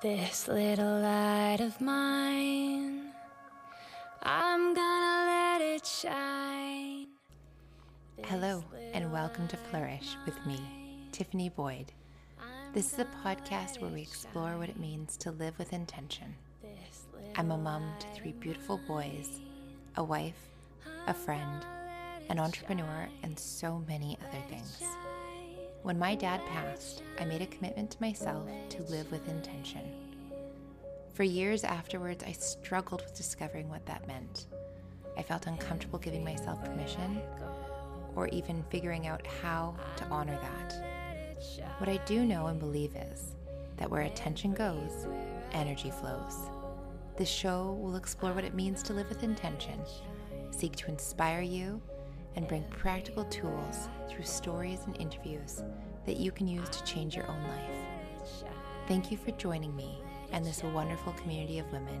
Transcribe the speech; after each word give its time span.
This 0.00 0.46
little 0.46 1.00
light 1.00 1.58
of 1.58 1.80
mine, 1.80 3.10
I'm 4.22 4.72
gonna 4.72 5.26
let 5.26 5.60
it 5.60 5.84
shine. 5.84 7.08
Hello, 8.22 8.62
and 8.92 9.12
welcome 9.12 9.48
to 9.48 9.56
Flourish 9.56 10.16
with 10.24 10.36
me, 10.46 10.60
Tiffany 11.10 11.48
Boyd. 11.48 11.90
This 12.72 12.92
is 12.92 13.00
a 13.00 13.06
podcast 13.24 13.80
where 13.80 13.90
we 13.90 14.02
explore 14.02 14.56
what 14.56 14.68
it 14.68 14.78
means 14.78 15.16
to 15.16 15.32
live 15.32 15.58
with 15.58 15.72
intention. 15.72 16.32
I'm 17.34 17.50
a 17.50 17.58
mom 17.58 17.82
to 17.98 18.06
three 18.14 18.34
beautiful 18.38 18.78
boys, 18.86 19.40
a 19.96 20.04
wife, 20.04 20.48
a 21.08 21.12
friend, 21.12 21.66
an 22.28 22.38
entrepreneur, 22.38 23.08
and 23.24 23.36
so 23.36 23.82
many 23.88 24.16
other 24.28 24.44
things. 24.48 24.80
When 25.88 25.98
my 25.98 26.14
dad 26.14 26.44
passed, 26.44 27.02
I 27.18 27.24
made 27.24 27.40
a 27.40 27.46
commitment 27.46 27.90
to 27.92 28.02
myself 28.02 28.46
to 28.68 28.82
live 28.90 29.10
with 29.10 29.26
intention. 29.26 29.80
For 31.14 31.22
years 31.22 31.64
afterwards, 31.64 32.22
I 32.22 32.32
struggled 32.32 33.00
with 33.00 33.16
discovering 33.16 33.70
what 33.70 33.86
that 33.86 34.06
meant. 34.06 34.48
I 35.16 35.22
felt 35.22 35.46
uncomfortable 35.46 35.98
giving 35.98 36.22
myself 36.22 36.62
permission 36.62 37.22
or 38.14 38.28
even 38.28 38.66
figuring 38.68 39.06
out 39.06 39.26
how 39.40 39.76
to 39.96 40.04
honor 40.10 40.38
that. 40.42 40.74
What 41.78 41.88
I 41.88 41.96
do 42.04 42.26
know 42.26 42.48
and 42.48 42.60
believe 42.60 42.94
is 42.94 43.32
that 43.78 43.90
where 43.90 44.02
attention 44.02 44.52
goes, 44.52 45.06
energy 45.52 45.90
flows. 45.90 46.50
This 47.16 47.30
show 47.30 47.78
will 47.80 47.96
explore 47.96 48.34
what 48.34 48.44
it 48.44 48.52
means 48.52 48.82
to 48.82 48.92
live 48.92 49.08
with 49.08 49.22
intention, 49.22 49.80
seek 50.50 50.76
to 50.76 50.90
inspire 50.90 51.40
you 51.40 51.80
and 52.36 52.46
bring 52.46 52.62
practical 52.64 53.24
tools 53.24 53.88
through 54.08 54.24
stories 54.24 54.80
and 54.86 54.96
interviews 55.00 55.62
that 56.08 56.16
you 56.16 56.32
can 56.32 56.48
use 56.48 56.66
to 56.70 56.82
change 56.84 57.14
your 57.14 57.30
own 57.30 57.42
life. 57.42 58.42
Thank 58.86 59.10
you 59.10 59.18
for 59.18 59.30
joining 59.32 59.76
me 59.76 60.00
and 60.32 60.42
this 60.42 60.62
wonderful 60.62 61.12
community 61.12 61.58
of 61.58 61.70
women 61.70 62.00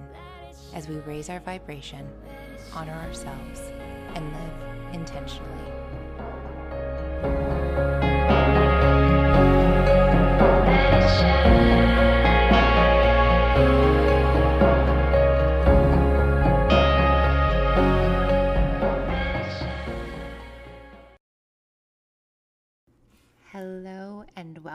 as 0.74 0.88
we 0.88 0.96
raise 1.00 1.28
our 1.28 1.40
vibration, 1.40 2.08
honor 2.74 2.94
ourselves, 3.06 3.60
and 4.14 4.32
live 4.32 4.94
intentionally. 4.94 5.52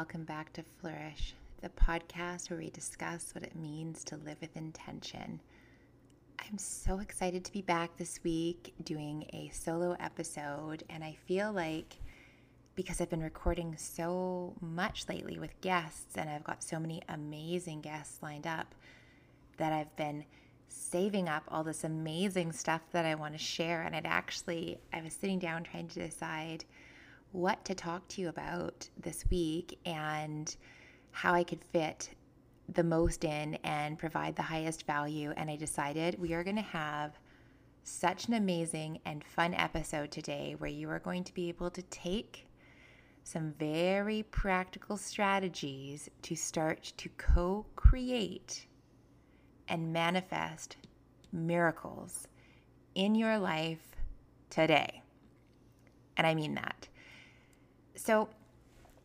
Welcome 0.03 0.25
back 0.25 0.51
to 0.51 0.61
Flourish, 0.81 1.33
the 1.61 1.69
podcast 1.69 2.49
where 2.49 2.59
we 2.59 2.69
discuss 2.71 3.33
what 3.33 3.41
it 3.41 3.55
means 3.55 4.03
to 4.03 4.17
live 4.17 4.35
with 4.41 4.57
intention. 4.57 5.39
I'm 6.37 6.57
so 6.57 6.99
excited 6.99 7.45
to 7.45 7.53
be 7.53 7.61
back 7.61 7.95
this 7.95 8.19
week 8.21 8.73
doing 8.83 9.23
a 9.31 9.49
solo 9.53 9.95
episode, 10.01 10.83
and 10.89 11.05
I 11.05 11.15
feel 11.25 11.53
like 11.53 11.95
because 12.75 12.99
I've 12.99 13.09
been 13.09 13.23
recording 13.23 13.77
so 13.77 14.53
much 14.59 15.07
lately 15.07 15.39
with 15.39 15.61
guests, 15.61 16.17
and 16.17 16.29
I've 16.29 16.43
got 16.43 16.61
so 16.61 16.81
many 16.81 17.01
amazing 17.07 17.79
guests 17.79 18.21
lined 18.21 18.45
up, 18.45 18.75
that 19.55 19.71
I've 19.71 19.95
been 19.95 20.25
saving 20.67 21.29
up 21.29 21.43
all 21.47 21.63
this 21.63 21.85
amazing 21.85 22.51
stuff 22.51 22.81
that 22.91 23.05
I 23.05 23.15
want 23.15 23.35
to 23.35 23.39
share. 23.39 23.83
And 23.83 23.95
it 23.95 24.03
actually, 24.05 24.79
I 24.91 25.01
was 25.01 25.13
sitting 25.13 25.39
down 25.39 25.63
trying 25.63 25.87
to 25.87 26.05
decide 26.05 26.65
what 27.33 27.65
to 27.65 27.73
talk 27.75 28.07
to 28.07 28.21
you 28.21 28.29
about 28.29 28.87
this 29.01 29.25
week 29.29 29.79
and 29.85 30.55
how 31.11 31.33
I 31.33 31.43
could 31.43 31.63
fit 31.73 32.11
the 32.69 32.83
most 32.83 33.23
in 33.23 33.55
and 33.63 33.99
provide 33.99 34.35
the 34.35 34.43
highest 34.43 34.85
value. 34.85 35.33
And 35.35 35.49
I 35.49 35.55
decided 35.55 36.19
we 36.19 36.33
are 36.33 36.43
going 36.43 36.55
to 36.55 36.61
have 36.61 37.17
such 37.83 38.27
an 38.27 38.35
amazing 38.35 38.99
and 39.05 39.23
fun 39.23 39.53
episode 39.55 40.11
today 40.11 40.55
where 40.57 40.69
you 40.69 40.89
are 40.89 40.99
going 40.99 41.23
to 41.25 41.33
be 41.33 41.49
able 41.49 41.69
to 41.71 41.81
take 41.83 42.47
some 43.23 43.53
very 43.57 44.23
practical 44.23 44.95
strategies 44.95 46.09
to 46.21 46.35
start 46.35 46.93
to 46.97 47.09
co 47.17 47.65
create 47.75 48.67
and 49.67 49.91
manifest 49.91 50.77
miracles 51.31 52.27
in 52.93 53.15
your 53.15 53.39
life 53.39 53.95
today. 54.49 55.01
And 56.15 56.27
I 56.27 56.35
mean 56.35 56.53
that. 56.55 56.87
So, 57.95 58.29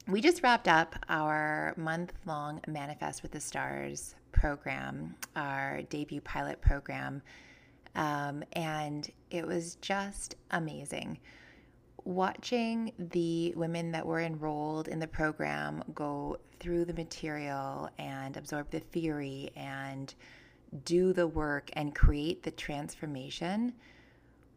we 0.06 0.22
just 0.22 0.42
wrapped 0.42 0.68
up 0.68 0.94
our 1.10 1.74
month 1.76 2.14
long 2.24 2.62
Manifest 2.66 3.22
with 3.22 3.32
the 3.32 3.40
Stars 3.40 4.14
program, 4.32 5.14
our 5.36 5.82
debut 5.82 6.22
pilot 6.22 6.62
program, 6.62 7.20
um, 7.94 8.42
and 8.54 9.10
it 9.30 9.46
was 9.46 9.74
just 9.82 10.36
amazing. 10.50 11.18
Watching 12.04 12.92
the 12.98 13.52
women 13.54 13.92
that 13.92 14.06
were 14.06 14.20
enrolled 14.20 14.88
in 14.88 14.98
the 14.98 15.06
program 15.06 15.84
go 15.94 16.38
through 16.58 16.86
the 16.86 16.94
material 16.94 17.90
and 17.98 18.34
absorb 18.38 18.70
the 18.70 18.80
theory 18.80 19.50
and 19.56 20.14
do 20.86 21.12
the 21.12 21.26
work 21.26 21.70
and 21.74 21.94
create 21.94 22.42
the 22.42 22.50
transformation 22.50 23.74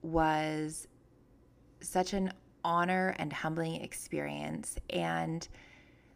was 0.01 0.87
such 1.81 2.13
an 2.13 2.31
honor 2.63 3.15
and 3.19 3.31
humbling 3.31 3.81
experience. 3.81 4.77
And 4.89 5.47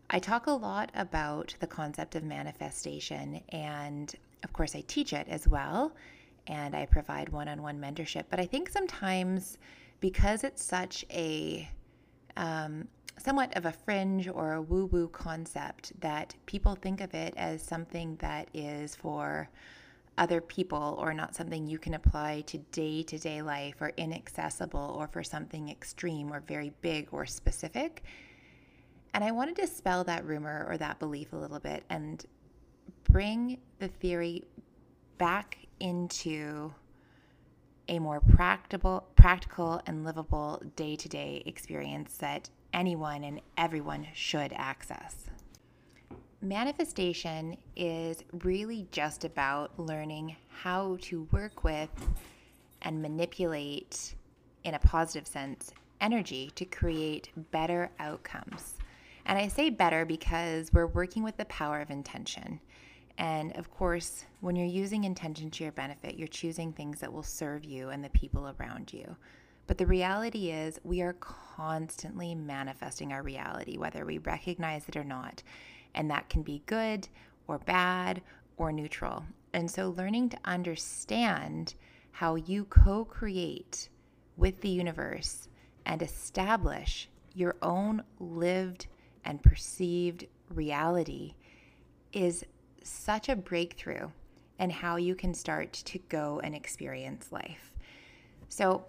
I 0.09 0.19
talk 0.19 0.47
a 0.47 0.51
lot 0.51 0.91
about 0.95 1.55
the 1.59 1.67
concept 1.67 2.15
of 2.15 2.23
manifestation. 2.23 3.41
And 3.49 4.13
of 4.43 4.53
course, 4.53 4.75
I 4.75 4.83
teach 4.87 5.13
it 5.13 5.27
as 5.29 5.47
well. 5.47 5.91
And 6.47 6.75
I 6.75 6.85
provide 6.85 7.29
one 7.29 7.47
on 7.47 7.61
one 7.61 7.79
mentorship. 7.79 8.25
But 8.29 8.39
I 8.39 8.45
think 8.45 8.69
sometimes 8.69 9.57
because 9.99 10.43
it's 10.43 10.63
such 10.63 11.05
a 11.09 11.69
um, 12.37 12.87
somewhat 13.17 13.55
of 13.55 13.65
a 13.65 13.71
fringe 13.71 14.27
or 14.27 14.53
a 14.53 14.61
woo 14.61 14.85
woo 14.85 15.07
concept, 15.07 15.99
that 16.01 16.35
people 16.45 16.75
think 16.75 17.01
of 17.01 17.13
it 17.13 17.33
as 17.37 17.61
something 17.61 18.17
that 18.17 18.49
is 18.53 18.95
for 18.95 19.49
other 20.17 20.41
people 20.41 20.95
or 20.99 21.13
not 21.13 21.35
something 21.35 21.67
you 21.67 21.77
can 21.77 21.93
apply 21.93 22.41
to 22.41 22.57
day 22.57 23.03
to 23.03 23.17
day 23.17 23.41
life 23.41 23.75
or 23.81 23.91
inaccessible 23.97 24.95
or 24.97 25.07
for 25.07 25.23
something 25.23 25.69
extreme 25.69 26.31
or 26.31 26.39
very 26.41 26.71
big 26.81 27.09
or 27.11 27.25
specific. 27.25 28.03
And 29.13 29.23
I 29.23 29.31
want 29.31 29.55
to 29.55 29.61
dispel 29.61 30.03
that 30.05 30.25
rumor 30.25 30.65
or 30.69 30.77
that 30.77 30.99
belief 30.99 31.33
a 31.33 31.37
little 31.37 31.59
bit 31.59 31.83
and 31.89 32.25
bring 33.09 33.59
the 33.79 33.87
theory 33.87 34.43
back 35.17 35.57
into 35.79 36.73
a 37.87 37.99
more 37.99 38.19
practical, 38.19 39.07
practical 39.15 39.81
and 39.85 40.03
livable 40.03 40.61
day 40.75 40.95
to 40.95 41.07
day 41.07 41.43
experience 41.45 42.17
that 42.17 42.49
anyone 42.73 43.23
and 43.23 43.41
everyone 43.57 44.07
should 44.13 44.51
access. 44.53 45.29
Manifestation 46.45 47.57
is 47.75 48.23
really 48.43 48.87
just 48.91 49.25
about 49.25 49.71
learning 49.79 50.35
how 50.47 50.95
to 51.01 51.27
work 51.31 51.63
with 51.63 51.89
and 52.83 53.01
manipulate, 53.01 54.13
in 54.63 54.75
a 54.75 54.79
positive 54.79 55.25
sense, 55.25 55.73
energy 56.01 56.51
to 56.53 56.63
create 56.63 57.31
better 57.49 57.89
outcomes. 57.97 58.75
And 59.25 59.39
I 59.39 59.47
say 59.47 59.71
better 59.71 60.05
because 60.05 60.71
we're 60.71 60.85
working 60.85 61.23
with 61.23 61.35
the 61.35 61.45
power 61.45 61.81
of 61.81 61.89
intention. 61.89 62.59
And 63.17 63.57
of 63.57 63.71
course, 63.71 64.25
when 64.41 64.55
you're 64.55 64.67
using 64.67 65.03
intention 65.03 65.49
to 65.49 65.63
your 65.63 65.73
benefit, 65.73 66.15
you're 66.15 66.27
choosing 66.27 66.71
things 66.71 66.99
that 66.99 67.11
will 67.11 67.23
serve 67.23 67.65
you 67.65 67.89
and 67.89 68.03
the 68.03 68.09
people 68.09 68.53
around 68.59 68.93
you. 68.93 69.15
But 69.65 69.79
the 69.79 69.87
reality 69.87 70.51
is, 70.51 70.79
we 70.83 71.01
are 71.01 71.13
constantly 71.13 72.35
manifesting 72.35 73.11
our 73.13 73.23
reality, 73.23 73.79
whether 73.79 74.05
we 74.05 74.19
recognize 74.19 74.87
it 74.87 74.95
or 74.95 75.03
not 75.03 75.41
and 75.95 76.11
that 76.11 76.29
can 76.29 76.43
be 76.43 76.61
good 76.67 77.07
or 77.47 77.57
bad 77.57 78.21
or 78.57 78.71
neutral. 78.71 79.25
And 79.53 79.71
so, 79.71 79.89
learning 79.89 80.29
to 80.29 80.37
understand 80.45 81.73
how 82.11 82.35
you 82.35 82.65
co 82.65 83.05
create 83.05 83.89
with 84.37 84.61
the 84.61 84.69
universe 84.69 85.47
and 85.85 86.01
establish 86.01 87.09
your 87.33 87.55
own 87.61 88.03
lived 88.19 88.87
and 89.23 89.41
perceived 89.41 90.25
reality 90.49 91.35
is 92.13 92.45
such 92.83 93.29
a 93.29 93.35
breakthrough 93.35 94.09
in 94.59 94.69
how 94.69 94.95
you 94.95 95.15
can 95.15 95.33
start 95.33 95.73
to 95.73 95.99
go 96.09 96.39
and 96.43 96.55
experience 96.55 97.31
life. 97.31 97.73
So, 98.49 98.85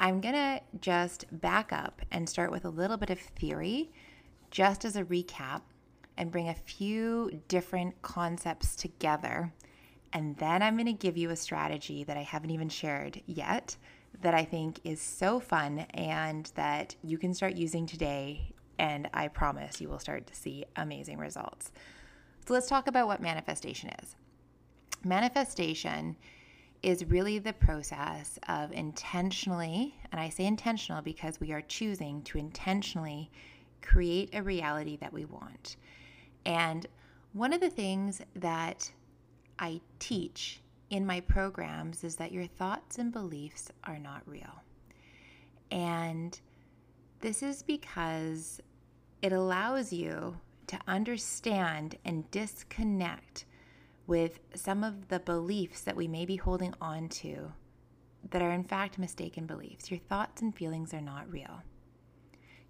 I'm 0.00 0.20
to 0.34 0.60
just 0.80 1.24
back 1.30 1.72
up 1.72 2.02
and 2.10 2.28
start 2.28 2.50
with 2.50 2.64
a 2.64 2.70
little 2.70 2.96
bit 2.96 3.10
of 3.10 3.20
theory 3.20 3.90
just 4.50 4.84
as 4.84 4.96
a 4.96 5.04
recap 5.04 5.62
and 6.16 6.30
bring 6.30 6.48
a 6.48 6.54
few 6.54 7.40
different 7.48 8.00
concepts 8.02 8.76
together. 8.76 9.52
And 10.12 10.36
then 10.36 10.62
I'm 10.62 10.76
going 10.76 10.86
to 10.86 10.92
give 10.92 11.16
you 11.16 11.30
a 11.30 11.36
strategy 11.36 12.04
that 12.04 12.16
I 12.16 12.22
haven't 12.22 12.50
even 12.50 12.68
shared 12.68 13.20
yet 13.26 13.76
that 14.22 14.34
I 14.34 14.44
think 14.44 14.80
is 14.84 15.00
so 15.00 15.40
fun 15.40 15.80
and 15.90 16.50
that 16.54 16.94
you 17.02 17.18
can 17.18 17.34
start 17.34 17.56
using 17.56 17.86
today. 17.86 18.52
And 18.78 19.08
I 19.12 19.28
promise 19.28 19.80
you 19.80 19.88
will 19.88 19.98
start 19.98 20.26
to 20.28 20.34
see 20.34 20.64
amazing 20.76 21.18
results. 21.18 21.72
So 22.46 22.54
let's 22.54 22.68
talk 22.68 22.86
about 22.86 23.06
what 23.06 23.20
manifestation 23.20 23.90
is. 24.02 24.16
Manifestation 25.04 26.16
is 26.82 27.04
really 27.06 27.38
the 27.38 27.52
process 27.52 28.38
of 28.48 28.70
intentionally, 28.72 29.94
and 30.12 30.20
I 30.20 30.28
say 30.28 30.44
intentional 30.44 31.00
because 31.02 31.40
we 31.40 31.52
are 31.52 31.62
choosing 31.62 32.22
to 32.24 32.38
intentionally 32.38 33.30
create 33.80 34.30
a 34.34 34.42
reality 34.42 34.96
that 34.98 35.12
we 35.12 35.24
want. 35.24 35.76
And 36.46 36.86
one 37.32 37.52
of 37.52 37.60
the 37.60 37.70
things 37.70 38.20
that 38.36 38.90
I 39.58 39.80
teach 39.98 40.60
in 40.90 41.06
my 41.06 41.20
programs 41.20 42.04
is 42.04 42.16
that 42.16 42.32
your 42.32 42.46
thoughts 42.46 42.98
and 42.98 43.12
beliefs 43.12 43.70
are 43.84 43.98
not 43.98 44.22
real. 44.26 44.62
And 45.70 46.38
this 47.20 47.42
is 47.42 47.62
because 47.62 48.60
it 49.22 49.32
allows 49.32 49.92
you 49.92 50.36
to 50.66 50.78
understand 50.86 51.96
and 52.04 52.30
disconnect 52.30 53.44
with 54.06 54.38
some 54.54 54.84
of 54.84 55.08
the 55.08 55.20
beliefs 55.20 55.80
that 55.82 55.96
we 55.96 56.06
may 56.06 56.26
be 56.26 56.36
holding 56.36 56.74
on 56.80 57.08
to 57.08 57.52
that 58.30 58.42
are 58.42 58.50
in 58.50 58.64
fact 58.64 58.98
mistaken 58.98 59.46
beliefs. 59.46 59.90
Your 59.90 60.00
thoughts 60.00 60.42
and 60.42 60.54
feelings 60.54 60.92
are 60.94 61.00
not 61.00 61.30
real. 61.30 61.62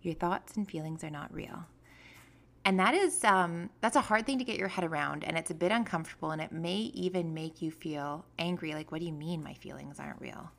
Your 0.02 0.14
thoughts 0.14 0.56
and 0.56 0.68
feelings 0.68 1.02
are 1.02 1.10
not 1.10 1.32
real. 1.32 1.66
And 2.66 2.78
that 2.80 2.94
is 2.94 3.22
um, 3.24 3.68
that's 3.80 3.96
a 3.96 4.00
hard 4.00 4.24
thing 4.24 4.38
to 4.38 4.44
get 4.44 4.58
your 4.58 4.68
head 4.68 4.84
around, 4.84 5.24
and 5.24 5.36
it's 5.36 5.50
a 5.50 5.54
bit 5.54 5.70
uncomfortable, 5.70 6.30
and 6.30 6.40
it 6.40 6.50
may 6.50 6.76
even 6.94 7.34
make 7.34 7.60
you 7.60 7.70
feel 7.70 8.24
angry. 8.38 8.74
Like, 8.74 8.90
what 8.90 9.00
do 9.00 9.06
you 9.06 9.12
mean 9.12 9.42
my 9.42 9.54
feelings 9.54 10.00
aren't 10.00 10.20
real? 10.20 10.50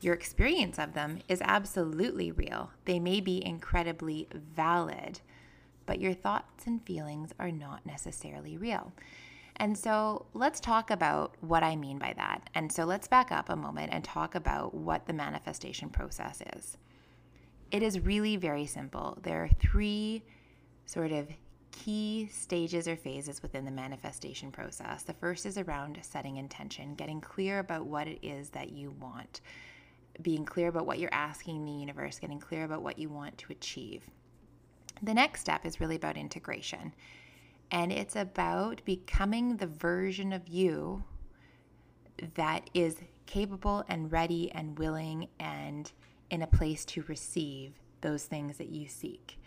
Your 0.00 0.12
experience 0.12 0.78
of 0.78 0.92
them 0.92 1.20
is 1.28 1.40
absolutely 1.42 2.30
real. 2.30 2.70
They 2.84 3.00
may 3.00 3.20
be 3.20 3.44
incredibly 3.44 4.28
valid, 4.54 5.20
but 5.86 6.00
your 6.00 6.12
thoughts 6.12 6.66
and 6.66 6.84
feelings 6.84 7.32
are 7.38 7.50
not 7.50 7.86
necessarily 7.86 8.58
real. 8.58 8.92
And 9.56 9.76
so 9.76 10.26
let's 10.34 10.60
talk 10.60 10.90
about 10.90 11.36
what 11.40 11.62
I 11.62 11.76
mean 11.76 11.98
by 11.98 12.12
that. 12.18 12.50
And 12.54 12.70
so 12.70 12.84
let's 12.84 13.08
back 13.08 13.32
up 13.32 13.48
a 13.48 13.56
moment 13.56 13.90
and 13.94 14.04
talk 14.04 14.34
about 14.34 14.74
what 14.74 15.06
the 15.06 15.14
manifestation 15.14 15.88
process 15.88 16.42
is. 16.54 16.76
It 17.70 17.82
is 17.82 18.00
really 18.00 18.36
very 18.36 18.66
simple. 18.66 19.18
There 19.22 19.42
are 19.42 19.48
three 19.58 20.22
sort 20.84 21.10
of 21.10 21.28
key 21.76 22.28
stages 22.32 22.88
or 22.88 22.96
phases 22.96 23.42
within 23.42 23.64
the 23.64 23.70
manifestation 23.70 24.50
process. 24.50 25.02
The 25.02 25.12
first 25.12 25.44
is 25.44 25.58
around 25.58 25.98
setting 26.02 26.38
intention, 26.38 26.94
getting 26.94 27.20
clear 27.20 27.58
about 27.58 27.86
what 27.86 28.08
it 28.08 28.18
is 28.22 28.48
that 28.50 28.72
you 28.72 28.92
want, 28.98 29.42
being 30.22 30.44
clear 30.44 30.68
about 30.68 30.86
what 30.86 30.98
you're 30.98 31.12
asking 31.12 31.64
the 31.64 31.72
universe, 31.72 32.18
getting 32.18 32.40
clear 32.40 32.64
about 32.64 32.82
what 32.82 32.98
you 32.98 33.10
want 33.10 33.36
to 33.38 33.52
achieve. 33.52 34.04
The 35.02 35.12
next 35.12 35.42
step 35.42 35.66
is 35.66 35.78
really 35.78 35.96
about 35.96 36.16
integration. 36.16 36.94
And 37.70 37.92
it's 37.92 38.16
about 38.16 38.80
becoming 38.84 39.56
the 39.56 39.66
version 39.66 40.32
of 40.32 40.48
you 40.48 41.04
that 42.34 42.70
is 42.72 42.96
capable 43.26 43.84
and 43.88 44.10
ready 44.10 44.50
and 44.52 44.78
willing 44.78 45.28
and 45.38 45.92
in 46.30 46.42
a 46.42 46.46
place 46.46 46.84
to 46.86 47.02
receive 47.02 47.74
those 48.00 48.24
things 48.24 48.56
that 48.56 48.68
you 48.68 48.88
seek. 48.88 49.38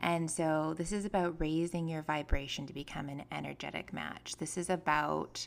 And 0.00 0.30
so, 0.30 0.74
this 0.76 0.92
is 0.92 1.04
about 1.04 1.40
raising 1.40 1.88
your 1.88 2.02
vibration 2.02 2.66
to 2.66 2.72
become 2.72 3.08
an 3.08 3.24
energetic 3.32 3.92
match. 3.92 4.36
This 4.38 4.58
is 4.58 4.68
about 4.68 5.46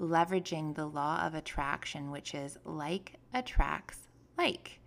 leveraging 0.00 0.74
the 0.74 0.86
law 0.86 1.24
of 1.24 1.34
attraction, 1.34 2.10
which 2.10 2.34
is 2.34 2.58
like 2.64 3.14
attracts 3.32 4.08
like. 4.36 4.80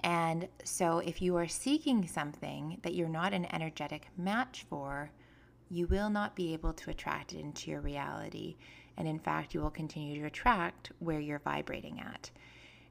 And 0.00 0.48
so, 0.64 0.98
if 0.98 1.20
you 1.20 1.36
are 1.36 1.48
seeking 1.48 2.06
something 2.06 2.78
that 2.82 2.94
you're 2.94 3.08
not 3.08 3.32
an 3.32 3.52
energetic 3.52 4.08
match 4.16 4.64
for, 4.68 5.10
you 5.68 5.86
will 5.86 6.10
not 6.10 6.36
be 6.36 6.52
able 6.52 6.72
to 6.74 6.90
attract 6.90 7.32
it 7.32 7.40
into 7.40 7.70
your 7.70 7.80
reality. 7.80 8.56
And 8.96 9.06
in 9.06 9.18
fact, 9.18 9.52
you 9.52 9.60
will 9.60 9.70
continue 9.70 10.20
to 10.20 10.26
attract 10.26 10.92
where 11.00 11.20
you're 11.20 11.40
vibrating 11.40 12.00
at. 12.00 12.30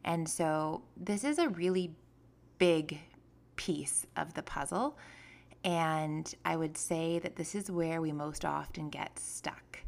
And 0.03 0.27
so, 0.27 0.83
this 0.97 1.23
is 1.23 1.39
a 1.39 1.49
really 1.49 1.95
big 2.57 2.99
piece 3.55 4.05
of 4.15 4.33
the 4.33 4.43
puzzle. 4.43 4.97
And 5.65 6.31
I 6.45 6.55
would 6.55 6.77
say 6.77 7.19
that 7.19 7.35
this 7.35 7.55
is 7.55 7.71
where 7.71 7.99
we 7.99 8.11
most 8.11 8.45
often 8.45 8.89
get 8.89 9.19
stuck. 9.19 9.79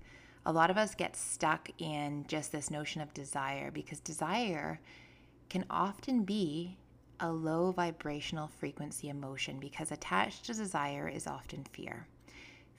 A 0.46 0.52
lot 0.52 0.72
of 0.72 0.78
us 0.78 0.96
get 0.96 1.16
stuck 1.16 1.70
in 1.78 2.26
just 2.28 2.52
this 2.52 2.72
notion 2.72 3.02
of 3.02 3.14
desire 3.14 3.70
because 3.70 4.00
desire 4.00 4.80
can 5.50 5.66
often 5.70 6.24
be 6.24 6.78
a 7.20 7.32
low 7.32 7.72
vibrational 7.72 8.48
frequency 8.48 9.10
emotion 9.10 9.60
because 9.60 9.92
attached 9.92 10.46
to 10.46 10.54
desire 10.54 11.08
is 11.08 11.28
often 11.28 11.64
fear 11.72 12.08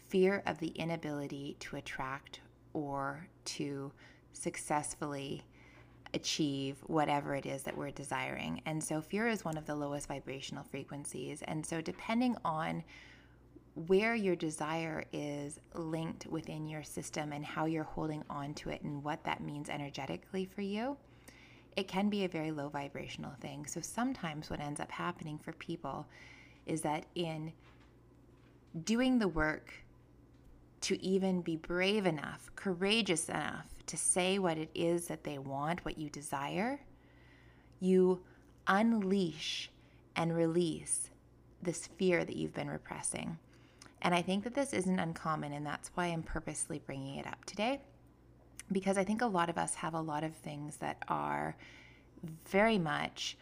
fear 0.08 0.42
of 0.46 0.58
the 0.58 0.68
inability 0.68 1.56
to 1.60 1.76
attract 1.76 2.40
or 2.72 3.28
to 3.44 3.92
successfully 4.32 5.44
achieve 6.14 6.76
whatever 6.86 7.34
it 7.34 7.46
is 7.46 7.62
that 7.62 7.76
we're 7.76 7.90
desiring. 7.90 8.60
And 8.66 8.82
so, 8.82 9.00
fear 9.00 9.28
is 9.28 9.44
one 9.44 9.56
of 9.56 9.66
the 9.66 9.74
lowest 9.74 10.08
vibrational 10.08 10.64
frequencies. 10.64 11.42
And 11.42 11.64
so, 11.64 11.80
depending 11.80 12.36
on 12.44 12.82
where 13.86 14.14
your 14.14 14.34
desire 14.34 15.04
is 15.12 15.60
linked 15.74 16.26
within 16.26 16.66
your 16.66 16.82
system 16.82 17.32
and 17.32 17.44
how 17.44 17.66
you're 17.66 17.84
holding 17.84 18.24
on 18.28 18.52
to 18.54 18.70
it 18.70 18.82
and 18.82 19.04
what 19.04 19.22
that 19.24 19.40
means 19.40 19.68
energetically 19.68 20.44
for 20.44 20.62
you, 20.62 20.96
it 21.76 21.86
can 21.86 22.08
be 22.08 22.24
a 22.24 22.28
very 22.28 22.50
low 22.50 22.68
vibrational 22.68 23.32
thing. 23.40 23.66
So 23.66 23.80
sometimes 23.80 24.50
what 24.50 24.60
ends 24.60 24.80
up 24.80 24.90
happening 24.90 25.38
for 25.38 25.52
people 25.52 26.06
is 26.66 26.80
that 26.80 27.06
in 27.14 27.52
doing 28.84 29.18
the 29.18 29.28
work 29.28 29.72
to 30.80 31.00
even 31.04 31.40
be 31.40 31.56
brave 31.56 32.04
enough, 32.06 32.50
courageous 32.56 33.28
enough 33.28 33.77
to 33.88 33.96
say 33.96 34.38
what 34.38 34.58
it 34.58 34.70
is 34.74 35.06
that 35.08 35.24
they 35.24 35.38
want, 35.38 35.84
what 35.84 35.98
you 35.98 36.08
desire, 36.10 36.80
you 37.80 38.20
unleash 38.66 39.70
and 40.16 40.34
release 40.34 41.10
this 41.62 41.86
fear 41.98 42.24
that 42.24 42.36
you've 42.36 42.54
been 42.54 42.70
repressing. 42.70 43.38
And 44.02 44.14
I 44.14 44.22
think 44.22 44.44
that 44.44 44.54
this 44.54 44.72
isn't 44.72 44.98
uncommon, 44.98 45.52
and 45.52 45.66
that's 45.66 45.90
why 45.94 46.06
I'm 46.06 46.22
purposely 46.22 46.80
bringing 46.86 47.16
it 47.16 47.26
up 47.26 47.44
today 47.44 47.80
because 48.70 48.98
I 48.98 49.04
think 49.04 49.22
a 49.22 49.26
lot 49.26 49.48
of 49.48 49.58
us 49.58 49.74
have 49.76 49.94
a 49.94 50.00
lot 50.00 50.24
of 50.24 50.34
things 50.34 50.76
that 50.76 51.02
are 51.08 51.56
very 52.46 52.78
much 52.78 53.36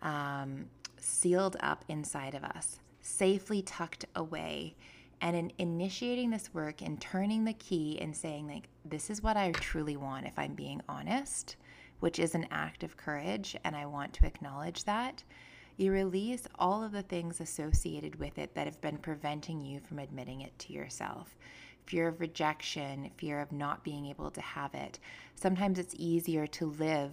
um, 0.00 0.66
sealed 0.98 1.56
up 1.60 1.84
inside 1.88 2.34
of 2.34 2.44
us, 2.44 2.78
safely 3.00 3.62
tucked 3.62 4.06
away. 4.16 4.74
And 5.22 5.36
in 5.36 5.52
initiating 5.58 6.30
this 6.30 6.52
work 6.52 6.82
and 6.82 7.00
turning 7.00 7.44
the 7.44 7.52
key 7.54 7.98
and 8.00 8.14
saying, 8.14 8.48
like, 8.48 8.68
this 8.84 9.08
is 9.08 9.22
what 9.22 9.36
I 9.36 9.52
truly 9.52 9.96
want, 9.96 10.26
if 10.26 10.36
I'm 10.36 10.54
being 10.54 10.82
honest, 10.88 11.56
which 12.00 12.18
is 12.18 12.34
an 12.34 12.48
act 12.50 12.82
of 12.82 12.96
courage, 12.96 13.56
and 13.64 13.76
I 13.76 13.86
want 13.86 14.12
to 14.14 14.26
acknowledge 14.26 14.82
that, 14.84 15.22
you 15.76 15.92
release 15.92 16.48
all 16.58 16.82
of 16.82 16.90
the 16.90 17.02
things 17.02 17.40
associated 17.40 18.16
with 18.16 18.36
it 18.36 18.54
that 18.54 18.66
have 18.66 18.80
been 18.80 18.98
preventing 18.98 19.62
you 19.62 19.78
from 19.80 20.00
admitting 20.00 20.40
it 20.42 20.58
to 20.58 20.72
yourself 20.72 21.36
fear 21.86 22.08
of 22.08 22.20
rejection, 22.20 23.10
fear 23.16 23.40
of 23.40 23.50
not 23.50 23.82
being 23.82 24.06
able 24.06 24.30
to 24.30 24.40
have 24.40 24.72
it. 24.74 24.98
Sometimes 25.34 25.78
it's 25.78 25.94
easier 25.98 26.46
to 26.46 26.66
live 26.66 27.12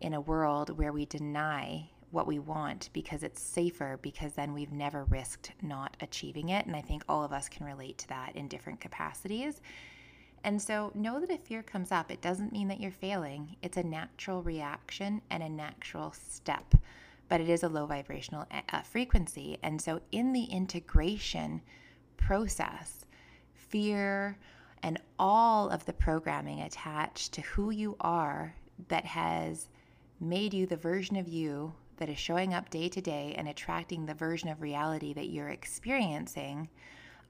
in 0.00 0.14
a 0.14 0.20
world 0.20 0.76
where 0.76 0.92
we 0.92 1.06
deny 1.06 1.88
what 2.12 2.26
we 2.26 2.38
want 2.38 2.90
because 2.92 3.22
it's 3.22 3.42
safer 3.42 3.98
because 4.02 4.34
then 4.34 4.52
we've 4.52 4.70
never 4.70 5.04
risked 5.04 5.52
not 5.62 5.96
achieving 6.00 6.50
it. 6.50 6.66
And 6.66 6.76
I 6.76 6.82
think 6.82 7.02
all 7.08 7.24
of 7.24 7.32
us 7.32 7.48
can 7.48 7.66
relate 7.66 7.98
to 7.98 8.08
that 8.08 8.36
in 8.36 8.48
different 8.48 8.80
capacities. 8.80 9.60
And 10.44 10.60
so 10.60 10.92
know 10.94 11.20
that 11.20 11.30
if 11.30 11.40
fear 11.40 11.62
comes 11.62 11.90
up, 11.90 12.10
it 12.10 12.20
doesn't 12.20 12.52
mean 12.52 12.68
that 12.68 12.80
you're 12.80 12.90
failing. 12.90 13.56
It's 13.62 13.78
a 13.78 13.82
natural 13.82 14.42
reaction 14.42 15.22
and 15.30 15.42
a 15.42 15.48
natural 15.48 16.12
step, 16.12 16.74
but 17.28 17.40
it 17.40 17.48
is 17.48 17.62
a 17.62 17.68
low 17.68 17.86
vibrational 17.86 18.46
uh, 18.50 18.82
frequency. 18.82 19.58
And 19.62 19.80
so 19.80 20.00
in 20.10 20.32
the 20.32 20.44
integration 20.44 21.62
process, 22.16 23.06
fear, 23.54 24.36
and 24.82 25.00
all 25.18 25.70
of 25.70 25.86
the 25.86 25.92
programming 25.92 26.60
attached 26.60 27.32
to 27.32 27.40
who 27.40 27.70
you 27.70 27.96
are 28.00 28.54
that 28.88 29.04
has 29.04 29.68
made 30.20 30.52
you 30.52 30.66
the 30.66 30.76
version 30.76 31.16
of 31.16 31.28
you 31.28 31.72
that 31.96 32.08
is 32.08 32.18
showing 32.18 32.54
up 32.54 32.70
day 32.70 32.88
to 32.88 33.00
day 33.00 33.34
and 33.36 33.48
attracting 33.48 34.06
the 34.06 34.14
version 34.14 34.48
of 34.48 34.62
reality 34.62 35.12
that 35.12 35.28
you're 35.28 35.48
experiencing 35.48 36.68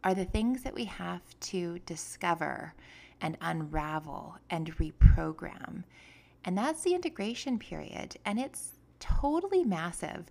are 0.04 0.14
the 0.14 0.25
things 0.25 0.62
that 0.62 0.75
we 0.75 0.85
have 0.85 1.23
to 1.40 1.78
discover 1.87 2.75
and 3.21 3.37
unravel 3.40 4.37
and 4.50 4.76
reprogram. 4.78 5.85
And 6.45 6.59
that's 6.59 6.83
the 6.83 6.95
integration 6.95 7.59
period. 7.59 8.16
And 8.25 8.38
it's 8.38 8.73
totally 8.99 9.64
massive. 9.64 10.31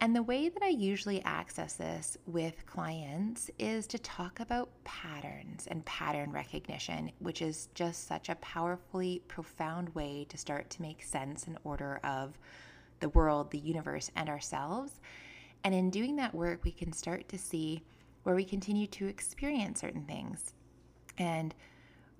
And 0.00 0.14
the 0.14 0.22
way 0.22 0.48
that 0.48 0.62
I 0.62 0.68
usually 0.68 1.22
access 1.24 1.74
this 1.74 2.16
with 2.26 2.66
clients 2.66 3.50
is 3.58 3.86
to 3.88 3.98
talk 3.98 4.38
about 4.38 4.70
patterns 4.84 5.66
and 5.66 5.84
pattern 5.84 6.30
recognition, 6.30 7.10
which 7.18 7.42
is 7.42 7.68
just 7.74 8.06
such 8.06 8.28
a 8.28 8.36
powerfully 8.36 9.22
profound 9.26 9.94
way 9.96 10.24
to 10.28 10.38
start 10.38 10.70
to 10.70 10.82
make 10.82 11.02
sense 11.02 11.48
and 11.48 11.58
order 11.64 11.98
of 12.04 12.38
the 13.00 13.08
world, 13.10 13.50
the 13.50 13.58
universe, 13.58 14.10
and 14.16 14.28
ourselves. 14.28 15.00
And 15.64 15.74
in 15.74 15.90
doing 15.90 16.16
that 16.16 16.34
work, 16.34 16.64
we 16.64 16.72
can 16.72 16.92
start 16.92 17.28
to 17.28 17.38
see 17.38 17.82
where 18.22 18.34
we 18.34 18.44
continue 18.44 18.86
to 18.88 19.06
experience 19.06 19.80
certain 19.80 20.04
things. 20.04 20.54
And 21.18 21.54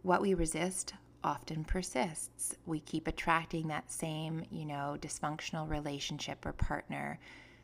what 0.02 0.20
we 0.20 0.34
resist 0.34 0.94
often 1.24 1.64
persists. 1.64 2.54
We 2.66 2.80
keep 2.80 3.06
attracting 3.06 3.68
that 3.68 3.90
same, 3.90 4.44
you 4.50 4.64
know, 4.64 4.96
dysfunctional 5.00 5.68
relationship 5.68 6.44
or 6.46 6.52
partner. 6.52 7.18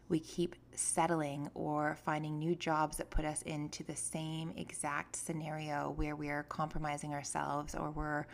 We 0.08 0.20
keep 0.20 0.56
settling 0.74 1.48
or 1.54 1.96
finding 2.04 2.38
new 2.38 2.54
jobs 2.54 2.96
that 2.98 3.10
put 3.10 3.24
us 3.24 3.42
into 3.42 3.84
the 3.84 3.96
same 3.96 4.52
exact 4.56 5.16
scenario 5.16 5.92
where 5.96 6.16
we're 6.16 6.42
compromising 6.44 7.14
ourselves 7.14 7.74
or 7.74 7.90
we're, 7.90 8.26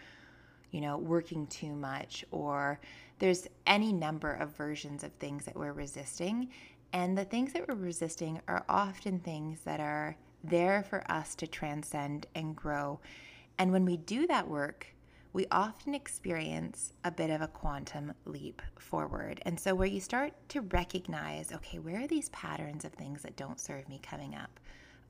you 0.71 0.81
know, 0.81 0.99
working 0.99 1.47
too 1.47 1.75
much 1.75 2.25
or 2.31 2.81
there's 3.19 3.47
any 3.67 3.93
number 3.93 4.33
of 4.33 4.57
versions 4.57 5.05
of 5.05 5.12
things 5.15 5.45
that 5.45 5.57
we're 5.57 5.73
resisting. 5.73 6.49
And 6.93 7.17
the 7.17 7.25
things 7.25 7.53
that 7.53 7.69
we're 7.69 7.75
resisting 7.75 8.41
are 8.49 8.65
often 8.69 9.21
things 9.21 9.61
that 9.65 9.79
are 9.81 10.17
there 10.43 10.83
for 10.83 11.09
us 11.11 11.35
to 11.37 11.47
transcend 11.47 12.27
and 12.35 12.57
grow. 12.57 12.99
And 13.59 13.73
when 13.73 13.85
we 13.85 13.99
do 13.99 14.27
that 14.27 14.49
work, 14.49 14.87
we 15.33 15.47
often 15.53 15.95
experience 15.95 16.93
a 17.05 17.11
bit 17.11 17.31
of 17.31 17.41
a 17.41 17.47
quantum 17.47 18.12
leap 18.25 18.62
forward. 18.79 19.41
And 19.45 19.61
so, 19.61 19.75
where 19.75 19.87
you 19.87 20.00
start 20.00 20.33
to 20.49 20.62
recognize, 20.62 21.53
okay, 21.53 21.79
where 21.79 22.00
are 22.00 22.09
these 22.09 22.31
patterns 22.31 22.85
of 22.85 22.93
things 22.93 23.23
that 23.23 23.37
don't 23.37 23.61
serve 23.61 23.89
me 23.89 24.00
coming 24.03 24.35
up? 24.35 24.59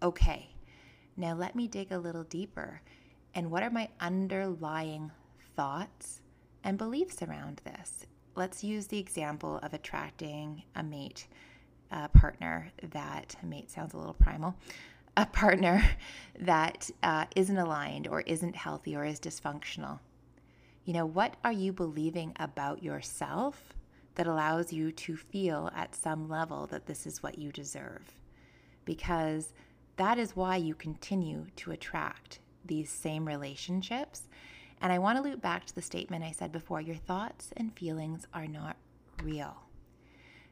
Okay, 0.03 0.55
now 1.17 1.35
let 1.35 1.57
me 1.57 1.69
dig 1.69 1.93
a 1.93 1.99
little 1.99 2.25
deeper. 2.25 2.83
And 3.35 3.51
what 3.51 3.63
are 3.63 3.71
my 3.71 3.89
underlying 4.01 5.11
thoughts 5.61 6.23
and 6.65 6.79
beliefs 6.79 7.21
around 7.21 7.61
this? 7.65 8.07
Let's 8.35 8.65
use 8.65 8.87
the 8.87 8.99
example 8.99 9.59
of 9.63 9.75
attracting 9.75 10.63
a 10.75 10.83
mate, 10.83 11.27
a 11.91 12.09
partner 12.09 12.73
that, 12.93 13.37
mate 13.43 13.71
sounds 13.71 13.93
a 13.93 13.99
little 13.99 14.15
primal, 14.15 14.55
a 15.19 15.27
partner 15.27 15.85
that 16.41 16.91
uh, 17.03 17.27
not 17.37 17.59
aligned 17.59 18.09
or 18.09 18.23
isn't 18.23 18.57
healthy 18.57 18.97
or 18.97 19.05
is 19.05 19.21
dysfunctional. 19.21 19.99
You 20.87 20.95
know, 20.95 21.05
what 21.05 21.37
are 21.45 21.53
you 21.53 21.75
believing 21.75 22.33
about 22.41 22.83
yourself 22.83 23.75
that 24.15 24.27
allows 24.27 24.73
you 24.73 24.93
to 24.93 25.15
feel 25.15 25.71
at 25.77 25.95
some 25.95 26.27
level 26.27 26.69
that 26.69 26.87
this 26.87 27.07
is 27.07 27.23
what 27.23 27.37
you 27.37 27.53
deserve? 27.53 28.15
Because 28.87 29.53
that 29.97 30.17
is 30.17 30.35
why 30.35 30.57
you 30.57 30.75
continue 30.75 31.49
to 31.57 31.73
attract 31.73 32.39
these 32.65 32.89
same 32.89 33.27
relationships. 33.27 34.23
And 34.81 34.93
I 34.93 34.99
want 34.99 35.19
to 35.19 35.23
loop 35.23 35.43
back 35.43 35.67
to 35.67 35.75
the 35.75 35.83
statement 35.83 36.25
I 36.25 36.33
said 36.33 36.53
before 36.53 36.81
your 36.81 36.97
thoughts 36.97 37.51
and 37.57 37.77
feelings 37.77 38.27
are 38.33 38.47
not 38.47 38.77
real. 39.23 39.57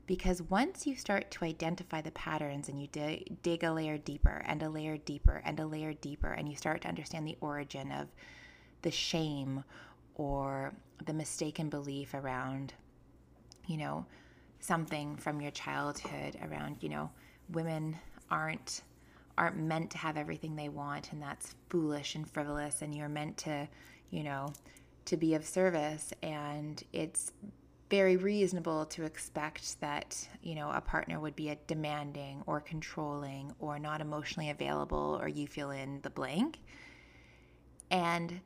Because 0.07 0.43
once 0.43 0.87
you 0.87 0.97
start 0.97 1.31
to 1.33 1.45
identify 1.45 2.01
the 2.01 2.11
patterns 2.13 2.69
and 2.69 2.81
you 2.81 2.89
dig, 2.89 3.43
dig 3.43 3.63
a 3.63 3.73
layer 3.73 3.99
deeper 3.99 4.43
and 4.47 4.63
a 4.63 4.69
layer 4.69 4.97
deeper 4.97 5.43
and 5.45 5.61
a 5.61 5.67
layer 5.67 5.93
deeper, 5.93 6.33
and 6.33 6.49
you 6.49 6.57
start 6.57 6.81
to 6.83 6.89
understand 6.89 7.27
the 7.27 7.37
origin 7.41 7.93
of 7.93 8.09
the 8.83 8.91
shame 8.91 9.65
or 10.15 10.73
the 11.05 11.13
mistaken 11.13 11.69
belief 11.69 12.15
around, 12.15 12.73
you 13.67 13.77
know, 13.77 14.07
something 14.61 15.17
from 15.17 15.41
your 15.41 15.51
childhood 15.51 16.37
around, 16.43 16.77
you 16.81 16.89
know, 16.89 17.11
women 17.51 17.97
aren't 18.31 18.83
aren't 19.37 19.57
meant 19.57 19.89
to 19.89 19.99
have 19.99 20.17
everything 20.17 20.57
they 20.57 20.69
want 20.69 21.13
and 21.13 21.23
that's 21.23 21.55
foolish 21.69 22.17
and 22.17 22.29
frivolous 22.29 22.83
and 22.83 22.93
you're 22.93 23.09
meant 23.09 23.37
to, 23.37 23.69
you 24.11 24.23
know, 24.23 24.53
to 25.05 25.17
be 25.17 25.35
of 25.35 25.45
service 25.45 26.13
and 26.23 26.83
it's 26.93 27.33
very 27.91 28.17
reasonable 28.17 28.85
to 28.85 29.05
expect 29.05 29.81
that, 29.81 30.29
you 30.43 30.55
know, 30.55 30.71
a 30.71 30.81
partner 30.81 31.19
would 31.19 31.35
be 31.35 31.49
a 31.49 31.57
demanding 31.67 32.43
or 32.47 32.61
controlling 32.61 33.53
or 33.61 33.79
not 33.79 34.01
emotionally 34.01 34.51
available 34.51 35.19
or 35.23 35.29
you 35.29 35.47
fill 35.47 35.71
in 35.71 36.01
the 36.03 36.11
blank. 36.11 36.59
And 37.91 38.41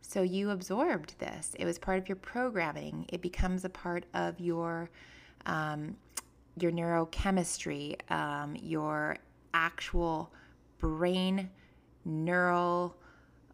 so 0.00 0.22
you 0.22 0.50
absorbed 0.50 1.18
this. 1.18 1.54
It 1.58 1.64
was 1.64 1.78
part 1.78 1.98
of 1.98 2.08
your 2.08 2.16
programming. 2.16 3.06
It 3.10 3.22
becomes 3.22 3.64
a 3.64 3.68
part 3.68 4.04
of 4.14 4.40
your 4.40 4.90
um, 5.46 5.96
your 6.60 6.72
neurochemistry, 6.72 7.96
um, 8.10 8.56
your 8.56 9.16
actual 9.54 10.32
brain 10.78 11.48
neural 12.04 12.96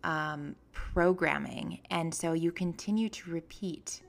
um, 0.05 0.55
programming, 0.73 1.81
and 1.91 2.15
so 2.15 2.33
you 2.33 2.53
continue 2.53 3.09
to 3.09 3.31
repeat 3.31 4.03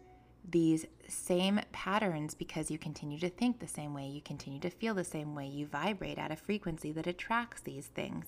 these 0.52 0.86
same 1.08 1.60
patterns 1.72 2.36
because 2.36 2.70
you 2.70 2.78
continue 2.78 3.20
to 3.20 3.30
think 3.30 3.60
the 3.60 3.68
same 3.68 3.94
way, 3.94 4.08
you 4.08 4.22
continue 4.22 4.60
to 4.60 4.70
feel 4.70 4.94
the 4.94 5.04
same 5.04 5.36
way, 5.36 5.48
you 5.48 5.66
vibrate 5.66 6.18
at 6.18 6.32
a 6.32 6.36
frequency 6.36 6.92
that 6.92 7.08
attracts 7.08 7.62
these 7.62 7.88
things. 7.88 8.26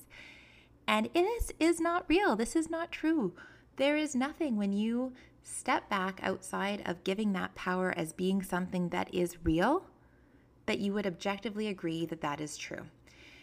And 0.88 1.09
it 1.13 1.21
is, 1.21 1.53
is 1.59 1.79
not 1.79 2.05
real. 2.07 2.36
This 2.36 2.55
is 2.55 2.69
not 2.69 2.91
true. 2.91 3.33
There 3.75 3.97
is 3.97 4.15
nothing 4.15 4.57
when 4.57 4.74
you 4.74 5.13
step 5.43 5.89
back 5.89 6.19
outside 6.24 6.81
of 6.86 7.03
giving 7.03 7.33
that 7.33 7.55
power 7.55 7.93
as 7.95 8.13
being 8.13 8.41
something 8.41 8.89
that 8.89 9.13
is 9.13 9.43
real 9.43 9.86
that 10.65 10.79
you 10.79 10.93
would 10.93 11.07
objectively 11.07 11.67
agree 11.67 12.05
that 12.05 12.21
that 12.21 12.41
is 12.41 12.57
true. 12.57 12.86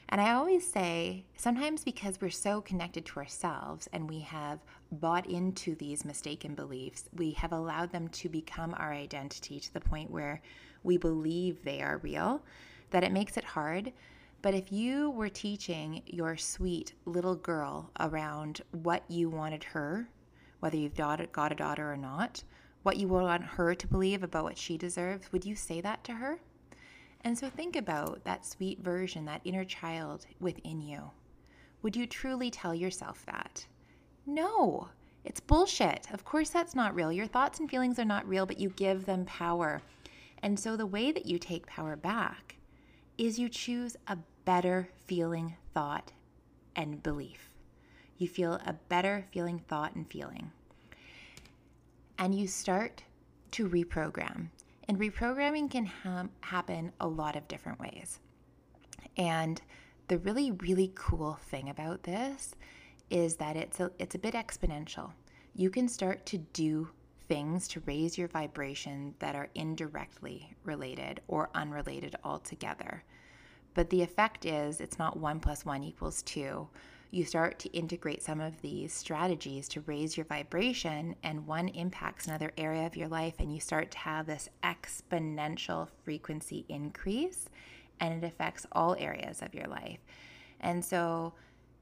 And 0.08 0.20
I 0.20 0.32
always 0.32 0.70
say, 0.70 1.24
sometimes 1.36 1.84
because 1.84 2.20
we're 2.20 2.30
so 2.30 2.60
connected 2.60 3.04
to 3.06 3.20
ourselves 3.20 3.88
and 3.92 4.08
we 4.08 4.20
have 4.20 4.60
bought 4.92 5.26
into 5.26 5.74
these 5.74 6.04
mistaken 6.04 6.54
beliefs, 6.54 7.08
we 7.14 7.32
have 7.32 7.52
allowed 7.52 7.90
them 7.90 8.08
to 8.08 8.28
become 8.28 8.74
our 8.78 8.92
identity 8.92 9.58
to 9.60 9.72
the 9.72 9.80
point 9.80 10.10
where 10.10 10.40
we 10.82 10.98
believe 10.98 11.62
they 11.62 11.80
are 11.80 11.98
real, 11.98 12.42
that 12.90 13.04
it 13.04 13.12
makes 13.12 13.36
it 13.36 13.44
hard. 13.44 13.92
But 14.42 14.54
if 14.54 14.70
you 14.70 15.10
were 15.10 15.30
teaching 15.30 16.02
your 16.06 16.36
sweet 16.36 16.92
little 17.06 17.36
girl 17.36 17.90
around 17.98 18.60
what 18.72 19.02
you 19.08 19.30
wanted 19.30 19.64
her 19.64 20.08
whether 20.64 20.78
you've 20.78 20.94
got 20.94 21.20
a 21.20 21.54
daughter 21.54 21.92
or 21.92 21.96
not, 21.98 22.42
what 22.84 22.96
you 22.96 23.06
want 23.06 23.44
her 23.44 23.74
to 23.74 23.86
believe 23.86 24.22
about 24.22 24.44
what 24.44 24.56
she 24.56 24.78
deserves, 24.78 25.30
would 25.30 25.44
you 25.44 25.54
say 25.54 25.82
that 25.82 26.02
to 26.04 26.14
her? 26.14 26.40
And 27.24 27.36
so 27.36 27.48
think 27.48 27.74
about 27.74 28.22
that 28.24 28.46
sweet 28.46 28.80
version, 28.80 29.24
that 29.24 29.40
inner 29.44 29.64
child 29.64 30.26
within 30.40 30.80
you. 30.80 31.10
Would 31.82 31.96
you 31.96 32.06
truly 32.06 32.50
tell 32.50 32.74
yourself 32.74 33.24
that? 33.26 33.66
No, 34.26 34.88
it's 35.24 35.40
bullshit. 35.40 36.06
Of 36.12 36.24
course, 36.24 36.50
that's 36.50 36.74
not 36.74 36.94
real. 36.94 37.10
Your 37.10 37.26
thoughts 37.26 37.60
and 37.60 37.70
feelings 37.70 37.98
are 37.98 38.04
not 38.04 38.28
real, 38.28 38.46
but 38.46 38.60
you 38.60 38.70
give 38.70 39.06
them 39.06 39.24
power. 39.24 39.80
And 40.42 40.58
so 40.58 40.76
the 40.76 40.86
way 40.86 41.12
that 41.12 41.26
you 41.26 41.38
take 41.38 41.66
power 41.66 41.96
back 41.96 42.56
is 43.16 43.38
you 43.38 43.48
choose 43.48 43.96
a 44.06 44.18
better 44.44 44.88
feeling 45.06 45.56
thought 45.72 46.12
and 46.76 47.02
belief 47.02 47.50
you 48.18 48.28
feel 48.28 48.54
a 48.64 48.74
better 48.88 49.26
feeling 49.32 49.58
thought 49.58 49.94
and 49.94 50.08
feeling. 50.08 50.50
And 52.18 52.34
you 52.34 52.46
start 52.46 53.02
to 53.52 53.68
reprogram. 53.68 54.48
And 54.88 54.98
reprogramming 54.98 55.70
can 55.70 55.86
ha- 55.86 56.28
happen 56.40 56.92
a 57.00 57.08
lot 57.08 57.36
of 57.36 57.48
different 57.48 57.80
ways. 57.80 58.20
And 59.16 59.60
the 60.08 60.18
really, 60.18 60.50
really 60.52 60.92
cool 60.94 61.38
thing 61.48 61.70
about 61.70 62.02
this 62.02 62.54
is 63.10 63.36
that 63.36 63.56
it's 63.56 63.80
a, 63.80 63.90
it's 63.98 64.14
a 64.14 64.18
bit 64.18 64.34
exponential. 64.34 65.12
You 65.54 65.70
can 65.70 65.88
start 65.88 66.26
to 66.26 66.38
do 66.38 66.88
things 67.28 67.68
to 67.68 67.80
raise 67.86 68.18
your 68.18 68.28
vibration 68.28 69.14
that 69.18 69.34
are 69.34 69.48
indirectly 69.54 70.54
related 70.64 71.20
or 71.28 71.48
unrelated 71.54 72.16
altogether. 72.24 73.02
But 73.72 73.90
the 73.90 74.02
effect 74.02 74.44
is 74.44 74.80
it's 74.80 74.98
not 74.98 75.16
one 75.16 75.40
plus 75.40 75.64
one 75.64 75.82
equals 75.82 76.22
two, 76.22 76.68
you 77.14 77.24
start 77.24 77.60
to 77.60 77.68
integrate 77.70 78.22
some 78.22 78.40
of 78.40 78.60
these 78.60 78.92
strategies 78.92 79.68
to 79.68 79.80
raise 79.82 80.16
your 80.16 80.26
vibration, 80.26 81.14
and 81.22 81.46
one 81.46 81.68
impacts 81.68 82.26
another 82.26 82.52
area 82.58 82.84
of 82.86 82.96
your 82.96 83.06
life, 83.06 83.34
and 83.38 83.54
you 83.54 83.60
start 83.60 83.92
to 83.92 83.98
have 83.98 84.26
this 84.26 84.48
exponential 84.64 85.88
frequency 86.02 86.64
increase, 86.68 87.48
and 88.00 88.22
it 88.22 88.26
affects 88.26 88.66
all 88.72 88.96
areas 88.98 89.42
of 89.42 89.54
your 89.54 89.68
life. 89.68 90.00
And 90.60 90.84
so, 90.84 91.34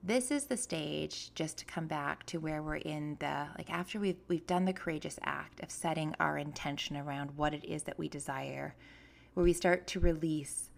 this 0.03 0.31
is 0.31 0.45
the 0.45 0.57
stage 0.57 1.33
just 1.35 1.57
to 1.59 1.65
come 1.65 1.87
back 1.87 2.27
to 2.27 2.39
where 2.39 2.63
we're 2.63 2.77
in 2.77 3.17
the 3.21 3.47
like 3.57 3.71
after 3.71 4.01
we've 4.01 4.19
we've 4.27 4.47
done 4.49 4.65
the 4.65 4.73
courageous 4.73 5.17
act 5.23 5.63
of 5.63 5.71
setting 5.71 6.13
our 6.19 6.37
intention 6.37 6.97
around 6.97 7.31
what 7.37 7.55
it 7.55 7.65
is 7.65 7.85
that 7.85 7.99
we 7.99 8.09
desire 8.09 8.75
where 9.35 9.45
we 9.45 9.53
start 9.53 9.87
to 9.87 10.01
release 10.01 10.71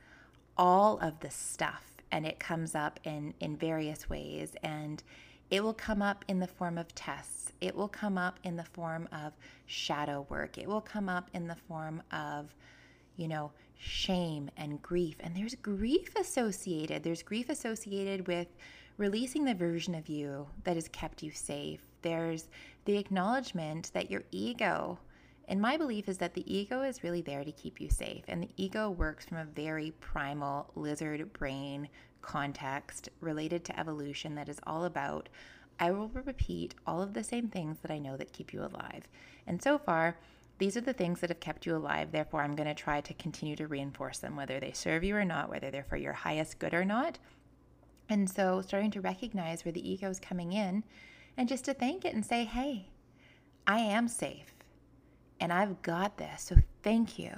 all 0.58 0.98
of 0.98 1.20
the 1.20 1.30
stuff 1.30 1.93
and 2.14 2.24
it 2.24 2.38
comes 2.38 2.76
up 2.76 3.00
in, 3.02 3.34
in 3.40 3.56
various 3.56 4.08
ways. 4.08 4.54
And 4.62 5.02
it 5.50 5.64
will 5.64 5.74
come 5.74 6.00
up 6.00 6.24
in 6.28 6.38
the 6.38 6.46
form 6.46 6.78
of 6.78 6.94
tests, 6.94 7.52
it 7.60 7.74
will 7.74 7.88
come 7.88 8.16
up 8.16 8.38
in 8.44 8.56
the 8.56 8.64
form 8.64 9.08
of 9.12 9.32
shadow 9.66 10.24
work, 10.30 10.56
it 10.56 10.68
will 10.68 10.80
come 10.80 11.08
up 11.08 11.28
in 11.34 11.48
the 11.48 11.56
form 11.56 12.00
of, 12.12 12.54
you 13.16 13.26
know, 13.26 13.50
shame 13.76 14.48
and 14.56 14.80
grief. 14.80 15.16
And 15.18 15.36
there's 15.36 15.56
grief 15.56 16.14
associated. 16.14 17.02
There's 17.02 17.22
grief 17.24 17.48
associated 17.48 18.28
with 18.28 18.46
releasing 18.96 19.44
the 19.44 19.54
version 19.54 19.96
of 19.96 20.08
you 20.08 20.46
that 20.62 20.76
has 20.76 20.86
kept 20.88 21.20
you 21.20 21.32
safe. 21.32 21.80
There's 22.02 22.48
the 22.84 22.96
acknowledgement 22.96 23.90
that 23.92 24.08
your 24.08 24.22
ego, 24.30 25.00
and 25.48 25.60
my 25.60 25.76
belief 25.76 26.08
is 26.08 26.18
that 26.18 26.34
the 26.34 26.52
ego 26.52 26.82
is 26.82 27.02
really 27.02 27.20
there 27.20 27.44
to 27.44 27.52
keep 27.52 27.80
you 27.80 27.90
safe. 27.90 28.24
And 28.28 28.42
the 28.42 28.50
ego 28.56 28.90
works 28.90 29.26
from 29.26 29.38
a 29.38 29.44
very 29.44 29.92
primal 30.00 30.70
lizard 30.74 31.32
brain 31.32 31.88
context 32.22 33.10
related 33.20 33.64
to 33.66 33.78
evolution 33.78 34.34
that 34.34 34.48
is 34.48 34.60
all 34.66 34.84
about 34.84 35.28
I 35.78 35.90
will 35.90 36.08
repeat 36.08 36.74
all 36.86 37.02
of 37.02 37.14
the 37.14 37.24
same 37.24 37.48
things 37.48 37.78
that 37.82 37.90
I 37.90 37.98
know 37.98 38.16
that 38.16 38.32
keep 38.32 38.52
you 38.52 38.60
alive. 38.60 39.08
And 39.46 39.60
so 39.60 39.76
far, 39.76 40.16
these 40.58 40.76
are 40.76 40.80
the 40.80 40.92
things 40.92 41.20
that 41.20 41.30
have 41.30 41.40
kept 41.40 41.66
you 41.66 41.74
alive. 41.74 42.12
Therefore, 42.12 42.42
I'm 42.42 42.54
going 42.54 42.68
to 42.68 42.74
try 42.74 43.00
to 43.00 43.14
continue 43.14 43.56
to 43.56 43.66
reinforce 43.66 44.18
them, 44.18 44.36
whether 44.36 44.60
they 44.60 44.70
serve 44.70 45.02
you 45.02 45.16
or 45.16 45.24
not, 45.24 45.50
whether 45.50 45.72
they're 45.72 45.82
for 45.82 45.96
your 45.96 46.12
highest 46.12 46.60
good 46.60 46.74
or 46.74 46.84
not. 46.84 47.18
And 48.08 48.30
so, 48.30 48.60
starting 48.60 48.92
to 48.92 49.00
recognize 49.00 49.64
where 49.64 49.72
the 49.72 49.90
ego 49.90 50.08
is 50.08 50.20
coming 50.20 50.52
in 50.52 50.84
and 51.36 51.48
just 51.48 51.64
to 51.64 51.74
thank 51.74 52.04
it 52.04 52.14
and 52.14 52.24
say, 52.24 52.44
hey, 52.44 52.86
I 53.66 53.80
am 53.80 54.06
safe 54.06 54.53
and 55.40 55.52
I've 55.52 55.82
got 55.82 56.16
this. 56.16 56.42
So, 56.42 56.56
thank 56.82 57.18
you. 57.18 57.30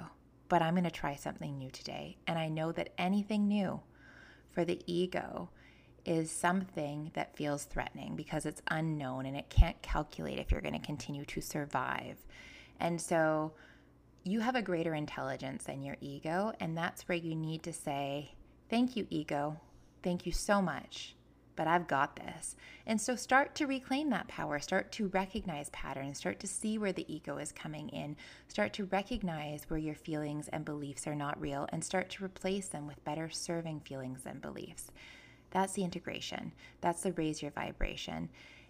But 0.49 0.61
I'm 0.61 0.75
going 0.75 0.85
to 0.85 0.91
try 0.91 1.15
something 1.15 1.57
new 1.57 1.69
today. 1.69 2.17
And 2.25 2.39
I 2.39 2.47
know 2.47 2.71
that 2.71 2.93
anything 2.97 3.47
new 3.47 3.81
for 4.51 4.63
the 4.63 4.81
ego 4.85 5.49
is 6.05 6.31
something 6.31 7.11
that 7.15 7.35
feels 7.35 7.65
threatening 7.65 8.15
because 8.15 8.45
it's 8.45 8.61
unknown 8.69 9.25
and 9.25 9.35
it 9.35 9.49
can't 9.49 9.81
calculate 9.81 10.39
if 10.39 10.51
you're 10.51 10.61
going 10.61 10.79
to 10.79 10.79
continue 10.79 11.25
to 11.25 11.41
survive. 11.41 12.15
And 12.79 13.01
so 13.01 13.51
you 14.23 14.39
have 14.39 14.55
a 14.55 14.61
greater 14.61 14.93
intelligence 14.93 15.65
than 15.65 15.83
your 15.83 15.97
ego. 15.99 16.53
And 16.61 16.77
that's 16.77 17.07
where 17.09 17.17
you 17.17 17.35
need 17.35 17.63
to 17.63 17.73
say, 17.73 18.33
Thank 18.69 18.95
you, 18.95 19.07
ego. 19.09 19.59
Thank 20.03 20.25
you 20.25 20.31
so 20.31 20.61
much. 20.61 21.16
But 21.57 21.67
I've 21.67 21.87
got 21.87 22.15
this. 22.15 22.55
And 22.85 23.01
so 23.01 23.17
start 23.17 23.53
to 23.55 23.67
reclaim 23.67 24.09
that 24.11 24.29
power. 24.29 24.59
Start 24.59 24.93
to 24.93 25.09
recognize 25.09 25.69
patterns. 25.71 26.19
Start 26.19 26.39
to 26.39 26.47
see 26.47 26.77
where 26.77 26.93
the 26.93 27.13
ego 27.13 27.37
is 27.37 27.51
coming 27.51 27.89
in. 27.89 28.15
Start 28.47 28.71
to 28.73 28.85
recognize 28.85 29.65
where 29.67 29.79
your 29.79 29.95
feelings 29.95 30.47
and 30.47 30.63
beliefs 30.63 31.05
are 31.05 31.15
not 31.15 31.41
real 31.41 31.67
and 31.73 31.83
start 31.83 32.09
to 32.11 32.23
replace 32.23 32.69
them 32.69 32.87
with 32.87 33.03
better 33.03 33.29
serving 33.29 33.81
feelings 33.81 34.21
and 34.25 34.41
beliefs. 34.41 34.91
That's 35.51 35.73
the 35.73 35.83
integration. 35.83 36.53
That's 36.79 37.01
the 37.01 37.11
raise 37.13 37.41
your 37.41 37.51
vibration. 37.51 38.29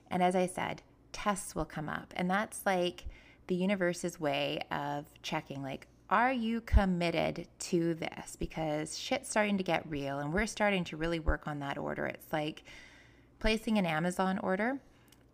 And 0.09 0.23
as 0.23 0.35
I 0.35 0.47
said, 0.47 0.81
tests 1.11 1.53
will 1.53 1.65
come 1.65 1.89
up. 1.89 2.13
And 2.15 2.29
that's 2.29 2.65
like 2.65 3.05
the 3.47 3.55
universe's 3.55 4.19
way 4.19 4.61
of 4.71 5.05
checking, 5.21 5.61
like, 5.61 5.87
are 6.09 6.31
you 6.31 6.61
committed 6.61 7.47
to 7.59 7.93
this? 7.93 8.35
Because 8.35 8.97
shit's 8.97 9.29
starting 9.29 9.57
to 9.57 9.63
get 9.63 9.89
real 9.89 10.19
and 10.19 10.33
we're 10.33 10.45
starting 10.45 10.83
to 10.85 10.97
really 10.97 11.19
work 11.19 11.47
on 11.47 11.59
that 11.59 11.77
order. 11.77 12.05
It's 12.05 12.31
like 12.31 12.63
placing 13.39 13.77
an 13.77 13.85
Amazon 13.85 14.39
order, 14.39 14.79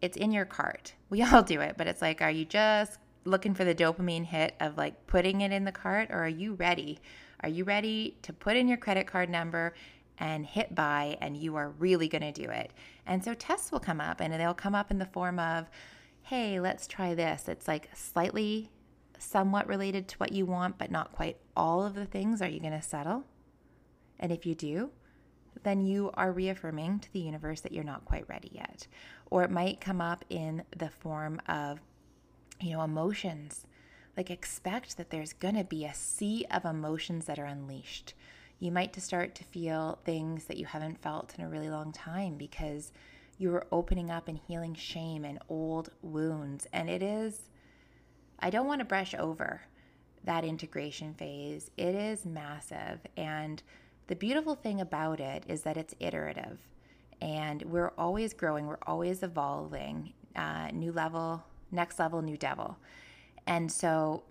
it's 0.02 0.18
in 0.18 0.32
your 0.32 0.46
cart. 0.46 0.94
We 1.10 1.22
all 1.24 1.44
do 1.44 1.62
it, 1.62 1.76
but 1.78 1.88
it's 1.88 2.02
like, 2.02 2.22
are 2.22 2.32
you 2.32 2.46
just 2.46 3.00
looking 3.26 3.54
for 3.54 3.64
the 3.64 3.76
dopamine 3.76 4.26
hit 4.26 4.56
of 4.60 4.78
like 4.78 5.08
putting 5.08 5.42
it 5.42 5.52
in 5.52 5.64
the 5.64 5.72
cart 5.72 6.10
or 6.12 6.26
are 6.26 6.28
you 6.28 6.56
ready? 6.56 7.00
Are 7.42 7.50
you 7.50 7.64
ready 7.64 8.18
to 8.24 8.34
put 8.34 8.58
in 8.58 8.68
your 8.68 8.78
credit 8.78 9.08
card 9.08 9.30
number 9.30 9.74
and 10.20 10.46
hit 10.46 10.76
buy 10.76 11.18
and 11.22 11.36
you 11.36 11.56
are 11.56 11.70
really 11.80 12.08
going 12.08 12.22
to 12.22 12.32
do 12.32 12.50
it. 12.50 12.72
And 13.06 13.24
so 13.24 13.34
tests 13.34 13.72
will 13.72 13.80
come 13.80 14.00
up 14.00 14.22
and 14.22 14.34
they'll 14.34 14.54
come 14.54 14.76
up 14.76 14.92
in 14.92 15.00
the 15.00 15.06
form 15.06 15.40
of, 15.40 15.70
hey, 16.24 16.60
let's 16.60 16.88
try 16.88 17.14
this. 17.14 17.48
It's 17.48 17.68
like 17.68 17.90
slightly 17.96 18.70
somewhat 19.24 19.68
related 19.68 20.08
to 20.10 20.18
what 20.18 20.32
you 20.32 20.46
want, 20.46 20.78
but 20.78 20.92
not 20.92 21.12
quite 21.12 21.38
all 21.56 21.84
of 21.84 21.96
the 21.96 22.06
things. 22.06 22.42
Are 22.42 22.48
you 22.48 22.60
going 22.60 22.74
to 22.74 22.82
settle? 22.82 23.24
And 24.20 24.32
if 24.32 24.46
you 24.46 24.56
do, 24.56 24.92
then 25.64 25.82
you 25.82 26.12
are 26.16 26.32
reaffirming 26.32 27.00
to 27.00 27.14
the 27.14 27.20
universe 27.20 27.62
that 27.62 27.72
you're 27.72 27.84
not 27.84 28.06
quite 28.06 28.28
ready 28.28 28.52
yet. 28.54 28.88
Or 29.30 29.44
it 29.44 29.52
might 29.52 29.82
come 29.82 30.02
up 30.02 30.26
in 30.30 30.64
the 30.76 30.90
form 30.90 31.42
of, 31.48 31.80
you 32.60 32.72
know, 32.72 32.84
emotions. 32.84 33.66
Like 34.16 34.30
expect 34.30 34.98
that 34.98 35.10
there's 35.10 35.34
going 35.34 35.56
to 35.56 35.64
be 35.64 35.86
a 35.86 35.94
sea 35.94 36.46
of 36.52 36.66
emotions 36.66 37.26
that 37.26 37.40
are 37.40 37.46
unleashed 37.46 38.14
you 38.64 38.72
might 38.72 39.00
start 39.02 39.36
to 39.36 39.44
feel 39.44 40.00
things 40.06 40.46
that 40.46 40.56
you 40.56 40.66
haven't 40.66 41.02
felt 41.02 41.34
in 41.38 41.44
a 41.44 41.50
really 41.50 41.70
long 41.70 41.92
time 41.92 42.38
because 42.38 42.94
you 43.38 43.54
are 43.54 43.68
opening 43.74 44.10
up 44.10 44.30
and 44.30 44.40
healing 44.48 44.74
shame 44.74 45.26
and 45.26 45.38
old 45.50 45.90
wounds. 46.02 46.66
And 46.72 46.90
it 46.90 47.04
is, 47.04 47.50
I 48.40 48.50
don't 48.50 48.68
want 48.68 48.80
to 48.80 48.86
brush 48.86 49.14
over 49.16 49.62
that 50.24 50.44
integration 50.44 51.14
phase. 51.14 51.72
It 51.78 51.96
is 51.96 52.26
massive. 52.26 53.00
And 53.18 53.62
the 54.08 54.16
beautiful 54.16 54.56
thing 54.56 54.82
about 54.82 55.20
it 55.20 55.44
is 55.48 55.64
that 55.64 55.78
it's 55.78 55.96
iterative 56.00 56.60
and 57.22 57.62
we're 57.64 57.94
always 57.98 58.34
growing, 58.34 58.68
we're 58.68 58.78
always 58.86 59.24
evolving. 59.24 60.14
Uh, 60.36 60.70
new 60.74 60.92
level, 60.92 61.44
next 61.72 62.00
level, 62.00 62.22
new 62.22 62.36
devil. 62.36 62.78
And 63.48 63.72
so 63.72 64.24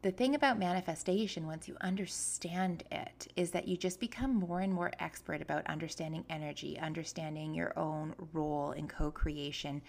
the 0.00 0.10
thing 0.10 0.34
about 0.34 0.58
manifestation, 0.58 1.46
once 1.46 1.68
you 1.68 1.76
understand 1.80 2.84
it, 2.90 3.26
is 3.36 3.50
that 3.50 3.68
you 3.68 3.76
just 3.76 4.00
become 4.00 4.34
more 4.34 4.60
and 4.60 4.72
more 4.72 4.92
expert 5.00 5.42
about 5.42 5.66
understanding 5.66 6.24
energy, 6.30 6.78
understanding 6.78 7.52
your 7.52 7.78
own 7.78 8.14
role 8.32 8.72
in 8.72 8.88
co 8.88 9.10
creation, 9.10 9.82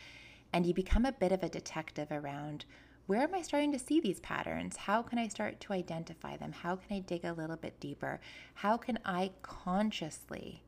and 0.52 0.66
you 0.66 0.74
become 0.74 1.06
a 1.06 1.12
bit 1.12 1.32
of 1.32 1.44
a 1.44 1.50
detective 1.50 2.12
around 2.12 2.66
where 3.10 3.24
am 3.24 3.34
I 3.34 3.42
starting 3.42 3.72
to 3.72 3.80
see 3.80 4.00
these 4.00 4.20
patterns? 4.20 4.78
How 4.78 5.02
can 5.02 5.18
I 5.18 5.30
start 5.30 5.60
to 5.62 5.74
identify 5.74 6.38
them? 6.38 6.52
How 6.52 6.76
can 6.76 6.96
I 6.96 7.00
dig 7.00 7.26
a 7.26 7.34
little 7.34 7.56
bit 7.56 7.80
deeper? 7.80 8.20
How 8.54 8.78
can 8.78 9.00
I 9.04 9.32
consciously, 9.42 10.62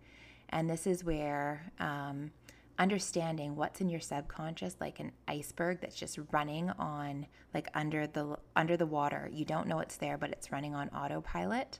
and 0.49 0.67
this 0.67 0.87
is 0.87 1.03
where, 1.03 1.71
um, 1.79 2.31
understanding 2.79 3.55
what's 3.55 3.79
in 3.79 3.89
your 3.89 3.99
subconscious 3.99 4.75
like 4.79 4.99
an 4.99 5.11
iceberg 5.27 5.81
that's 5.81 5.95
just 5.95 6.17
running 6.31 6.71
on 6.71 7.27
like 7.53 7.67
under 7.75 8.07
the 8.07 8.35
under 8.55 8.75
the 8.75 8.87
water 8.87 9.29
you 9.31 9.45
don't 9.45 9.67
know 9.67 9.79
it's 9.79 9.97
there 9.97 10.17
but 10.17 10.31
it's 10.31 10.51
running 10.51 10.73
on 10.73 10.89
autopilot 10.89 11.77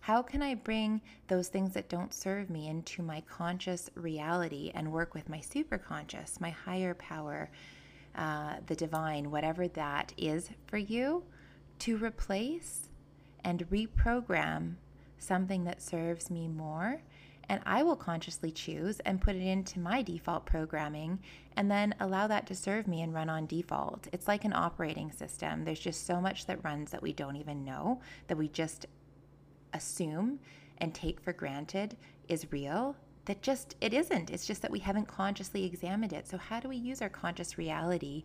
how 0.00 0.20
can 0.20 0.42
i 0.42 0.52
bring 0.52 1.00
those 1.28 1.46
things 1.46 1.74
that 1.74 1.88
don't 1.88 2.14
serve 2.14 2.50
me 2.50 2.66
into 2.66 3.02
my 3.02 3.20
conscious 3.20 3.88
reality 3.94 4.72
and 4.74 4.90
work 4.90 5.14
with 5.14 5.28
my 5.28 5.38
superconscious 5.38 6.40
my 6.40 6.50
higher 6.50 6.94
power 6.94 7.48
uh, 8.14 8.56
the 8.66 8.74
divine 8.74 9.30
whatever 9.30 9.68
that 9.68 10.12
is 10.16 10.50
for 10.66 10.78
you 10.78 11.24
to 11.78 11.96
replace 11.96 12.88
and 13.44 13.68
reprogram 13.70 14.74
something 15.18 15.64
that 15.64 15.80
serves 15.80 16.30
me 16.30 16.48
more 16.48 17.02
and 17.48 17.60
I 17.66 17.82
will 17.82 17.96
consciously 17.96 18.50
choose 18.50 19.00
and 19.00 19.20
put 19.20 19.36
it 19.36 19.42
into 19.42 19.80
my 19.80 20.02
default 20.02 20.46
programming 20.46 21.18
and 21.56 21.70
then 21.70 21.94
allow 22.00 22.26
that 22.28 22.46
to 22.46 22.54
serve 22.54 22.86
me 22.86 23.02
and 23.02 23.12
run 23.12 23.28
on 23.28 23.46
default. 23.46 24.08
It's 24.12 24.28
like 24.28 24.44
an 24.44 24.54
operating 24.54 25.12
system. 25.12 25.64
There's 25.64 25.80
just 25.80 26.06
so 26.06 26.20
much 26.20 26.46
that 26.46 26.64
runs 26.64 26.90
that 26.90 27.02
we 27.02 27.12
don't 27.12 27.36
even 27.36 27.64
know, 27.64 28.00
that 28.28 28.38
we 28.38 28.48
just 28.48 28.86
assume 29.74 30.38
and 30.78 30.94
take 30.94 31.20
for 31.20 31.32
granted 31.32 31.96
is 32.28 32.50
real 32.50 32.96
that 33.24 33.42
just 33.42 33.76
it 33.80 33.94
isn't. 33.94 34.30
It's 34.30 34.46
just 34.46 34.62
that 34.62 34.70
we 34.70 34.80
haven't 34.80 35.06
consciously 35.06 35.64
examined 35.64 36.12
it. 36.12 36.26
So 36.26 36.38
how 36.38 36.60
do 36.60 36.68
we 36.68 36.76
use 36.76 37.00
our 37.02 37.08
conscious 37.08 37.56
reality 37.58 38.24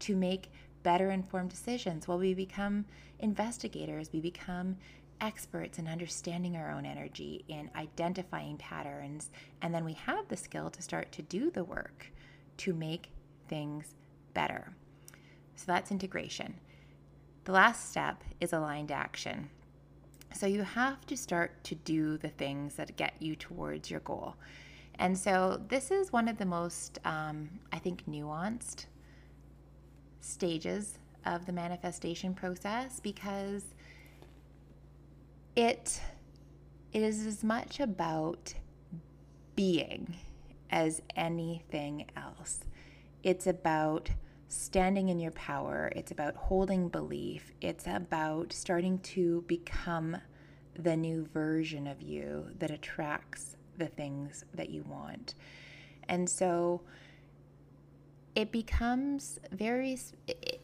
to 0.00 0.16
make 0.16 0.50
better 0.82 1.10
informed 1.10 1.50
decisions? 1.50 2.08
Well, 2.08 2.18
we 2.18 2.34
become 2.34 2.84
investigators, 3.20 4.10
we 4.12 4.20
become 4.20 4.76
experts 5.20 5.78
in 5.78 5.86
understanding 5.86 6.56
our 6.56 6.72
own 6.72 6.84
energy, 6.84 7.44
in 7.46 7.70
identifying 7.76 8.56
patterns, 8.56 9.30
and 9.62 9.72
then 9.72 9.84
we 9.84 9.92
have 9.92 10.26
the 10.28 10.36
skill 10.36 10.68
to 10.70 10.82
start 10.82 11.12
to 11.12 11.22
do 11.22 11.50
the 11.50 11.62
work 11.62 12.06
to 12.56 12.74
make 12.74 13.10
things 13.48 13.94
better. 14.34 14.72
So 15.54 15.64
that's 15.66 15.92
integration. 15.92 16.54
The 17.44 17.52
last 17.52 17.90
step 17.90 18.24
is 18.40 18.52
aligned 18.52 18.90
action. 18.90 19.50
So 20.34 20.46
you 20.46 20.62
have 20.62 21.06
to 21.06 21.16
start 21.16 21.62
to 21.64 21.74
do 21.74 22.18
the 22.18 22.28
things 22.28 22.74
that 22.74 22.96
get 22.96 23.14
you 23.20 23.36
towards 23.36 23.90
your 23.90 24.00
goal. 24.00 24.34
And 24.98 25.16
so 25.16 25.60
this 25.68 25.90
is 25.90 26.12
one 26.12 26.28
of 26.28 26.38
the 26.38 26.44
most, 26.44 26.98
um, 27.04 27.48
I 27.72 27.78
think, 27.78 28.06
nuanced 28.06 28.86
stages 30.20 30.98
of 31.24 31.46
the 31.46 31.52
manifestation 31.52 32.34
process 32.34 33.00
because 33.00 33.64
it 35.56 36.00
it 36.92 37.02
is 37.02 37.26
as 37.26 37.42
much 37.42 37.80
about 37.80 38.54
being 39.56 40.14
as 40.70 41.00
anything 41.16 42.06
else. 42.16 42.60
It's 43.22 43.46
about 43.46 44.10
standing 44.52 45.08
in 45.08 45.18
your 45.18 45.32
power. 45.32 45.90
It's 45.96 46.12
about 46.12 46.36
holding 46.36 46.88
belief. 46.88 47.50
It's 47.60 47.86
about 47.86 48.52
starting 48.52 48.98
to 48.98 49.44
become 49.46 50.18
the 50.74 50.96
new 50.96 51.26
version 51.32 51.86
of 51.86 52.02
you 52.02 52.46
that 52.58 52.70
attracts 52.70 53.56
the 53.78 53.86
things 53.86 54.44
that 54.54 54.70
you 54.70 54.82
want. 54.82 55.34
And 56.08 56.28
so 56.28 56.82
it 58.34 58.52
becomes 58.52 59.38
very, 59.52 59.98
it, 60.26 60.60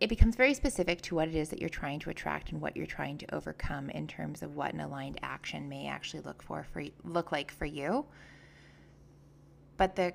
it 0.00 0.08
becomes 0.08 0.36
very 0.36 0.54
specific 0.54 1.00
to 1.02 1.14
what 1.14 1.28
it 1.28 1.34
is 1.34 1.48
that 1.50 1.60
you're 1.60 1.68
trying 1.68 1.98
to 2.00 2.10
attract 2.10 2.52
and 2.52 2.60
what 2.60 2.76
you're 2.76 2.86
trying 2.86 3.18
to 3.18 3.34
overcome 3.34 3.90
in 3.90 4.06
terms 4.06 4.42
of 4.42 4.54
what 4.54 4.72
an 4.74 4.80
aligned 4.80 5.18
action 5.22 5.68
may 5.68 5.86
actually 5.86 6.22
look 6.22 6.42
for 6.42 6.64
for 6.64 6.84
look 7.04 7.32
like 7.32 7.50
for 7.50 7.64
you. 7.64 8.04
But 9.76 9.96
the 9.96 10.14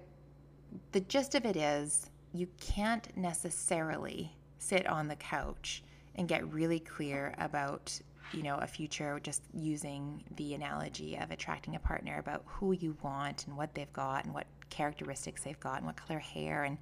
the 0.92 1.02
gist 1.02 1.36
of 1.36 1.46
it 1.46 1.58
is 1.58 2.11
you 2.34 2.48
can't 2.60 3.16
necessarily 3.18 4.32
sit 4.60 4.88
on 4.88 5.08
the 5.08 5.16
couch 5.16 5.84
and 6.16 6.28
get 6.28 6.52
really 6.54 6.80
clear 6.80 7.34
about 7.38 8.00
you 8.34 8.44
know, 8.44 8.56
a 8.58 8.68
future 8.68 9.20
just 9.22 9.44
using 9.54 10.24
the 10.38 10.54
analogy 10.54 11.18
of 11.18 11.32
attracting 11.32 11.76
a 11.76 11.80
partner 11.80 12.20
about 12.20 12.44
who 12.46 12.72
you 12.74 12.96
want 13.02 13.46
and 13.48 13.58
what 13.58 13.74
they've 13.76 13.92
got 13.94 14.26
and 14.26 14.34
what 14.34 14.48
characteristics 14.70 15.44
they've 15.44 15.60
got 15.60 15.78
and 15.78 15.86
what 15.86 15.96
color 15.96 16.20
hair 16.20 16.64
and 16.64 16.78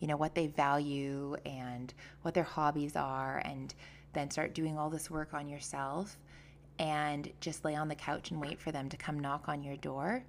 you 0.00 0.08
know 0.08 0.16
what 0.16 0.34
they 0.34 0.48
value 0.48 1.36
and 1.46 1.94
what 2.22 2.34
their 2.34 2.42
hobbies 2.42 2.96
are 2.96 3.40
and 3.44 3.74
then 4.12 4.30
start 4.30 4.54
doing 4.54 4.76
all 4.76 4.90
this 4.90 5.10
work 5.10 5.32
on 5.32 5.48
yourself 5.48 6.18
and 6.78 7.30
just 7.40 7.64
lay 7.64 7.74
on 7.74 7.88
the 7.88 7.94
couch 7.94 8.30
and 8.30 8.40
wait 8.40 8.60
for 8.60 8.70
them 8.70 8.88
to 8.88 8.96
come 8.96 9.18
knock 9.18 9.48
on 9.48 9.62
your 9.62 9.76
door 9.76 10.22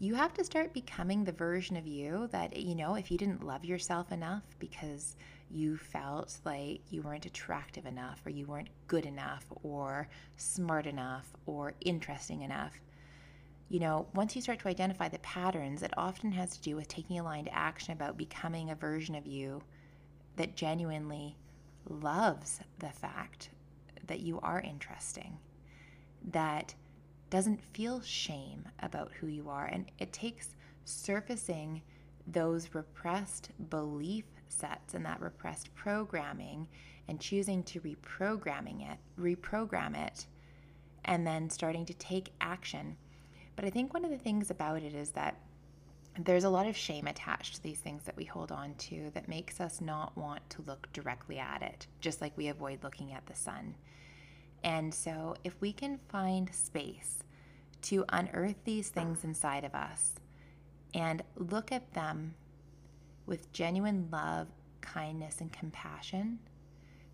you 0.00 0.14
have 0.14 0.34
to 0.34 0.44
start 0.44 0.72
becoming 0.72 1.22
the 1.22 1.32
version 1.32 1.76
of 1.76 1.86
you 1.86 2.28
that 2.32 2.56
you 2.56 2.74
know 2.74 2.96
if 2.96 3.10
you 3.10 3.18
didn't 3.18 3.46
love 3.46 3.64
yourself 3.64 4.10
enough 4.10 4.42
because 4.58 5.14
you 5.50 5.76
felt 5.76 6.38
like 6.44 6.80
you 6.90 7.02
weren't 7.02 7.26
attractive 7.26 7.86
enough 7.86 8.20
or 8.24 8.30
you 8.30 8.46
weren't 8.46 8.70
good 8.88 9.06
enough 9.06 9.44
or 9.62 10.08
smart 10.36 10.86
enough 10.86 11.26
or 11.46 11.74
interesting 11.82 12.42
enough 12.42 12.80
you 13.70 13.78
know, 13.78 14.08
once 14.14 14.34
you 14.34 14.42
start 14.42 14.58
to 14.58 14.68
identify 14.68 15.08
the 15.08 15.20
patterns, 15.20 15.84
it 15.84 15.92
often 15.96 16.32
has 16.32 16.56
to 16.56 16.60
do 16.60 16.74
with 16.74 16.88
taking 16.88 17.20
aligned 17.20 17.48
action 17.52 17.92
about 17.92 18.18
becoming 18.18 18.70
a 18.70 18.74
version 18.74 19.14
of 19.14 19.26
you 19.26 19.62
that 20.34 20.56
genuinely 20.56 21.36
loves 21.88 22.58
the 22.80 22.88
fact 22.88 23.50
that 24.08 24.18
you 24.18 24.40
are 24.40 24.60
interesting, 24.60 25.38
that 26.32 26.74
doesn't 27.30 27.62
feel 27.72 28.00
shame 28.00 28.64
about 28.80 29.12
who 29.12 29.26
you 29.26 29.48
are. 29.48 29.66
And 29.66 29.86
it 29.98 30.12
takes 30.12 30.56
surfacing 30.84 31.82
those 32.26 32.74
repressed 32.74 33.50
belief 33.70 34.24
sets 34.48 34.94
and 34.94 35.04
that 35.06 35.20
repressed 35.20 35.74
programming 35.74 36.66
and 37.08 37.20
choosing 37.20 37.62
to 37.64 37.80
reprogramming 37.80 38.90
it, 38.90 38.98
reprogram 39.18 39.96
it, 39.96 40.26
and 41.04 41.26
then 41.26 41.48
starting 41.48 41.86
to 41.86 41.94
take 41.94 42.32
action 42.40 42.96
but 43.60 43.66
I 43.66 43.70
think 43.70 43.92
one 43.92 44.06
of 44.06 44.10
the 44.10 44.16
things 44.16 44.50
about 44.50 44.82
it 44.82 44.94
is 44.94 45.10
that 45.10 45.36
there's 46.18 46.44
a 46.44 46.48
lot 46.48 46.66
of 46.66 46.74
shame 46.74 47.06
attached 47.06 47.56
to 47.56 47.62
these 47.62 47.78
things 47.78 48.04
that 48.04 48.16
we 48.16 48.24
hold 48.24 48.50
on 48.50 48.74
to 48.76 49.10
that 49.12 49.28
makes 49.28 49.60
us 49.60 49.82
not 49.82 50.16
want 50.16 50.48
to 50.48 50.62
look 50.62 50.90
directly 50.94 51.38
at 51.38 51.60
it, 51.60 51.86
just 52.00 52.22
like 52.22 52.34
we 52.38 52.48
avoid 52.48 52.82
looking 52.82 53.12
at 53.12 53.26
the 53.26 53.34
sun. 53.34 53.74
And 54.62 54.92
so, 54.92 55.34
if 55.42 55.60
we 55.60 55.72
can 55.72 55.98
find 56.08 56.54
space 56.54 57.22
to 57.82 58.04
unearth 58.10 58.62
these 58.64 58.90
things 58.90 59.24
inside 59.24 59.64
of 59.64 59.74
us 59.74 60.14
and 60.94 61.22
look 61.36 61.72
at 61.72 61.92
them 61.94 62.34
with 63.26 63.52
genuine 63.52 64.08
love, 64.12 64.48
kindness, 64.80 65.40
and 65.40 65.52
compassion, 65.52 66.38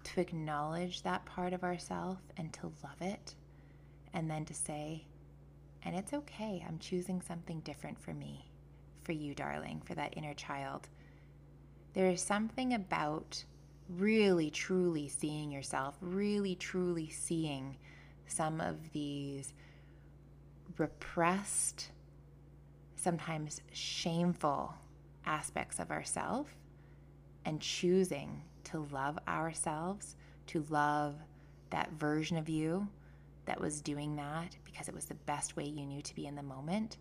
to 0.02 0.20
acknowledge 0.20 1.02
that 1.02 1.24
part 1.24 1.52
of 1.52 1.62
ourself 1.62 2.18
and 2.36 2.52
to 2.52 2.66
love 2.82 3.00
it, 3.00 3.34
and 4.12 4.30
then 4.30 4.44
to 4.44 4.54
say, 4.54 5.04
and 5.84 5.94
it's 5.94 6.12
okay. 6.12 6.64
I'm 6.66 6.78
choosing 6.78 7.20
something 7.20 7.60
different 7.60 8.00
for 8.00 8.14
me, 8.14 8.50
for 9.04 9.12
you, 9.12 9.34
darling, 9.34 9.82
for 9.84 9.94
that 9.94 10.16
inner 10.16 10.34
child. 10.34 10.88
There 11.92 12.08
is 12.08 12.20
something 12.20 12.74
about 12.74 13.44
really, 13.88 14.50
truly 14.50 15.08
seeing 15.08 15.50
yourself, 15.50 15.96
really, 16.00 16.54
truly 16.54 17.08
seeing 17.08 17.76
some 18.26 18.60
of 18.60 18.92
these 18.92 19.54
repressed, 20.78 21.90
sometimes 22.96 23.60
shameful 23.72 24.74
aspects 25.24 25.78
of 25.78 25.90
ourself 25.90 26.54
and 27.44 27.60
choosing 27.60 28.42
to 28.64 28.86
love 28.90 29.18
ourselves, 29.28 30.16
to 30.48 30.64
love 30.68 31.14
that 31.70 31.92
version 31.92 32.36
of 32.36 32.48
you 32.48 32.86
that 33.44 33.60
was 33.60 33.80
doing 33.80 34.16
that 34.16 34.56
because 34.64 34.88
it 34.88 34.94
was 34.94 35.04
the 35.04 35.14
best 35.14 35.56
way 35.56 35.64
you 35.64 35.86
knew 35.86 36.02
to 36.02 36.14
be 36.14 36.26
in 36.26 36.34
the 36.34 36.42
moment, 36.42 36.96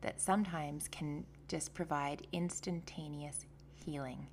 that 0.00 0.20
sometimes 0.20 0.88
can 0.88 1.24
just 1.48 1.74
provide 1.74 2.26
instantaneous 2.32 3.44
healing. 3.74 4.26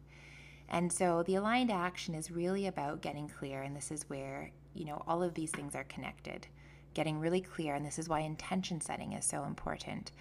And 0.69 0.91
so 0.91 1.23
the 1.23 1.35
aligned 1.35 1.71
action 1.71 2.13
is 2.13 2.31
really 2.31 2.67
about 2.67 3.01
getting 3.01 3.29
clear, 3.29 3.61
and 3.61 3.75
this 3.75 3.91
is 3.91 4.09
where, 4.09 4.51
you 4.73 4.85
know, 4.85 5.03
all 5.07 5.23
of 5.23 5.33
these 5.33 5.51
things 5.51 5.75
are 5.75 5.85
connected. 5.85 6.47
Getting 6.93 7.19
really 7.19 7.41
clear, 7.41 7.75
and 7.75 7.85
this 7.85 7.99
is 7.99 8.09
why 8.09 8.19
intention 8.21 8.81
setting 8.81 9.13
is 9.13 9.25
so 9.25 9.43
important 9.43 10.11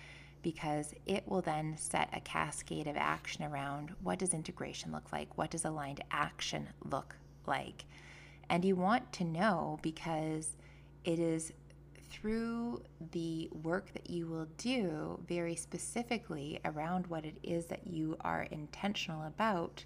because 0.42 0.94
it 1.06 1.26
will 1.26 1.40
then 1.40 1.76
set 1.76 2.08
a 2.12 2.20
cascade 2.20 2.86
of 2.86 2.96
action 2.96 3.42
around 3.42 3.92
what 4.02 4.20
does 4.20 4.32
integration 4.32 4.92
look 4.92 5.10
like? 5.12 5.36
What 5.36 5.50
does 5.50 5.64
aligned 5.64 6.04
action 6.12 6.68
look 6.84 7.16
like? 7.46 7.84
And 8.48 8.64
you 8.64 8.76
want 8.76 9.12
to 9.14 9.24
know 9.24 9.80
because 9.82 10.56
it 11.04 11.18
is 11.18 11.52
through 12.08 12.82
the 13.10 13.50
work 13.62 13.92
that 13.92 14.08
you 14.08 14.28
will 14.28 14.46
do 14.56 15.18
very 15.26 15.56
specifically 15.56 16.60
around 16.64 17.08
what 17.08 17.24
it 17.24 17.38
is 17.42 17.66
that 17.66 17.86
you 17.86 18.16
are 18.20 18.42
intentional 18.42 19.26
about 19.26 19.84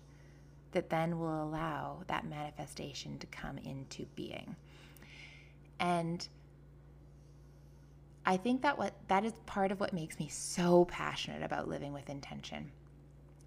that 0.73 0.91
then 0.91 1.19
will 1.19 1.43
allow 1.43 2.03
that 2.07 2.27
manifestation 2.27 3.19
to 3.19 3.27
come 3.27 3.59
into 3.59 4.07
being. 4.15 4.55
And 5.79 6.27
I 8.27 8.37
think 8.37 8.63
that 8.63 8.79
what 8.79 8.95
that 9.09 9.25
is 9.25 9.33
part 9.47 9.73
of 9.73 9.81
what 9.81 9.93
makes 9.93 10.19
me 10.19 10.29
so 10.29 10.85
passionate 10.85 11.43
about 11.43 11.69
living 11.69 11.93
with 11.93 12.09
intention 12.11 12.71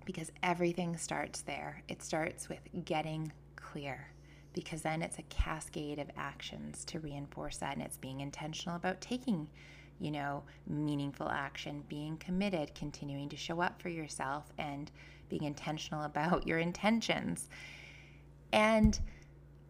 because 0.06 0.32
everything 0.42 0.98
starts 0.98 1.42
there. 1.42 1.84
It 1.88 2.02
starts 2.02 2.50
with 2.50 2.60
getting 2.84 3.32
clear 3.56 4.10
because 4.54 4.82
then 4.82 5.02
it's 5.02 5.20
a 5.20 5.24
cascade 5.24 6.00
of 6.00 6.10
actions 6.18 6.86
to 6.86 7.00
reinforce 7.00 7.58
that 7.58 7.74
and 7.74 7.82
it's 7.82 7.98
being 7.98 8.22
intentional 8.22 8.76
about 8.76 9.02
taking 9.02 9.48
you 10.00 10.12
know 10.12 10.44
meaningful 10.68 11.30
action 11.30 11.84
being 11.88 12.18
committed 12.18 12.74
continuing 12.76 13.30
to 13.30 13.38
show 13.38 13.62
up 13.62 13.82
for 13.82 13.90
yourself 13.90 14.52
and 14.58 14.92
being 15.30 15.44
intentional 15.44 16.04
about 16.04 16.48
your 16.48 16.60
intentions 16.60 17.50
and 18.52 19.00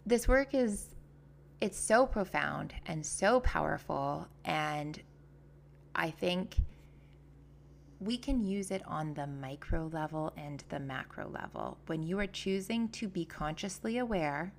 this 0.06 0.28
work 0.28 0.54
is 0.54 0.96
it's 1.62 1.80
so 1.80 2.06
profound 2.06 2.74
and 2.86 3.06
so 3.06 3.40
powerful 3.40 4.28
and 4.46 5.02
i 5.96 6.10
think 6.10 6.58
we 8.00 8.18
can 8.18 8.46
use 8.46 8.72
it 8.72 8.82
on 8.86 9.14
the 9.14 9.28
micro 9.28 9.90
level 9.94 10.34
and 10.36 10.64
the 10.70 10.80
macro 10.80 11.30
level. 11.30 11.78
When 11.86 12.04
you 12.04 12.20
are 12.20 12.28
choosing 12.28 12.90
to 12.90 13.08
be 13.08 13.24
consciously 13.24 13.98
aware 13.98 14.52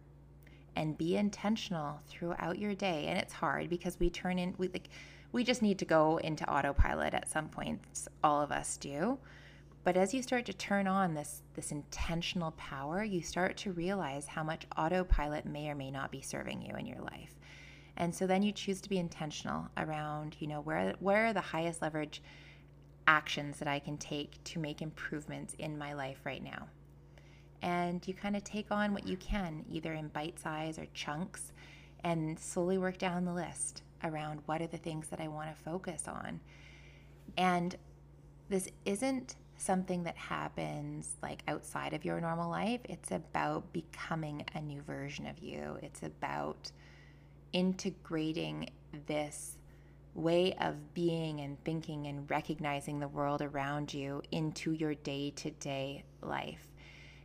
and 0.77 0.99
be 0.99 1.17
intentional 1.17 2.01
throughout 2.07 2.59
your 2.59 2.75
day. 2.75 3.07
And 3.07 3.19
it's 3.19 3.33
hard 3.33 3.69
because 3.69 3.99
we 4.01 4.11
turn 4.11 4.39
in 4.39 4.55
we 4.59 4.69
like 4.69 4.89
we 5.33 5.45
just 5.45 5.63
need 5.63 5.79
to 5.81 5.85
go 5.85 6.19
into 6.19 6.49
autopilot 6.49 7.13
at 7.13 7.29
some 7.29 7.49
points. 7.49 8.09
All 8.23 8.41
of 8.41 8.53
us 8.53 8.77
do. 8.77 9.19
But 9.85 9.97
as 9.97 10.15
you 10.15 10.23
start 10.23 10.47
to 10.47 10.55
turn 10.55 10.87
on 10.87 11.15
this 11.15 11.43
this 11.55 11.71
intentional 11.71 12.53
power, 12.53 13.05
you 13.05 13.23
start 13.23 13.57
to 13.59 13.73
realize 13.73 14.27
how 14.27 14.43
much 14.43 14.67
autopilot 14.77 15.47
may 15.47 15.69
or 15.69 15.75
may 15.75 15.91
not 15.91 16.11
be 16.11 16.23
serving 16.23 16.63
you 16.63 16.75
in 16.77 16.87
your 16.87 17.01
life. 17.01 17.35
And 17.97 18.13
so 18.15 18.27
then 18.27 18.43
you 18.43 18.51
choose 18.51 18.81
to 18.81 18.89
be 18.89 18.99
intentional 18.99 19.69
around, 19.77 20.37
you 20.41 20.49
know, 20.49 20.61
where 20.61 20.95
where 21.01 21.27
are 21.27 21.33
the 21.33 21.41
highest 21.41 21.83
leverage 21.83 22.23
actions 23.07 23.59
that 23.59 23.69
I 23.69 23.79
can 23.79 23.99
take 23.99 24.43
to 24.45 24.59
make 24.59 24.81
improvements 24.81 25.55
in 25.59 25.77
my 25.77 25.93
life 25.93 26.21
right 26.25 26.43
now 26.43 26.69
and 27.65 28.07
you 28.07 28.13
kind 28.13 28.37
of 28.37 28.45
take 28.45 28.71
on 28.71 28.93
what 28.93 29.07
you 29.07 29.17
can, 29.17 29.65
either 29.71 29.95
in 29.95 30.09
bite 30.09 30.39
size 30.39 30.79
or 30.79 30.87
chunks, 30.93 31.51
and 32.05 32.39
slowly 32.39 32.77
work 32.77 32.99
down 32.99 33.25
the 33.25 33.33
list 33.33 33.83
around 34.05 34.41
what 34.45 34.61
are 34.61 34.67
the 34.67 34.77
things 34.77 35.09
that 35.09 35.19
I 35.19 35.29
want 35.29 35.49
to 35.49 35.63
focus 35.63 36.07
on. 36.07 36.41
And 37.39 37.75
this 38.51 38.69
isn't 38.85 39.37
something 39.57 40.05
that 40.05 40.17
happens 40.17 41.17
like 41.23 41.43
outside 41.49 41.93
of 41.93 42.05
your 42.05 42.21
normal 42.21 42.51
life. 42.51 42.81
It's 42.85 43.11
about 43.11 43.73
becoming 43.73 44.45
a 44.55 44.61
new 44.61 44.83
version 44.83 45.27
of 45.27 45.39
you. 45.39 45.79
It's 45.83 46.03
about 46.03 46.71
integrating 47.53 48.71
this 49.07 49.57
way 50.15 50.55
of 50.61 50.95
being 50.95 51.41
and 51.41 51.63
thinking 51.65 52.07
and 52.07 52.29
recognizing 52.31 53.01
the 53.01 53.09
world 53.09 53.43
around 53.43 53.93
you 53.93 54.23
into 54.31 54.73
your 54.73 54.95
day 54.95 55.31
to 55.37 55.51
day 55.51 56.05
life. 56.23 56.69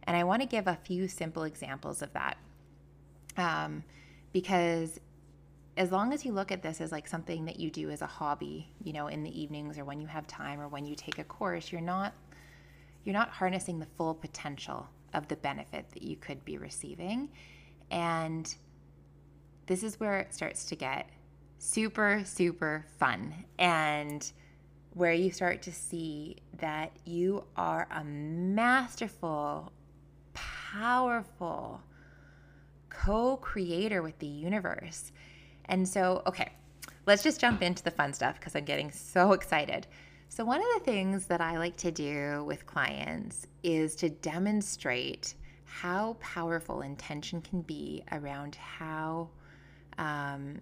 And 0.04 0.18
I 0.18 0.24
want 0.24 0.42
to 0.42 0.48
give 0.48 0.68
a 0.68 0.78
few 0.84 1.08
simple 1.08 1.44
examples 1.44 2.02
of 2.02 2.12
that. 2.14 2.38
Um, 3.38 3.84
because 4.34 5.00
as 5.80 5.94
long 5.94 6.12
as 6.12 6.26
you 6.26 6.34
look 6.34 6.52
at 6.52 6.62
this 6.62 6.82
as 6.82 6.92
like 6.92 7.08
something 7.08 7.46
that 7.46 7.58
you 7.58 7.72
do 7.72 7.90
as 7.90 8.02
a 8.02 8.06
hobby, 8.06 8.70
you 8.84 8.92
know, 8.92 9.08
in 9.08 9.24
the 9.24 9.42
evenings 9.42 9.80
or 9.80 9.86
when 9.86 10.02
you 10.02 10.08
have 10.08 10.28
time 10.28 10.60
or 10.60 10.68
when 10.68 10.86
you 10.86 10.94
take 10.94 11.20
a 11.20 11.24
course, 11.24 11.72
you're 11.72 11.80
not 11.80 12.14
you're 13.06 13.14
not 13.14 13.30
harnessing 13.30 13.80
the 13.80 13.88
full 13.98 14.14
potential 14.14 14.86
of 15.14 15.30
the 15.30 15.38
benefit 15.38 15.90
that 15.94 16.04
you 16.04 16.18
could 16.18 16.44
be 16.44 16.58
receiving. 16.58 17.30
And 17.90 18.54
this 19.68 19.82
is 19.82 19.98
where 20.02 20.20
it 20.20 20.34
starts 20.34 20.66
to 20.66 20.76
get 20.76 21.10
super 21.60 22.24
super 22.26 22.86
fun 23.00 23.34
and 23.58 24.30
where 24.96 25.14
you 25.14 25.32
start 25.32 25.62
to 25.62 25.72
see 25.72 26.36
that 26.58 26.92
you 27.06 27.46
are 27.56 27.88
a 27.92 28.04
masterful 28.04 29.72
powerful 30.34 31.82
co 32.90 33.38
creator 33.38 34.02
with 34.02 34.20
the 34.20 34.28
universe. 34.28 35.14
And 35.70 35.88
so, 35.88 36.24
okay, 36.28 36.52
let's 37.06 37.24
just 37.24 37.40
jump 37.40 37.62
into 37.62 37.84
the 37.84 37.92
fun 37.92 38.12
stuff 38.12 38.40
because 38.40 38.56
I'm 38.56 38.66
getting 38.66 38.92
so 38.92 39.32
excited. 39.34 39.88
So, 40.28 40.44
one 40.44 40.60
of 40.60 40.68
the 40.76 40.84
things 40.84 41.28
that 41.28 41.42
I 41.42 41.58
like 41.58 41.78
to 41.78 41.92
do 41.92 42.44
with 42.46 42.66
clients 42.66 43.48
is 43.64 43.96
to 43.98 44.10
demonstrate 44.10 45.36
how 45.66 46.18
powerful 46.20 46.82
intention 46.82 47.42
can 47.42 47.62
be 47.62 48.04
around 48.12 48.56
how, 48.56 49.30
um, 49.98 50.60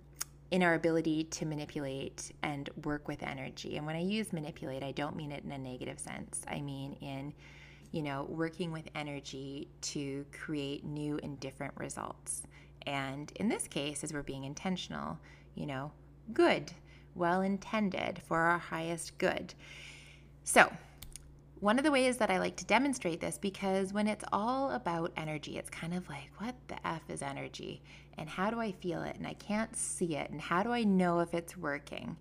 in 0.51 0.63
our 0.63 0.75
ability 0.75 1.25
to 1.25 1.45
manipulate 1.45 2.31
and 2.43 2.69
work 2.83 3.07
with 3.07 3.23
energy. 3.23 3.77
And 3.77 3.85
when 3.85 3.95
I 3.95 4.01
use 4.01 4.31
manipulate, 4.31 4.83
I 4.83 4.91
don't 4.91 5.15
mean 5.15 5.31
it 5.31 5.43
in 5.43 5.51
a 5.51 5.57
negative 5.57 5.99
sense. 5.99 6.41
I 6.47 6.61
mean 6.61 6.93
in, 7.01 7.33
you 7.91 8.01
know, 8.01 8.25
working 8.29 8.71
with 8.71 8.87
energy 8.95 9.67
to 9.81 10.25
create 10.31 10.85
new 10.85 11.19
and 11.23 11.39
different 11.39 11.73
results. 11.77 12.43
And 12.87 13.33
in 13.35 13.49
this 13.49 13.67
case, 13.67 14.01
as 14.03 14.13
we're 14.13 14.23
being 14.23 14.45
intentional, 14.45 15.19
you 15.55 15.65
know, 15.65 15.91
good, 16.33 16.71
well 17.15 17.41
intended, 17.41 18.21
for 18.25 18.39
our 18.39 18.57
highest 18.57 19.17
good. 19.17 19.53
So, 20.45 20.71
one 21.59 21.79
of 21.79 21.83
the 21.83 21.91
ways 21.91 22.15
that 22.17 22.31
I 22.31 22.39
like 22.39 22.55
to 22.57 22.65
demonstrate 22.65 23.19
this, 23.19 23.37
because 23.37 23.91
when 23.91 24.07
it's 24.07 24.23
all 24.31 24.71
about 24.71 25.11
energy, 25.17 25.57
it's 25.57 25.69
kind 25.69 25.93
of 25.93 26.07
like, 26.07 26.29
what 26.37 26.55
the 26.69 26.87
F 26.87 27.01
is 27.09 27.21
energy? 27.21 27.81
And 28.17 28.29
how 28.29 28.49
do 28.51 28.61
I 28.61 28.71
feel 28.71 29.03
it? 29.03 29.17
And 29.17 29.27
I 29.27 29.33
can't 29.33 29.75
see 29.75 30.15
it. 30.15 30.29
And 30.29 30.39
how 30.39 30.63
do 30.63 30.71
I 30.71 30.83
know 30.83 31.19
if 31.19 31.33
it's 31.33 31.57
working? 31.57 32.15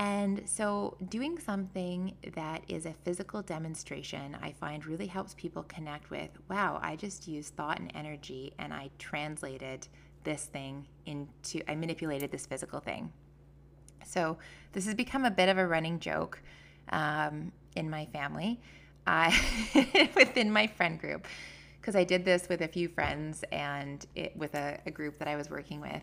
And 0.00 0.44
so, 0.46 0.96
doing 1.10 1.38
something 1.38 2.14
that 2.34 2.62
is 2.68 2.86
a 2.86 2.94
physical 3.04 3.42
demonstration, 3.42 4.34
I 4.40 4.52
find 4.52 4.86
really 4.86 5.06
helps 5.06 5.34
people 5.34 5.62
connect 5.64 6.10
with 6.10 6.30
wow, 6.48 6.80
I 6.82 6.96
just 6.96 7.28
used 7.28 7.54
thought 7.54 7.78
and 7.78 7.92
energy 7.94 8.54
and 8.58 8.72
I 8.72 8.88
translated 8.98 9.86
this 10.24 10.46
thing 10.46 10.86
into, 11.04 11.60
I 11.70 11.74
manipulated 11.74 12.30
this 12.30 12.46
physical 12.46 12.80
thing. 12.80 13.12
So 14.06 14.38
this 14.72 14.86
has 14.86 14.94
become 14.94 15.26
a 15.26 15.30
bit 15.30 15.50
of 15.50 15.58
a 15.58 15.66
running 15.66 16.00
joke 16.00 16.40
um, 16.88 17.52
in 17.76 17.90
my 17.90 18.06
family, 18.06 18.58
within 20.16 20.50
my 20.50 20.66
friend 20.66 20.98
group, 20.98 21.26
because 21.78 21.94
I 21.94 22.04
did 22.04 22.24
this 22.24 22.48
with 22.48 22.62
a 22.62 22.68
few 22.68 22.88
friends 22.88 23.44
and 23.52 24.06
it, 24.14 24.34
with 24.34 24.54
a, 24.54 24.80
a 24.86 24.90
group 24.90 25.18
that 25.18 25.28
I 25.28 25.36
was 25.36 25.50
working 25.50 25.82
with. 25.82 26.02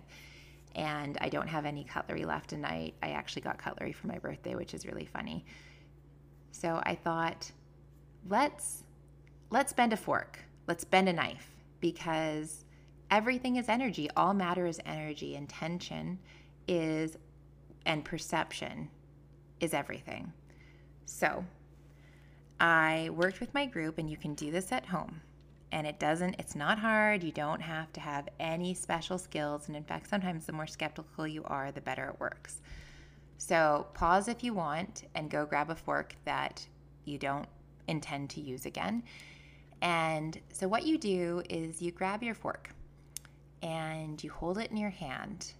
And 0.76 1.18
I 1.22 1.30
don't 1.30 1.48
have 1.48 1.66
any 1.66 1.84
cutlery 1.84 2.24
left, 2.24 2.54
and 2.54 2.66
I, 2.66 2.92
I 3.02 3.10
actually 3.10 3.42
got 3.42 3.58
cutlery 3.58 3.94
for 3.94 4.08
my 4.08 4.20
birthday, 4.20 4.54
which 4.54 4.74
is 4.76 4.86
really 4.86 5.06
funny. 5.06 5.44
So 6.52 6.82
I 6.84 6.96
thought, 6.96 7.52
let's 8.30 8.84
let's 9.50 9.74
bend 9.74 9.94
a 9.94 9.98
fork, 9.98 10.40
let's 10.68 10.84
bend 10.84 11.10
a 11.10 11.14
knife, 11.14 11.56
because 11.80 12.66
everything 13.10 13.56
is 13.56 13.70
energy. 13.70 14.10
All 14.16 14.34
matter 14.34 14.66
is 14.66 14.80
energy. 14.86 15.36
Intention 15.36 16.20
is, 16.68 17.18
and 17.86 18.04
perception 18.06 18.90
is 19.60 19.74
everything. 19.74 20.32
So 21.06 21.44
I 22.60 23.10
worked 23.14 23.40
with 23.40 23.54
my 23.54 23.66
group, 23.66 23.98
and 23.98 24.10
you 24.10 24.18
can 24.18 24.36
do 24.36 24.52
this 24.52 24.72
at 24.72 24.86
home. 24.86 25.22
And 25.72 25.86
it 25.86 26.00
doesn't, 26.00 26.36
it's 26.40 26.56
not 26.56 26.80
hard. 26.80 27.24
You 27.24 27.32
don't 27.32 27.62
have 27.62 27.92
to 27.94 28.00
have 28.00 28.30
any 28.40 28.74
special 28.74 29.18
skills. 29.18 29.68
And 29.68 29.76
in 29.76 29.84
fact, 29.84 30.10
sometimes 30.10 30.46
the 30.46 30.54
more 30.54 30.68
skeptical 30.68 31.28
you 31.28 31.44
are, 31.46 31.72
the 31.72 31.82
better 31.82 32.10
it 32.10 32.20
works. 32.20 32.62
So 33.38 33.88
pause 33.94 34.28
if 34.28 34.44
you 34.44 34.54
want 34.54 35.04
and 35.14 35.30
go 35.30 35.46
grab 35.46 35.70
a 35.70 35.76
fork 35.76 36.16
that 36.26 36.66
you 37.06 37.18
don't 37.18 37.48
intend 37.88 38.30
to 38.32 38.42
use 38.42 38.66
again. 38.66 39.04
And 39.82 40.40
so, 40.52 40.68
what 40.68 40.86
you 40.86 40.98
do 40.98 41.44
is 41.50 41.82
you 41.82 41.92
grab 41.92 42.24
your 42.24 42.34
fork 42.34 42.72
and 43.62 44.24
you 44.24 44.32
hold 44.32 44.58
it 44.58 44.72
in 44.72 44.78
your 44.78 44.90
hand. 44.90 45.54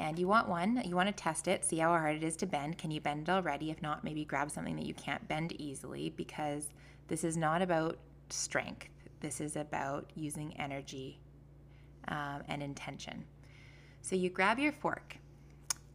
And 0.00 0.16
you 0.16 0.28
want 0.28 0.48
one, 0.48 0.80
you 0.84 0.94
want 0.94 1.08
to 1.08 1.22
test 1.22 1.48
it, 1.48 1.64
see 1.64 1.78
how 1.78 1.88
hard 1.88 2.16
it 2.16 2.22
is 2.22 2.36
to 2.36 2.46
bend. 2.46 2.78
Can 2.78 2.92
you 2.92 3.00
bend 3.00 3.28
it 3.28 3.32
already? 3.32 3.70
If 3.70 3.82
not, 3.82 4.04
maybe 4.04 4.24
grab 4.24 4.50
something 4.50 4.76
that 4.76 4.86
you 4.86 4.94
can't 4.94 5.26
bend 5.26 5.60
easily 5.60 6.10
because 6.10 6.68
this 7.08 7.24
is 7.24 7.36
not 7.36 7.62
about 7.62 7.98
strength. 8.30 8.88
This 9.20 9.40
is 9.40 9.56
about 9.56 10.10
using 10.14 10.56
energy 10.58 11.20
um, 12.08 12.42
and 12.48 12.62
intention. 12.62 13.24
So 14.02 14.16
you 14.16 14.30
grab 14.30 14.58
your 14.58 14.72
fork, 14.72 15.16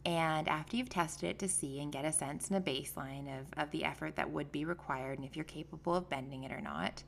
and 0.04 0.48
after 0.48 0.76
you've 0.76 0.90
tested 0.90 1.30
it 1.30 1.38
to 1.38 1.48
see 1.48 1.80
and 1.80 1.90
get 1.90 2.04
a 2.04 2.12
sense 2.12 2.48
and 2.48 2.56
a 2.56 2.60
baseline 2.60 3.26
of, 3.40 3.46
of 3.56 3.70
the 3.70 3.84
effort 3.84 4.16
that 4.16 4.30
would 4.30 4.52
be 4.52 4.64
required 4.64 5.18
and 5.18 5.26
if 5.26 5.34
you're 5.34 5.44
capable 5.44 5.94
of 5.94 6.10
bending 6.10 6.44
it 6.44 6.52
or 6.52 6.60
not, 6.60 7.02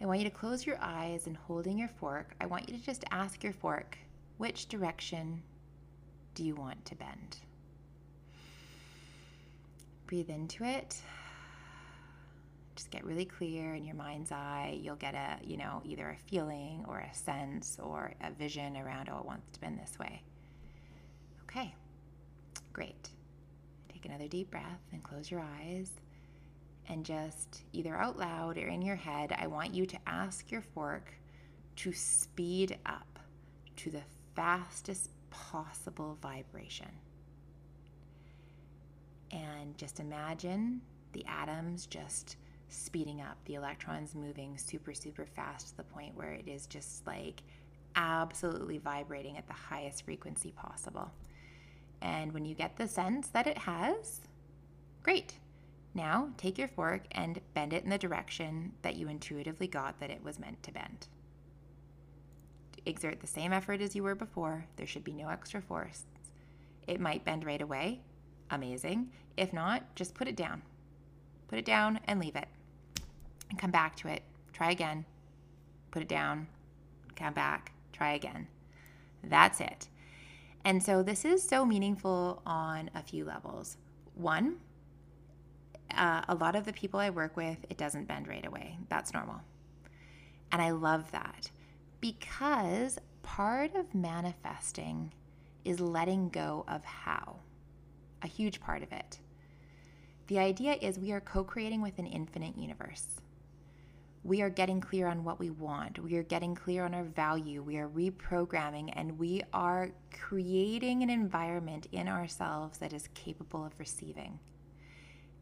I 0.00 0.06
want 0.06 0.20
you 0.20 0.24
to 0.24 0.34
close 0.34 0.64
your 0.64 0.78
eyes 0.80 1.26
and 1.26 1.36
holding 1.36 1.78
your 1.78 1.88
fork, 1.88 2.34
I 2.40 2.46
want 2.46 2.68
you 2.68 2.78
to 2.78 2.82
just 2.82 3.04
ask 3.10 3.42
your 3.44 3.52
fork, 3.52 3.98
which 4.38 4.68
direction 4.68 5.42
do 6.34 6.44
you 6.44 6.54
want 6.54 6.82
to 6.86 6.94
bend? 6.94 7.36
Breathe 10.06 10.30
into 10.30 10.64
it. 10.64 10.96
Just 12.80 12.90
get 12.90 13.04
really 13.04 13.26
clear 13.26 13.74
in 13.74 13.84
your 13.84 13.94
mind's 13.94 14.32
eye. 14.32 14.80
You'll 14.82 14.96
get 14.96 15.14
a, 15.14 15.36
you 15.44 15.58
know, 15.58 15.82
either 15.84 16.08
a 16.08 16.30
feeling 16.30 16.82
or 16.88 17.00
a 17.00 17.14
sense 17.14 17.78
or 17.78 18.14
a 18.22 18.32
vision 18.32 18.74
around, 18.74 19.10
oh, 19.12 19.18
it 19.18 19.26
wants 19.26 19.52
to 19.52 19.60
bend 19.60 19.78
this 19.78 19.98
way. 19.98 20.22
Okay, 21.42 21.74
great. 22.72 23.10
Take 23.92 24.06
another 24.06 24.28
deep 24.28 24.50
breath 24.50 24.80
and 24.92 25.02
close 25.02 25.30
your 25.30 25.42
eyes 25.60 25.90
and 26.88 27.04
just 27.04 27.64
either 27.74 27.94
out 27.94 28.18
loud 28.18 28.56
or 28.56 28.68
in 28.68 28.80
your 28.80 28.96
head, 28.96 29.36
I 29.38 29.46
want 29.46 29.74
you 29.74 29.84
to 29.84 29.98
ask 30.06 30.50
your 30.50 30.62
fork 30.62 31.12
to 31.76 31.92
speed 31.92 32.78
up 32.86 33.18
to 33.76 33.90
the 33.90 34.02
fastest 34.34 35.10
possible 35.28 36.16
vibration. 36.22 36.92
And 39.32 39.76
just 39.76 40.00
imagine 40.00 40.80
the 41.12 41.26
atoms 41.26 41.84
just 41.84 42.38
speeding 42.70 43.20
up, 43.20 43.36
the 43.44 43.54
electrons 43.54 44.14
moving 44.14 44.56
super, 44.56 44.94
super 44.94 45.26
fast 45.26 45.68
to 45.68 45.76
the 45.76 45.82
point 45.84 46.16
where 46.16 46.32
it 46.32 46.48
is 46.48 46.66
just 46.66 47.06
like 47.06 47.42
absolutely 47.96 48.78
vibrating 48.78 49.36
at 49.36 49.46
the 49.46 49.52
highest 49.52 50.04
frequency 50.04 50.52
possible. 50.52 51.10
And 52.02 52.32
when 52.32 52.44
you 52.44 52.54
get 52.54 52.76
the 52.76 52.88
sense 52.88 53.28
that 53.28 53.46
it 53.46 53.58
has, 53.58 54.20
great. 55.02 55.34
Now 55.94 56.30
take 56.36 56.56
your 56.56 56.68
fork 56.68 57.02
and 57.12 57.40
bend 57.54 57.72
it 57.72 57.84
in 57.84 57.90
the 57.90 57.98
direction 57.98 58.72
that 58.82 58.96
you 58.96 59.08
intuitively 59.08 59.66
got 59.66 59.98
that 60.00 60.10
it 60.10 60.22
was 60.22 60.38
meant 60.38 60.62
to 60.62 60.72
bend. 60.72 61.08
Exert 62.86 63.20
the 63.20 63.26
same 63.26 63.52
effort 63.52 63.80
as 63.80 63.94
you 63.94 64.02
were 64.02 64.14
before. 64.14 64.64
There 64.76 64.86
should 64.86 65.04
be 65.04 65.12
no 65.12 65.28
extra 65.28 65.60
force. 65.60 66.04
It 66.86 67.00
might 67.00 67.24
bend 67.24 67.44
right 67.44 67.60
away. 67.60 68.00
Amazing. 68.50 69.10
If 69.36 69.52
not, 69.52 69.94
just 69.94 70.14
put 70.14 70.28
it 70.28 70.36
down. 70.36 70.62
Put 71.48 71.58
it 71.58 71.64
down 71.64 72.00
and 72.06 72.18
leave 72.20 72.36
it. 72.36 72.48
And 73.50 73.58
come 73.58 73.70
back 73.70 73.96
to 73.96 74.08
it. 74.08 74.22
Try 74.52 74.70
again. 74.70 75.04
Put 75.90 76.02
it 76.02 76.08
down. 76.08 76.46
Come 77.16 77.34
back. 77.34 77.72
Try 77.92 78.14
again. 78.14 78.46
That's 79.22 79.60
it. 79.60 79.88
And 80.64 80.82
so 80.82 81.02
this 81.02 81.24
is 81.24 81.42
so 81.42 81.64
meaningful 81.64 82.42
on 82.46 82.90
a 82.94 83.02
few 83.02 83.24
levels. 83.24 83.76
One, 84.14 84.56
uh, 85.96 86.22
a 86.28 86.34
lot 86.34 86.54
of 86.54 86.64
the 86.64 86.72
people 86.72 87.00
I 87.00 87.10
work 87.10 87.36
with, 87.36 87.58
it 87.68 87.78
doesn't 87.78 88.08
bend 88.08 88.28
right 88.28 88.46
away. 88.46 88.78
That's 88.88 89.12
normal. 89.12 89.40
And 90.52 90.60
I 90.60 90.70
love 90.70 91.10
that 91.12 91.50
because 92.00 92.98
part 93.22 93.74
of 93.74 93.94
manifesting 93.94 95.12
is 95.64 95.80
letting 95.80 96.28
go 96.30 96.64
of 96.68 96.84
how, 96.84 97.36
a 98.22 98.26
huge 98.26 98.60
part 98.60 98.82
of 98.82 98.92
it. 98.92 99.18
The 100.26 100.38
idea 100.38 100.76
is 100.80 100.98
we 100.98 101.12
are 101.12 101.20
co 101.20 101.42
creating 101.42 101.82
with 101.82 101.98
an 101.98 102.06
infinite 102.06 102.56
universe. 102.56 103.16
We 104.22 104.42
are 104.42 104.50
getting 104.50 104.80
clear 104.80 105.06
on 105.06 105.24
what 105.24 105.38
we 105.38 105.48
want. 105.48 105.98
We 105.98 106.16
are 106.16 106.22
getting 106.22 106.54
clear 106.54 106.84
on 106.84 106.94
our 106.94 107.04
value. 107.04 107.62
We 107.62 107.78
are 107.78 107.88
reprogramming 107.88 108.92
and 108.94 109.18
we 109.18 109.42
are 109.54 109.90
creating 110.12 111.02
an 111.02 111.08
environment 111.08 111.86
in 111.92 112.06
ourselves 112.06 112.78
that 112.78 112.92
is 112.92 113.08
capable 113.14 113.64
of 113.64 113.72
receiving 113.78 114.38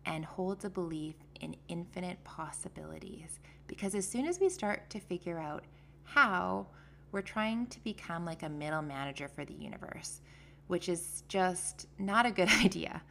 and 0.07 0.25
holds 0.25 0.65
a 0.65 0.71
belief 0.71 1.17
in 1.41 1.57
infinite 1.67 2.23
possibilities. 2.23 3.41
Because 3.67 3.97
as 3.97 4.07
soon 4.09 4.27
as 4.27 4.39
we 4.39 4.49
start 4.49 4.89
to 4.91 5.01
figure 5.01 5.41
out 5.41 5.65
how, 6.05 6.69
we're 7.11 7.23
trying 7.23 7.67
to 7.67 7.83
become 7.83 8.25
like 8.25 8.43
a 8.45 8.49
middle 8.49 8.83
manager 8.83 9.29
for 9.29 9.45
the 9.45 9.55
universe, 9.55 10.21
which 10.69 10.89
is 10.89 11.25
just 11.27 11.87
not 11.99 12.27
a 12.27 12.31
good 12.31 12.49
idea. 12.65 13.03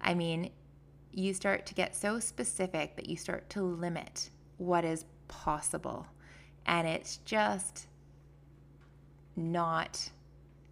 I 0.00 0.14
mean, 0.14 0.50
you 1.12 1.34
start 1.34 1.66
to 1.66 1.74
get 1.74 1.96
so 1.96 2.20
specific 2.20 2.94
that 2.96 3.08
you 3.08 3.16
start 3.16 3.50
to 3.50 3.62
limit 3.62 4.30
what 4.62 4.84
is 4.84 5.04
possible. 5.28 6.06
And 6.66 6.86
it's 6.86 7.18
just 7.18 7.88
not 9.36 10.10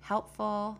helpful 0.01 0.79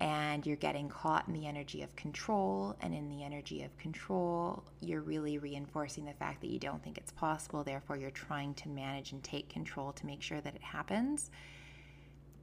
and 0.00 0.46
you're 0.46 0.56
getting 0.56 0.88
caught 0.88 1.28
in 1.28 1.34
the 1.34 1.46
energy 1.46 1.82
of 1.82 1.94
control. 1.94 2.74
And 2.80 2.94
in 2.94 3.10
the 3.10 3.22
energy 3.22 3.62
of 3.62 3.76
control, 3.76 4.64
you're 4.80 5.02
really 5.02 5.36
reinforcing 5.36 6.06
the 6.06 6.14
fact 6.14 6.40
that 6.40 6.48
you 6.48 6.58
don't 6.58 6.82
think 6.82 6.96
it's 6.96 7.12
possible. 7.12 7.62
Therefore, 7.62 7.98
you're 7.98 8.10
trying 8.10 8.54
to 8.54 8.68
manage 8.70 9.12
and 9.12 9.22
take 9.22 9.50
control 9.50 9.92
to 9.92 10.06
make 10.06 10.22
sure 10.22 10.40
that 10.40 10.54
it 10.54 10.62
happens. 10.62 11.30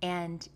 And 0.03 0.47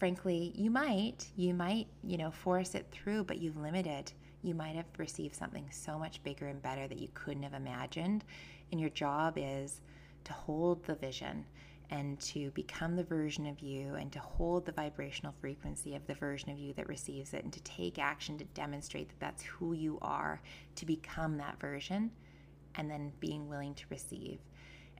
frankly, 0.00 0.52
you 0.56 0.68
might, 0.68 1.28
you 1.36 1.54
might, 1.54 1.86
you 2.02 2.18
know, 2.18 2.32
force 2.32 2.74
it 2.74 2.88
through, 2.90 3.22
but 3.24 3.38
you've 3.38 3.56
limited. 3.56 4.12
You 4.42 4.54
might 4.54 4.74
have 4.74 4.86
received 4.98 5.36
something 5.36 5.66
so 5.70 5.98
much 5.98 6.22
bigger 6.24 6.48
and 6.48 6.60
better 6.60 6.88
that 6.88 6.98
you 6.98 7.08
couldn't 7.14 7.44
have 7.44 7.54
imagined. 7.54 8.24
And 8.70 8.80
your 8.80 8.90
job 8.90 9.34
is 9.36 9.80
to 10.24 10.32
hold 10.32 10.84
the 10.84 10.96
vision 10.96 11.44
and 11.90 12.18
to 12.20 12.50
become 12.52 12.96
the 12.96 13.04
version 13.04 13.46
of 13.46 13.60
you 13.60 13.94
and 13.94 14.10
to 14.12 14.18
hold 14.18 14.64
the 14.64 14.72
vibrational 14.72 15.34
frequency 15.40 15.94
of 15.94 16.06
the 16.06 16.14
version 16.14 16.50
of 16.50 16.58
you 16.58 16.72
that 16.72 16.88
receives 16.88 17.34
it 17.34 17.44
and 17.44 17.52
to 17.52 17.62
take 17.62 17.98
action 17.98 18.38
to 18.38 18.44
demonstrate 18.46 19.08
that 19.08 19.20
that's 19.20 19.42
who 19.42 19.74
you 19.74 19.98
are, 20.00 20.40
to 20.74 20.86
become 20.86 21.36
that 21.36 21.60
version, 21.60 22.10
and 22.76 22.90
then 22.90 23.12
being 23.20 23.48
willing 23.48 23.74
to 23.74 23.84
receive. 23.90 24.38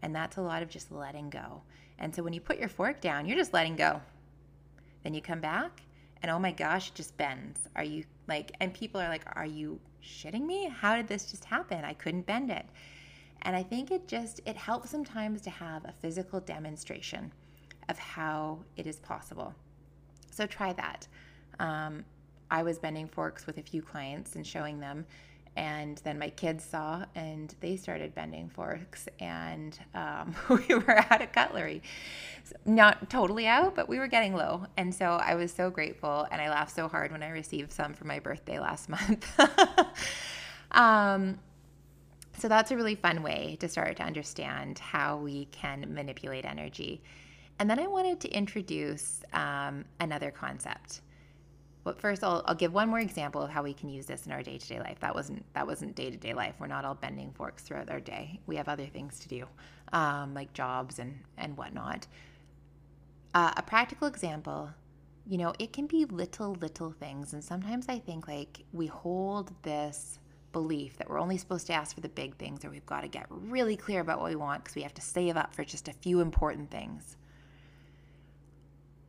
And 0.02 0.14
that's 0.14 0.36
a 0.36 0.42
lot 0.42 0.62
of 0.62 0.68
just 0.68 0.92
letting 0.92 1.30
go. 1.30 1.62
And 1.98 2.14
so 2.14 2.22
when 2.22 2.32
you 2.32 2.40
put 2.40 2.58
your 2.58 2.68
fork 2.68 3.00
down, 3.00 3.26
you're 3.26 3.38
just 3.38 3.54
letting 3.54 3.76
go. 3.76 4.02
Then 5.02 5.14
you 5.14 5.22
come 5.22 5.40
back 5.40 5.80
and 6.22 6.30
oh 6.30 6.38
my 6.38 6.52
gosh, 6.52 6.88
it 6.88 6.94
just 6.94 7.16
bends. 7.16 7.60
Are 7.76 7.84
you 7.84 8.04
like, 8.28 8.52
and 8.60 8.72
people 8.72 9.00
are 9.00 9.08
like, 9.08 9.24
are 9.34 9.46
you 9.46 9.80
shitting 10.02 10.46
me? 10.46 10.68
How 10.68 10.96
did 10.96 11.08
this 11.08 11.30
just 11.30 11.44
happen? 11.44 11.84
I 11.84 11.94
couldn't 11.94 12.26
bend 12.26 12.50
it. 12.50 12.66
And 13.42 13.56
I 13.56 13.62
think 13.62 13.90
it 13.90 14.06
just 14.06 14.40
it 14.46 14.56
helps 14.56 14.90
sometimes 14.90 15.40
to 15.42 15.50
have 15.50 15.84
a 15.84 15.92
physical 16.00 16.40
demonstration 16.40 17.32
of 17.88 17.98
how 17.98 18.60
it 18.76 18.86
is 18.86 19.00
possible. 19.00 19.52
So 20.30 20.46
try 20.46 20.72
that. 20.74 21.08
Um, 21.58 22.04
I 22.50 22.62
was 22.62 22.78
bending 22.78 23.08
forks 23.08 23.46
with 23.46 23.58
a 23.58 23.62
few 23.62 23.82
clients 23.82 24.36
and 24.36 24.46
showing 24.46 24.78
them, 24.78 25.04
and 25.56 25.98
then 25.98 26.18
my 26.18 26.30
kids 26.30 26.64
saw 26.64 27.04
and 27.14 27.54
they 27.60 27.76
started 27.76 28.14
bending 28.14 28.48
forks, 28.48 29.08
and 29.20 29.78
um, 29.94 30.34
we 30.48 30.74
were 30.74 30.98
out 31.10 31.20
of 31.20 31.32
cutlery. 31.32 31.82
So 32.44 32.56
not 32.64 33.10
totally 33.10 33.46
out, 33.46 33.74
but 33.74 33.88
we 33.88 33.98
were 33.98 34.06
getting 34.06 34.34
low. 34.34 34.66
And 34.76 34.94
so 34.94 35.06
I 35.22 35.34
was 35.34 35.52
so 35.52 35.70
grateful, 35.70 36.26
and 36.30 36.40
I 36.40 36.48
laughed 36.48 36.74
so 36.74 36.88
hard 36.88 37.12
when 37.12 37.22
I 37.22 37.30
received 37.30 37.72
some 37.72 37.94
for 37.94 38.06
my 38.06 38.18
birthday 38.18 38.58
last 38.58 38.88
month. 38.88 39.40
um, 40.70 41.38
so 42.38 42.48
that's 42.48 42.70
a 42.70 42.76
really 42.76 42.94
fun 42.94 43.22
way 43.22 43.56
to 43.60 43.68
start 43.68 43.96
to 43.98 44.02
understand 44.02 44.78
how 44.78 45.16
we 45.18 45.44
can 45.46 45.92
manipulate 45.92 46.44
energy. 46.44 47.02
And 47.58 47.68
then 47.68 47.78
I 47.78 47.86
wanted 47.86 48.20
to 48.20 48.28
introduce 48.30 49.20
um, 49.32 49.84
another 50.00 50.30
concept. 50.30 51.02
But 51.84 52.00
first, 52.00 52.22
I'll, 52.22 52.42
I'll 52.46 52.54
give 52.54 52.72
one 52.72 52.88
more 52.88 53.00
example 53.00 53.42
of 53.42 53.50
how 53.50 53.62
we 53.62 53.74
can 53.74 53.88
use 53.88 54.06
this 54.06 54.26
in 54.26 54.32
our 54.32 54.42
day 54.42 54.56
to 54.58 54.68
day 54.68 54.78
life. 54.78 55.00
That 55.00 55.14
wasn't 55.14 55.44
that 55.54 55.66
wasn't 55.66 55.96
day 55.96 56.10
to 56.10 56.16
day 56.16 56.32
life. 56.32 56.54
We're 56.58 56.68
not 56.68 56.84
all 56.84 56.94
bending 56.94 57.32
forks 57.32 57.62
throughout 57.62 57.90
our 57.90 58.00
day. 58.00 58.40
We 58.46 58.56
have 58.56 58.68
other 58.68 58.86
things 58.86 59.18
to 59.20 59.28
do, 59.28 59.46
um, 59.92 60.34
like 60.34 60.52
jobs 60.52 60.98
and 60.98 61.18
and 61.36 61.56
whatnot. 61.56 62.06
Uh, 63.34 63.52
a 63.56 63.62
practical 63.62 64.06
example, 64.06 64.70
you 65.26 65.38
know, 65.38 65.54
it 65.58 65.72
can 65.72 65.86
be 65.86 66.04
little 66.04 66.54
little 66.54 66.92
things, 66.92 67.32
and 67.32 67.42
sometimes 67.42 67.86
I 67.88 67.98
think 67.98 68.28
like 68.28 68.64
we 68.72 68.86
hold 68.86 69.52
this 69.62 70.20
belief 70.52 70.96
that 70.98 71.08
we're 71.08 71.18
only 71.18 71.38
supposed 71.38 71.66
to 71.66 71.72
ask 71.72 71.94
for 71.94 72.02
the 72.02 72.08
big 72.10 72.36
things 72.36 72.62
or 72.62 72.70
we've 72.70 72.84
got 72.84 73.00
to 73.00 73.08
get 73.08 73.26
really 73.30 73.74
clear 73.74 74.00
about 74.00 74.20
what 74.20 74.28
we 74.28 74.36
want 74.36 74.62
because 74.62 74.74
we 74.74 74.82
have 74.82 74.92
to 74.92 75.00
save 75.00 75.34
up 75.36 75.54
for 75.54 75.64
just 75.64 75.88
a 75.88 75.92
few 75.94 76.20
important 76.20 76.70
things. 76.70 77.16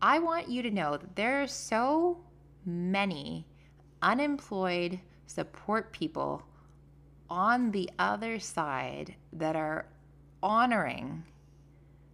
I 0.02 0.20
want 0.20 0.50
you 0.50 0.62
to 0.64 0.72
know 0.72 0.98
that 0.98 1.16
there 1.16 1.42
are 1.42 1.48
so 1.48 2.18
many 2.66 3.46
unemployed 4.02 5.00
support 5.26 5.92
people 5.92 6.44
on 7.30 7.72
the 7.72 7.90
other 7.98 8.40
side 8.40 9.16
that 9.32 9.56
are 9.56 9.86
honoring 10.42 11.24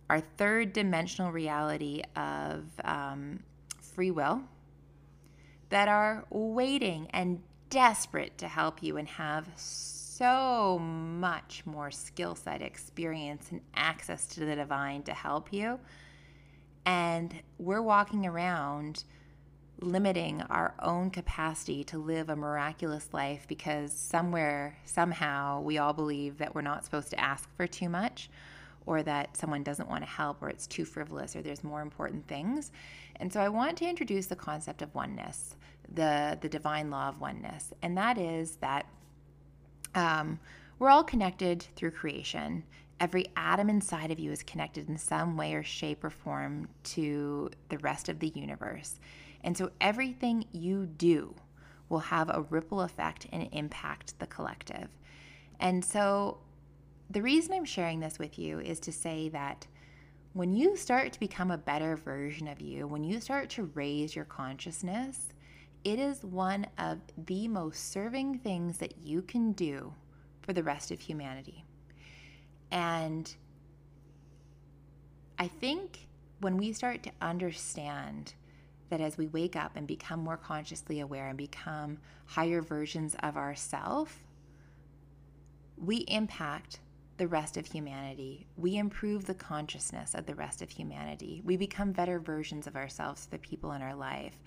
our 0.10 0.20
third 0.20 0.74
dimensional 0.74 1.32
reality 1.32 2.02
of 2.16 2.64
um, 2.84 3.40
free 3.82 4.12
will 4.12 4.42
that 5.70 5.88
are 5.88 6.26
waiting 6.30 7.08
and 7.12 7.42
desperate 7.70 8.38
to 8.38 8.48
help 8.48 8.82
you 8.82 8.98
and 8.98 9.08
have 9.08 9.48
so 9.56 10.80
much 10.80 11.64
more 11.66 11.92
skill 11.92 12.36
set, 12.36 12.62
experience, 12.62 13.48
and 13.52 13.62
access 13.76 14.26
to 14.28 14.42
the 14.42 14.56
divine 14.56 15.04
to 15.04 15.14
help 15.14 15.54
you. 15.54 15.80
And 16.86 17.34
we're 17.58 17.82
walking 17.82 18.26
around 18.26 19.04
limiting 19.82 20.42
our 20.44 20.74
own 20.82 21.10
capacity 21.10 21.84
to 21.86 21.98
live 21.98 22.30
a 22.30 22.36
miraculous 22.36 23.10
life 23.14 23.46
because 23.48 23.94
somewhere, 23.94 24.78
somehow, 24.86 25.62
we 25.62 25.78
all 25.78 25.94
believe 25.94 26.38
that 26.38 26.54
we're 26.54 26.62
not 26.62 26.84
supposed 26.84 27.10
to 27.12 27.20
ask 27.20 27.50
for 27.56 27.68
too 27.68 27.90
much 27.90 28.30
or 28.86 29.04
that 29.04 29.38
someone 29.38 29.64
doesn't 29.64 29.90
want 29.90 30.04
to 30.04 30.10
help 30.10 30.42
or 30.42 30.50
it's 30.50 30.68
too 30.68 30.86
frivolous 30.86 31.36
or 31.36 31.42
there's 31.42 31.64
more 31.64 31.82
important 31.82 32.28
things. 32.28 32.72
And 33.18 33.32
so 33.32 33.40
I 33.40 33.50
want 33.50 33.78
to 33.78 33.88
introduce 33.88 34.28
the 34.28 34.36
concept 34.36 34.82
of 34.82 34.94
oneness 34.96 35.56
the 35.94 36.38
the 36.42 36.50
divine 36.50 36.90
law 36.90 37.10
of 37.10 37.20
oneness, 37.20 37.74
and 37.82 37.98
that 37.98 38.18
is 38.18 38.58
that 38.58 38.86
um, 39.96 40.40
we're 40.78 40.90
all 40.90 41.04
connected 41.04 41.66
through 41.76 41.92
creation. 41.92 42.64
Every 43.00 43.28
atom 43.38 43.70
inside 43.70 44.12
of 44.12 44.20
you 44.20 44.32
is 44.32 44.44
connected 44.44 44.90
in 44.90 44.98
some 44.98 45.38
way 45.38 45.54
or 45.54 45.64
shape 45.64 46.04
or 46.04 46.10
form 46.10 46.68
to 46.84 47.50
the 47.70 47.78
rest 47.78 48.10
of 48.10 48.20
the 48.20 48.28
universe. 48.28 49.00
And 49.44 49.58
so 49.58 49.72
everything 49.80 50.46
you 50.52 50.86
do 50.86 51.36
will 51.88 52.00
have 52.00 52.30
a 52.30 52.46
ripple 52.50 52.82
effect 52.82 53.28
and 53.32 53.50
impact 53.52 54.18
the 54.20 54.28
collective. 54.28 54.90
And 55.60 55.84
so 55.84 56.40
the 57.10 57.22
reason 57.22 57.54
I'm 57.54 57.66
sharing 57.66 58.00
this 58.00 58.20
with 58.20 58.38
you 58.38 58.60
is 58.60 58.80
to 58.82 58.92
say 58.92 59.30
that 59.30 59.66
when 60.34 60.54
you 60.54 60.78
start 60.78 61.12
to 61.14 61.20
become 61.20 61.52
a 61.52 61.58
better 61.58 61.96
version 61.96 62.48
of 62.48 62.62
you, 62.62 62.88
when 62.88 63.04
you 63.04 63.20
start 63.20 63.50
to 63.52 63.72
raise 63.74 64.16
your 64.16 64.26
consciousness, 64.26 65.30
it 65.84 65.98
is 65.98 66.24
one 66.24 66.68
of 66.78 67.00
the 67.26 67.48
most 67.48 67.92
serving 67.92 68.40
things 68.40 68.78
that 68.78 68.98
you 69.04 69.22
can 69.22 69.54
do 69.54 69.94
for 70.42 70.54
the 70.54 70.64
rest 70.64 70.92
of 70.92 71.00
humanity. 71.00 71.66
And 72.72 73.34
I 75.40 75.48
think 75.48 76.08
when 76.42 76.58
we 76.58 76.74
start 76.74 77.02
to 77.04 77.12
understand 77.22 78.34
that 78.90 79.02
as 79.02 79.18
we 79.18 79.28
wake 79.28 79.56
up 79.56 79.74
and 79.76 79.88
become 79.88 80.20
more 80.20 80.38
consciously 80.38 81.00
aware 81.00 81.28
and 81.28 81.38
become 81.38 81.98
higher 82.26 82.62
versions 82.62 83.16
of 83.22 83.38
ourself, 83.38 84.24
we 85.78 85.98
impact 86.08 86.80
the 87.18 87.28
rest 87.28 87.58
of 87.58 87.66
humanity. 87.66 88.48
We 88.58 88.78
improve 88.78 89.26
the 89.26 89.34
consciousness 89.34 90.16
of 90.16 90.26
the 90.26 90.36
rest 90.36 90.62
of 90.62 90.70
humanity. 90.70 91.42
We 91.44 91.58
become 91.58 91.92
better 91.92 92.20
versions 92.20 92.66
of 92.66 92.76
ourselves 92.76 93.26
to 93.26 93.32
the 93.32 93.38
people 93.40 93.74
in 93.74 93.82
our 93.82 93.96
life. 93.96 94.38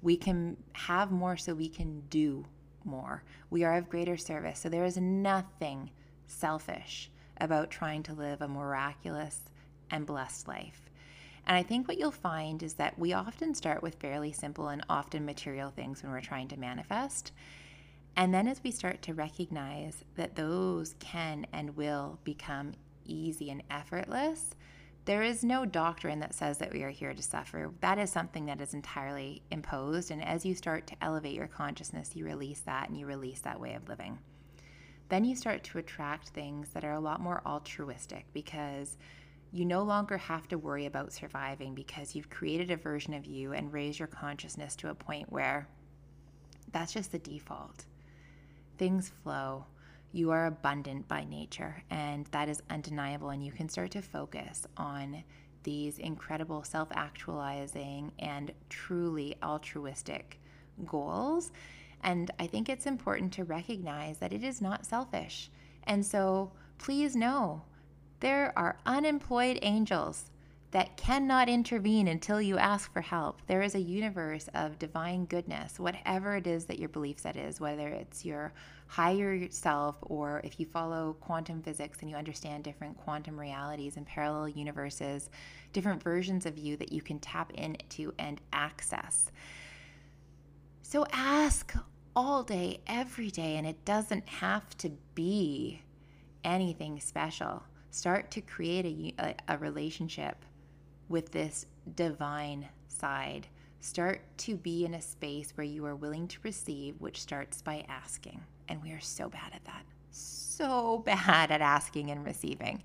We 0.00 0.16
can 0.16 0.56
have 0.72 1.12
more 1.12 1.36
so 1.36 1.54
we 1.54 1.68
can 1.68 2.00
do 2.08 2.44
more. 2.84 3.22
We 3.50 3.64
are 3.64 3.76
of 3.76 3.88
greater 3.88 4.16
service. 4.16 4.58
So 4.58 4.68
there 4.68 4.84
is 4.84 4.96
nothing 4.96 5.90
selfish 6.26 7.10
about 7.40 7.70
trying 7.70 8.02
to 8.04 8.14
live 8.14 8.40
a 8.40 8.48
miraculous 8.48 9.38
and 9.90 10.06
blessed 10.06 10.48
life. 10.48 10.90
And 11.46 11.56
I 11.56 11.62
think 11.62 11.88
what 11.88 11.98
you'll 11.98 12.10
find 12.10 12.62
is 12.62 12.74
that 12.74 12.98
we 12.98 13.12
often 13.12 13.54
start 13.54 13.82
with 13.82 13.96
fairly 13.96 14.32
simple 14.32 14.68
and 14.68 14.84
often 14.88 15.24
material 15.24 15.70
things 15.70 16.02
when 16.02 16.12
we're 16.12 16.20
trying 16.20 16.48
to 16.48 16.58
manifest. 16.58 17.32
And 18.16 18.32
then 18.32 18.46
as 18.46 18.62
we 18.62 18.70
start 18.70 19.02
to 19.02 19.14
recognize 19.14 20.04
that 20.16 20.36
those 20.36 20.94
can 20.98 21.46
and 21.52 21.76
will 21.76 22.18
become 22.24 22.72
easy 23.04 23.50
and 23.50 23.62
effortless, 23.70 24.54
there 25.04 25.22
is 25.22 25.42
no 25.42 25.66
doctrine 25.66 26.20
that 26.20 26.34
says 26.34 26.58
that 26.58 26.72
we 26.72 26.84
are 26.84 26.90
here 26.90 27.12
to 27.12 27.22
suffer. 27.22 27.72
That 27.80 27.98
is 27.98 28.10
something 28.10 28.46
that 28.46 28.60
is 28.60 28.74
entirely 28.74 29.42
imposed. 29.50 30.12
And 30.12 30.22
as 30.22 30.46
you 30.46 30.54
start 30.54 30.86
to 30.88 30.96
elevate 31.02 31.34
your 31.34 31.48
consciousness, 31.48 32.14
you 32.14 32.24
release 32.24 32.60
that 32.60 32.88
and 32.88 32.96
you 32.96 33.06
release 33.06 33.40
that 33.40 33.58
way 33.58 33.74
of 33.74 33.88
living. 33.88 34.18
Then 35.08 35.24
you 35.24 35.34
start 35.34 35.64
to 35.64 35.78
attract 35.78 36.28
things 36.28 36.68
that 36.70 36.84
are 36.84 36.92
a 36.92 37.00
lot 37.00 37.20
more 37.20 37.42
altruistic 37.44 38.26
because 38.32 38.96
you 39.52 39.64
no 39.64 39.82
longer 39.82 40.16
have 40.16 40.48
to 40.48 40.58
worry 40.58 40.86
about 40.86 41.12
surviving 41.12 41.74
because 41.74 42.14
you've 42.14 42.30
created 42.30 42.70
a 42.70 42.76
version 42.76 43.14
of 43.14 43.26
you 43.26 43.52
and 43.52 43.72
raised 43.72 43.98
your 43.98 44.08
consciousness 44.08 44.74
to 44.76 44.88
a 44.88 44.94
point 44.94 45.30
where 45.30 45.68
that's 46.72 46.92
just 46.92 47.12
the 47.12 47.18
default. 47.18 47.84
Things 48.78 49.12
flow 49.22 49.66
you 50.12 50.30
are 50.30 50.46
abundant 50.46 51.08
by 51.08 51.24
nature, 51.24 51.82
and 51.90 52.26
that 52.26 52.48
is 52.48 52.62
undeniable. 52.68 53.30
And 53.30 53.44
you 53.44 53.50
can 53.50 53.68
start 53.68 53.90
to 53.92 54.02
focus 54.02 54.66
on 54.76 55.24
these 55.62 55.98
incredible 55.98 56.62
self 56.64 56.88
actualizing 56.92 58.12
and 58.18 58.52
truly 58.68 59.36
altruistic 59.42 60.38
goals. 60.84 61.52
And 62.02 62.30
I 62.38 62.46
think 62.46 62.68
it's 62.68 62.86
important 62.86 63.32
to 63.34 63.44
recognize 63.44 64.18
that 64.18 64.32
it 64.32 64.44
is 64.44 64.60
not 64.60 64.84
selfish. 64.84 65.50
And 65.84 66.04
so 66.04 66.52
please 66.78 67.16
know 67.16 67.62
there 68.22 68.52
are 68.56 68.76
unemployed 68.86 69.58
angels 69.62 70.30
that 70.70 70.96
cannot 70.96 71.48
intervene 71.48 72.06
until 72.06 72.40
you 72.40 72.56
ask 72.56 72.90
for 72.92 73.00
help. 73.00 73.42
There 73.48 73.62
is 73.62 73.74
a 73.74 73.80
universe 73.80 74.48
of 74.54 74.78
divine 74.78 75.26
goodness, 75.26 75.80
whatever 75.80 76.36
it 76.36 76.46
is 76.46 76.64
that 76.66 76.78
your 76.78 76.88
belief 76.88 77.18
set 77.18 77.36
is, 77.36 77.60
whether 77.60 77.88
it's 77.88 78.24
your 78.24 78.52
higher 78.86 79.50
self 79.50 79.96
or 80.02 80.40
if 80.44 80.60
you 80.60 80.66
follow 80.66 81.16
quantum 81.20 81.62
physics 81.62 81.98
and 82.00 82.08
you 82.08 82.16
understand 82.16 82.62
different 82.62 82.96
quantum 82.96 83.38
realities 83.38 83.96
and 83.96 84.06
parallel 84.06 84.48
universes, 84.48 85.28
different 85.72 86.00
versions 86.00 86.46
of 86.46 86.56
you 86.56 86.76
that 86.76 86.92
you 86.92 87.02
can 87.02 87.18
tap 87.18 87.52
into 87.54 88.14
and 88.20 88.40
access. 88.52 89.32
So 90.82 91.04
ask 91.12 91.74
all 92.14 92.44
day, 92.44 92.80
every 92.86 93.30
day, 93.30 93.56
and 93.56 93.66
it 93.66 93.84
doesn't 93.84 94.28
have 94.28 94.76
to 94.78 94.92
be 95.16 95.82
anything 96.44 97.00
special. 97.00 97.64
Start 97.92 98.30
to 98.30 98.40
create 98.40 99.14
a, 99.18 99.34
a, 99.48 99.58
relationship 99.58 100.46
with 101.10 101.30
this 101.30 101.66
divine 101.94 102.66
side. 102.88 103.46
Start 103.80 104.22
to 104.38 104.56
be 104.56 104.86
in 104.86 104.94
a 104.94 105.02
space 105.02 105.52
where 105.54 105.66
you 105.66 105.84
are 105.84 105.94
willing 105.94 106.26
to 106.28 106.38
receive, 106.42 106.94
which 107.02 107.20
starts 107.20 107.60
by 107.60 107.84
asking. 107.90 108.40
And 108.70 108.82
we 108.82 108.92
are 108.92 109.00
so 109.00 109.28
bad 109.28 109.52
at 109.54 109.62
that. 109.66 109.84
So 110.10 111.02
bad 111.04 111.50
at 111.50 111.60
asking 111.60 112.10
and 112.10 112.24
receiving. 112.24 112.82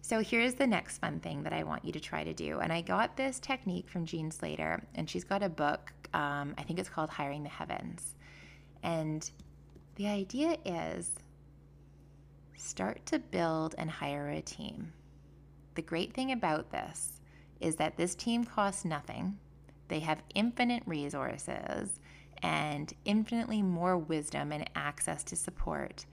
So 0.00 0.20
here's 0.20 0.54
the 0.54 0.66
next 0.66 0.98
fun 0.98 1.18
thing 1.18 1.42
that 1.42 1.52
I 1.52 1.64
want 1.64 1.84
you 1.84 1.90
to 1.90 2.00
try 2.00 2.22
to 2.22 2.32
do. 2.32 2.60
And 2.60 2.72
I 2.72 2.82
got 2.82 3.16
this 3.16 3.40
technique 3.40 3.88
from 3.88 4.06
Jean 4.06 4.30
Slatter, 4.30 4.80
and 4.94 5.10
she's 5.10 5.24
got 5.24 5.42
a 5.42 5.48
book. 5.48 5.92
Um, 6.14 6.54
I 6.56 6.62
think 6.62 6.78
it's 6.78 6.88
called 6.88 7.10
Hiring 7.10 7.42
the 7.42 7.48
Heavens. 7.48 8.14
And 8.84 9.28
the 9.96 10.06
idea 10.06 10.56
is 10.64 11.10
start 12.56 13.04
to 13.06 13.18
build 13.18 13.74
and 13.78 13.90
hire 13.90 14.28
a 14.28 14.42
team. 14.42 14.92
The 15.74 15.82
great 15.82 16.12
thing 16.12 16.32
about 16.32 16.70
this 16.70 17.20
is 17.60 17.76
that 17.76 17.96
this 17.96 18.14
team 18.14 18.44
costs 18.44 18.84
nothing. 18.84 19.38
They 19.88 20.00
have 20.00 20.22
infinite 20.34 20.82
resources 20.86 22.00
and 22.42 22.92
infinitely 23.04 23.62
more 23.62 23.96
wisdom 23.96 24.52
and 24.52 24.68
access 24.74 25.22
to 25.24 25.36
support, 25.36 26.04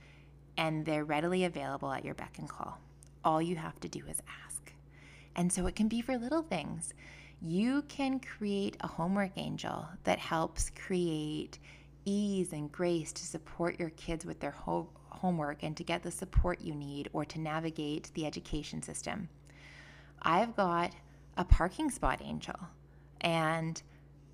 and 0.58 0.86
they're 0.86 1.06
readily 1.06 1.46
available 1.46 1.92
at 1.92 2.06
your 2.06 2.14
beck 2.14 2.38
and 2.38 2.48
call. 2.48 2.80
All 3.24 3.42
you 3.42 3.56
have 3.56 3.80
to 3.82 3.90
do 3.90 4.06
is 4.08 4.22
ask. 4.46 4.74
And 5.36 5.52
so 5.52 5.66
it 5.68 5.76
can 5.76 5.88
be 5.88 6.02
for 6.02 6.18
little 6.18 6.44
things. 6.44 6.94
You 7.42 7.84
can 7.84 8.20
create 8.20 8.78
a 8.82 8.88
homework 8.88 9.32
angel 9.38 9.88
that 10.04 10.20
helps 10.20 10.70
create 10.70 11.60
ease 12.06 12.54
and 12.54 12.72
grace 12.72 13.14
to 13.14 13.26
support 13.26 13.80
your 13.80 13.92
kids 13.92 14.26
with 14.26 14.40
their 14.40 14.52
ho- 14.52 14.90
homework 15.20 15.64
and 15.64 15.76
to 15.78 15.84
get 15.84 16.04
the 16.04 16.12
support 16.12 16.62
you 16.62 16.74
need 16.74 17.10
or 17.14 17.26
to 17.26 17.40
navigate 17.40 18.12
the 18.14 18.26
education 18.26 18.82
system. 18.82 19.30
I've 20.22 20.56
got 20.56 20.92
a 21.38 21.46
parking 21.46 21.90
spot 21.90 22.22
angel 22.24 22.56
and 23.22 23.82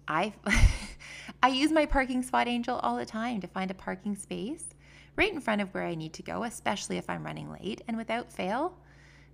I 0.08 0.34
I 1.44 1.50
use 1.50 1.72
my 1.72 1.86
parking 1.86 2.24
spot 2.24 2.48
angel 2.48 2.80
all 2.80 2.98
the 2.98 3.06
time 3.06 3.42
to 3.42 3.48
find 3.48 3.72
a 3.72 3.76
parking 3.76 4.16
space 4.16 4.74
right 5.16 5.32
in 5.32 5.42
front 5.42 5.62
of 5.62 5.74
where 5.74 5.86
I 5.86 5.96
need 5.96 6.14
to 6.14 6.24
go, 6.24 6.44
especially 6.44 6.98
if 6.98 7.10
I'm 7.10 7.24
running 7.24 7.52
late. 7.52 7.82
And 7.88 7.98
without 7.98 8.32
fail, 8.32 8.78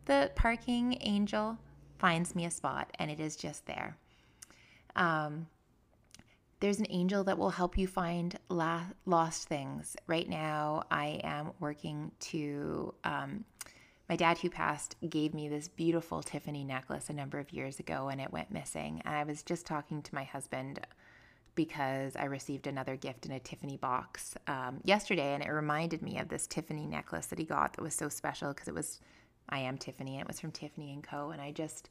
the 0.06 0.32
parking 0.36 0.98
angel 1.02 1.58
finds 1.98 2.36
me 2.36 2.46
a 2.46 2.52
spot 2.52 2.92
and 3.00 3.10
it 3.10 3.20
is 3.20 3.36
just 3.36 3.66
there. 3.66 3.98
Um, 4.96 5.48
there's 6.62 6.80
an 6.80 6.88
angel 6.90 7.24
that 7.26 7.38
will 7.38 7.50
help 7.50 7.78
you 7.78 7.88
find 7.88 8.38
la- 8.48 8.86
lost 9.06 9.48
things. 9.48 9.98
Right 10.08 10.30
now, 10.30 10.84
I 10.90 11.20
am 11.24 11.52
working 11.60 12.12
to. 12.22 12.94
Um, 13.04 13.44
my 14.08 14.18
dad, 14.18 14.40
who 14.40 14.50
passed, 14.50 14.98
gave 15.10 15.34
me 15.34 15.48
this 15.48 15.70
beautiful 15.70 16.22
Tiffany 16.22 16.66
necklace 16.66 17.10
a 17.10 17.14
number 17.14 17.40
of 17.40 17.54
years 17.54 17.80
ago 17.80 18.10
and 18.10 18.20
it 18.20 18.30
went 18.30 18.52
missing. 18.52 19.02
And 19.06 19.16
I 19.16 19.24
was 19.24 19.42
just 19.42 19.66
talking 19.66 20.02
to 20.02 20.14
my 20.14 20.26
husband 20.26 20.86
because 21.56 22.18
I 22.18 22.26
received 22.26 22.68
another 22.68 22.98
gift 22.98 23.26
in 23.26 23.32
a 23.32 23.40
Tiffany 23.40 23.78
box 23.78 24.36
um, 24.48 24.82
yesterday 24.84 25.34
and 25.34 25.42
it 25.42 25.50
reminded 25.50 26.02
me 26.02 26.20
of 26.20 26.28
this 26.28 26.46
Tiffany 26.46 26.88
necklace 26.88 27.28
that 27.28 27.40
he 27.40 27.46
got 27.46 27.72
that 27.72 27.82
was 27.82 27.96
so 27.96 28.10
special 28.10 28.50
because 28.50 28.68
it 28.68 28.74
was, 28.74 29.00
I 29.48 29.60
am 29.60 29.78
Tiffany 29.78 30.16
and 30.16 30.24
it 30.24 30.28
was 30.28 30.42
from 30.42 30.52
Tiffany 30.52 30.92
and 30.92 31.02
Co. 31.02 31.30
And 31.30 31.42
I 31.42 31.52
just, 31.52 31.90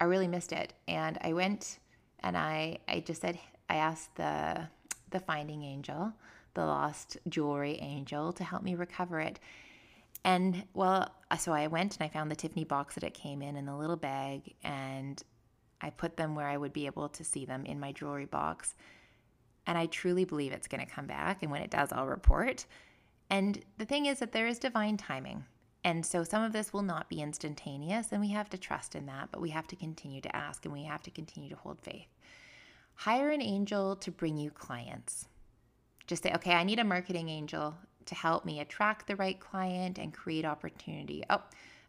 I 0.00 0.06
really 0.06 0.26
missed 0.26 0.50
it. 0.50 0.72
And 0.88 1.16
I 1.22 1.32
went 1.32 1.78
and 2.24 2.36
I, 2.36 2.78
I 2.88 3.04
just 3.06 3.20
said, 3.20 3.38
I 3.70 3.76
asked 3.76 4.16
the, 4.16 4.68
the 5.10 5.20
finding 5.20 5.62
angel, 5.62 6.12
the 6.54 6.66
lost 6.66 7.16
jewelry 7.28 7.78
angel, 7.80 8.32
to 8.32 8.42
help 8.42 8.64
me 8.64 8.74
recover 8.74 9.20
it. 9.20 9.38
And 10.24 10.64
well, 10.74 11.08
uh, 11.30 11.36
so 11.36 11.52
I 11.52 11.68
went 11.68 11.96
and 11.96 12.04
I 12.04 12.08
found 12.12 12.30
the 12.30 12.36
Tiffany 12.36 12.64
box 12.64 12.96
that 12.96 13.04
it 13.04 13.14
came 13.14 13.42
in 13.42 13.56
in 13.56 13.66
the 13.66 13.76
little 13.76 13.96
bag, 13.96 14.54
and 14.64 15.22
I 15.80 15.90
put 15.90 16.16
them 16.16 16.34
where 16.34 16.48
I 16.48 16.56
would 16.56 16.72
be 16.72 16.86
able 16.86 17.08
to 17.10 17.22
see 17.22 17.44
them 17.44 17.64
in 17.64 17.78
my 17.78 17.92
jewelry 17.92 18.26
box. 18.26 18.74
And 19.68 19.78
I 19.78 19.86
truly 19.86 20.24
believe 20.24 20.52
it's 20.52 20.66
going 20.66 20.84
to 20.84 20.92
come 20.92 21.06
back. 21.06 21.42
And 21.42 21.52
when 21.52 21.62
it 21.62 21.70
does, 21.70 21.92
I'll 21.92 22.06
report. 22.06 22.66
And 23.30 23.62
the 23.78 23.84
thing 23.84 24.06
is 24.06 24.18
that 24.18 24.32
there 24.32 24.48
is 24.48 24.58
divine 24.58 24.96
timing. 24.96 25.44
And 25.84 26.04
so 26.04 26.24
some 26.24 26.42
of 26.42 26.52
this 26.52 26.72
will 26.72 26.82
not 26.82 27.08
be 27.08 27.22
instantaneous, 27.22 28.08
and 28.10 28.20
we 28.20 28.30
have 28.30 28.50
to 28.50 28.58
trust 28.58 28.96
in 28.96 29.06
that, 29.06 29.28
but 29.30 29.40
we 29.40 29.50
have 29.50 29.68
to 29.68 29.76
continue 29.76 30.20
to 30.22 30.36
ask 30.36 30.64
and 30.64 30.74
we 30.74 30.82
have 30.82 31.02
to 31.04 31.10
continue 31.12 31.48
to 31.50 31.56
hold 31.56 31.80
faith. 31.80 32.08
Hire 33.00 33.30
an 33.30 33.40
angel 33.40 33.96
to 33.96 34.10
bring 34.10 34.36
you 34.36 34.50
clients. 34.50 35.26
Just 36.06 36.22
say, 36.22 36.34
okay, 36.34 36.52
I 36.52 36.64
need 36.64 36.78
a 36.78 36.84
marketing 36.84 37.30
angel 37.30 37.74
to 38.04 38.14
help 38.14 38.44
me 38.44 38.60
attract 38.60 39.06
the 39.06 39.16
right 39.16 39.40
client 39.40 39.96
and 39.96 40.12
create 40.12 40.44
opportunity. 40.44 41.24
Oh, 41.30 41.40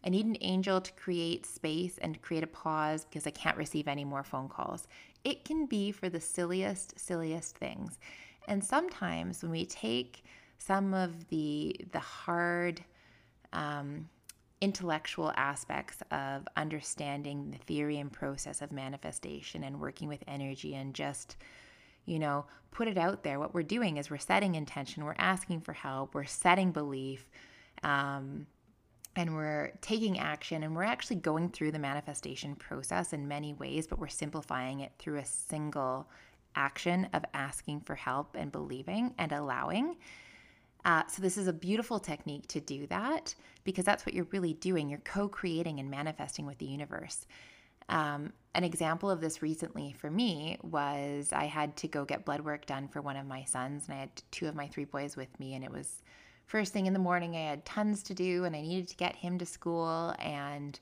I 0.05 0.09
need 0.09 0.25
an 0.25 0.37
angel 0.39 0.79
to 0.79 0.91
create 0.93 1.45
space 1.45 1.97
and 1.97 2.21
create 2.21 2.43
a 2.43 2.47
pause 2.47 3.03
because 3.03 3.27
I 3.27 3.31
can't 3.31 3.57
receive 3.57 3.89
any 3.89 4.05
more 4.05 4.23
phone 4.23 4.47
calls. 4.47 4.87
It 5.25 5.43
can 5.43 5.65
be 5.65 5.91
for 5.91 6.07
the 6.07 6.21
silliest, 6.21 6.97
silliest 6.97 7.57
things. 7.57 7.99
And 8.47 8.63
sometimes 8.63 9.41
when 9.41 9.51
we 9.51 9.65
take 9.65 10.23
some 10.59 10.93
of 10.93 11.27
the 11.27 11.75
the 11.91 11.99
hard 11.99 12.85
um, 13.51 14.07
intellectual 14.61 15.33
aspects 15.35 15.97
of 16.11 16.47
understanding 16.55 17.51
the 17.51 17.57
theory 17.57 17.97
and 17.97 18.11
process 18.11 18.61
of 18.61 18.71
manifestation 18.71 19.63
and 19.63 19.79
working 19.79 20.07
with 20.07 20.23
energy 20.27 20.75
and 20.75 20.93
just 20.93 21.35
you 22.05 22.19
know, 22.19 22.45
put 22.71 22.87
it 22.87 22.97
out 22.97 23.23
there. 23.23 23.39
What 23.39 23.53
we're 23.53 23.63
doing 23.63 23.97
is 23.97 24.09
we're 24.09 24.17
setting 24.17 24.55
intention, 24.55 25.05
we're 25.05 25.15
asking 25.17 25.61
for 25.61 25.73
help, 25.73 26.13
we're 26.13 26.25
setting 26.25 26.71
belief, 26.71 27.29
um, 27.83 28.47
and 29.15 29.35
we're 29.35 29.71
taking 29.81 30.19
action, 30.19 30.63
and 30.63 30.75
we're 30.75 30.83
actually 30.83 31.17
going 31.17 31.49
through 31.49 31.71
the 31.71 31.79
manifestation 31.79 32.55
process 32.55 33.13
in 33.13 33.27
many 33.27 33.53
ways, 33.53 33.87
but 33.87 33.99
we're 33.99 34.07
simplifying 34.07 34.79
it 34.79 34.93
through 34.97 35.17
a 35.17 35.25
single 35.25 36.07
action 36.55 37.07
of 37.13 37.23
asking 37.33 37.81
for 37.81 37.95
help 37.95 38.35
and 38.35 38.51
believing 38.51 39.13
and 39.17 39.31
allowing. 39.31 39.97
Uh, 40.83 41.03
so, 41.07 41.21
this 41.21 41.37
is 41.37 41.47
a 41.47 41.53
beautiful 41.53 41.99
technique 41.99 42.47
to 42.47 42.59
do 42.59 42.87
that 42.87 43.35
because 43.63 43.85
that's 43.85 44.05
what 44.05 44.15
you're 44.15 44.27
really 44.31 44.53
doing. 44.53 44.89
You're 44.89 44.99
co 44.99 45.27
creating 45.27 45.79
and 45.79 45.89
manifesting 45.89 46.45
with 46.45 46.57
the 46.57 46.65
universe. 46.65 47.25
Um, 47.89 48.31
an 48.55 48.63
example 48.63 49.09
of 49.09 49.21
this 49.21 49.41
recently 49.41 49.93
for 49.93 50.09
me 50.09 50.57
was 50.61 51.31
I 51.33 51.45
had 51.45 51.75
to 51.77 51.87
go 51.87 52.05
get 52.05 52.25
blood 52.25 52.41
work 52.41 52.65
done 52.65 52.87
for 52.87 53.01
one 53.01 53.17
of 53.17 53.27
my 53.27 53.43
sons, 53.43 53.87
and 53.87 53.97
I 53.97 53.99
had 54.01 54.23
two 54.31 54.47
of 54.47 54.55
my 54.55 54.67
three 54.67 54.85
boys 54.85 55.15
with 55.15 55.39
me, 55.39 55.55
and 55.55 55.63
it 55.63 55.71
was 55.71 56.01
first 56.47 56.73
thing 56.73 56.85
in 56.85 56.93
the 56.93 56.99
morning. 56.99 57.35
I 57.35 57.49
had 57.49 57.65
tons 57.65 58.03
to 58.03 58.13
do, 58.13 58.45
and 58.45 58.55
I 58.55 58.61
needed 58.61 58.87
to 58.89 58.95
get 58.95 59.15
him 59.15 59.37
to 59.39 59.45
school. 59.45 60.15
And 60.19 60.79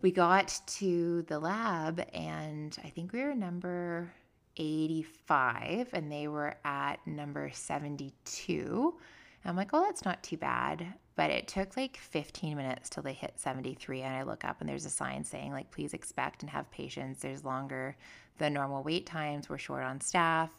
we 0.00 0.10
got 0.10 0.60
to 0.66 1.22
the 1.22 1.38
lab, 1.38 2.04
and 2.12 2.76
I 2.84 2.88
think 2.88 3.12
we 3.12 3.22
were 3.22 3.34
number 3.34 4.12
85, 4.56 5.88
and 5.92 6.10
they 6.10 6.28
were 6.28 6.56
at 6.64 7.04
number 7.06 7.50
72. 7.52 8.94
And 9.42 9.50
I'm 9.50 9.56
like, 9.56 9.70
oh, 9.72 9.82
that's 9.82 10.04
not 10.04 10.22
too 10.22 10.36
bad. 10.36 10.86
But 11.14 11.30
it 11.30 11.48
took 11.48 11.76
like 11.76 11.96
15 11.96 12.56
minutes 12.56 12.88
till 12.88 13.02
they 13.02 13.12
hit 13.12 13.34
73 13.36 14.02
and 14.02 14.14
i 14.14 14.22
look 14.22 14.44
up 14.44 14.60
and 14.60 14.68
there's 14.68 14.86
a 14.86 14.90
sign 14.90 15.24
saying 15.24 15.52
like 15.52 15.70
please 15.70 15.92
expect 15.92 16.42
and 16.42 16.50
have 16.50 16.70
patience. 16.70 17.20
There's 17.20 17.44
longer 17.44 17.96
than 18.38 18.54
normal 18.54 18.82
wait 18.82 19.04
times. 19.04 19.50
We're 19.50 19.58
short 19.58 19.82
on 19.82 20.00
staff. 20.00 20.50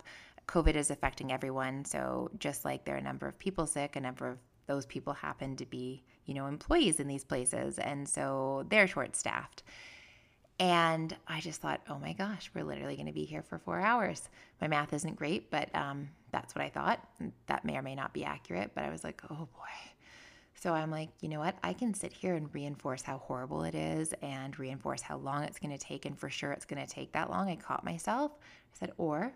Covid 0.47 0.75
is 0.75 0.91
affecting 0.91 1.31
everyone. 1.31 1.85
So 1.85 2.29
just 2.37 2.65
like 2.65 2.85
there 2.85 2.95
are 2.95 2.99
a 2.99 3.03
number 3.03 3.27
of 3.27 3.39
people 3.39 3.65
sick 3.65 3.95
a 3.95 4.01
number 4.01 4.29
of 4.29 4.37
those 4.67 4.85
people 4.85 5.13
happen 5.13 5.55
to 5.57 5.65
be 5.65 6.03
you 6.25 6.33
know 6.33 6.47
employees 6.47 6.99
in 6.99 7.07
these 7.07 7.23
places 7.23 7.79
and 7.79 8.07
so 8.07 8.65
they're 8.69 8.87
short 8.87 9.15
staffed 9.15 9.63
and 10.59 11.15
i 11.27 11.39
just 11.39 11.61
thought 11.61 11.81
oh 11.89 11.97
my 11.97 12.13
gosh 12.13 12.49
we're 12.53 12.63
literally 12.63 12.95
going 12.95 13.07
to 13.07 13.13
be 13.13 13.25
here 13.25 13.41
for 13.41 13.57
four 13.57 13.79
hours 13.79 14.29
my 14.61 14.67
math 14.67 14.93
isn't 14.93 15.15
great 15.15 15.49
but 15.49 15.73
um, 15.75 16.07
that's 16.31 16.53
what 16.55 16.63
i 16.63 16.69
thought 16.69 17.05
that 17.47 17.65
may 17.65 17.75
or 17.75 17.81
may 17.81 17.95
not 17.95 18.13
be 18.13 18.23
accurate 18.23 18.71
but 18.75 18.83
i 18.83 18.89
was 18.89 19.03
like 19.03 19.21
oh 19.29 19.47
boy 19.55 19.93
so 20.63 20.73
I'm 20.73 20.91
like, 20.91 21.09
you 21.19 21.27
know 21.27 21.39
what? 21.39 21.57
I 21.61 21.73
can 21.73 21.93
sit 21.93 22.13
here 22.13 22.35
and 22.35 22.47
reinforce 22.55 23.01
how 23.01 23.17
horrible 23.17 23.63
it 23.63 23.75
is 23.75 24.13
and 24.21 24.57
reinforce 24.57 25.01
how 25.01 25.17
long 25.17 25.43
it's 25.43 25.59
going 25.59 25.77
to 25.77 25.83
take. 25.83 26.05
And 26.05 26.17
for 26.17 26.29
sure, 26.29 26.53
it's 26.53 26.63
going 26.63 26.81
to 26.81 26.89
take 26.89 27.11
that 27.11 27.29
long. 27.29 27.49
I 27.49 27.57
caught 27.57 27.83
myself. 27.83 28.31
I 28.39 28.77
said, 28.79 28.93
or 28.97 29.33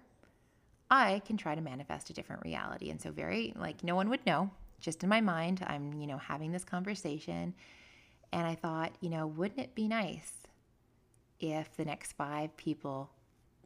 I 0.89 1.21
can 1.25 1.35
try 1.35 1.53
to 1.53 1.59
manifest 1.59 2.09
a 2.09 2.13
different 2.13 2.43
reality. 2.43 2.91
And 2.91 3.01
so, 3.01 3.11
very 3.11 3.53
like, 3.57 3.83
no 3.83 3.93
one 3.93 4.09
would 4.09 4.25
know, 4.25 4.49
just 4.79 5.03
in 5.03 5.09
my 5.09 5.19
mind, 5.19 5.65
I'm, 5.67 5.99
you 5.99 6.07
know, 6.07 6.17
having 6.17 6.53
this 6.53 6.63
conversation. 6.63 7.53
And 8.31 8.47
I 8.47 8.55
thought, 8.55 8.95
you 9.01 9.09
know, 9.09 9.27
wouldn't 9.27 9.59
it 9.59 9.75
be 9.75 9.89
nice 9.89 10.31
if 11.39 11.75
the 11.75 11.85
next 11.85 12.13
five 12.13 12.55
people 12.57 13.09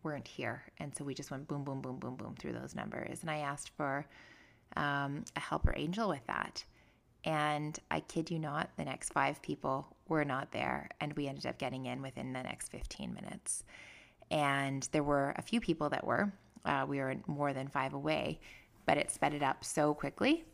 weren't 0.03 0.27
here? 0.27 0.63
And 0.77 0.95
so 0.95 1.03
we 1.03 1.13
just 1.13 1.31
went 1.31 1.47
boom, 1.47 1.63
boom, 1.63 1.81
boom, 1.81 1.97
boom, 1.97 2.15
boom 2.15 2.35
through 2.37 2.53
those 2.53 2.75
numbers. 2.75 3.21
And 3.21 3.29
I 3.29 3.39
asked 3.39 3.71
for 3.75 4.05
um, 4.75 5.25
a 5.35 5.39
helper 5.39 5.73
angel 5.75 6.09
with 6.09 6.25
that. 6.27 6.63
And 7.23 7.77
I 7.91 7.99
kid 7.99 8.31
you 8.31 8.39
not, 8.39 8.71
the 8.77 8.85
next 8.85 9.13
five 9.13 9.41
people 9.41 9.95
were 10.07 10.25
not 10.25 10.51
there. 10.51 10.89
And 10.99 11.13
we 11.13 11.27
ended 11.27 11.45
up 11.45 11.57
getting 11.57 11.85
in 11.85 12.01
within 12.01 12.33
the 12.33 12.41
next 12.41 12.69
15 12.69 13.13
minutes. 13.13 13.63
And 14.31 14.87
there 14.91 15.03
were 15.03 15.33
a 15.37 15.41
few 15.41 15.59
people 15.59 15.89
that 15.89 16.05
were. 16.05 16.31
Uh, 16.65 16.85
we 16.87 16.99
were 16.99 17.15
more 17.27 17.53
than 17.53 17.67
five 17.67 17.93
away, 17.93 18.39
but 18.85 18.97
it 18.97 19.11
sped 19.11 19.33
it 19.33 19.43
up 19.43 19.63
so 19.63 19.93
quickly 19.93 20.45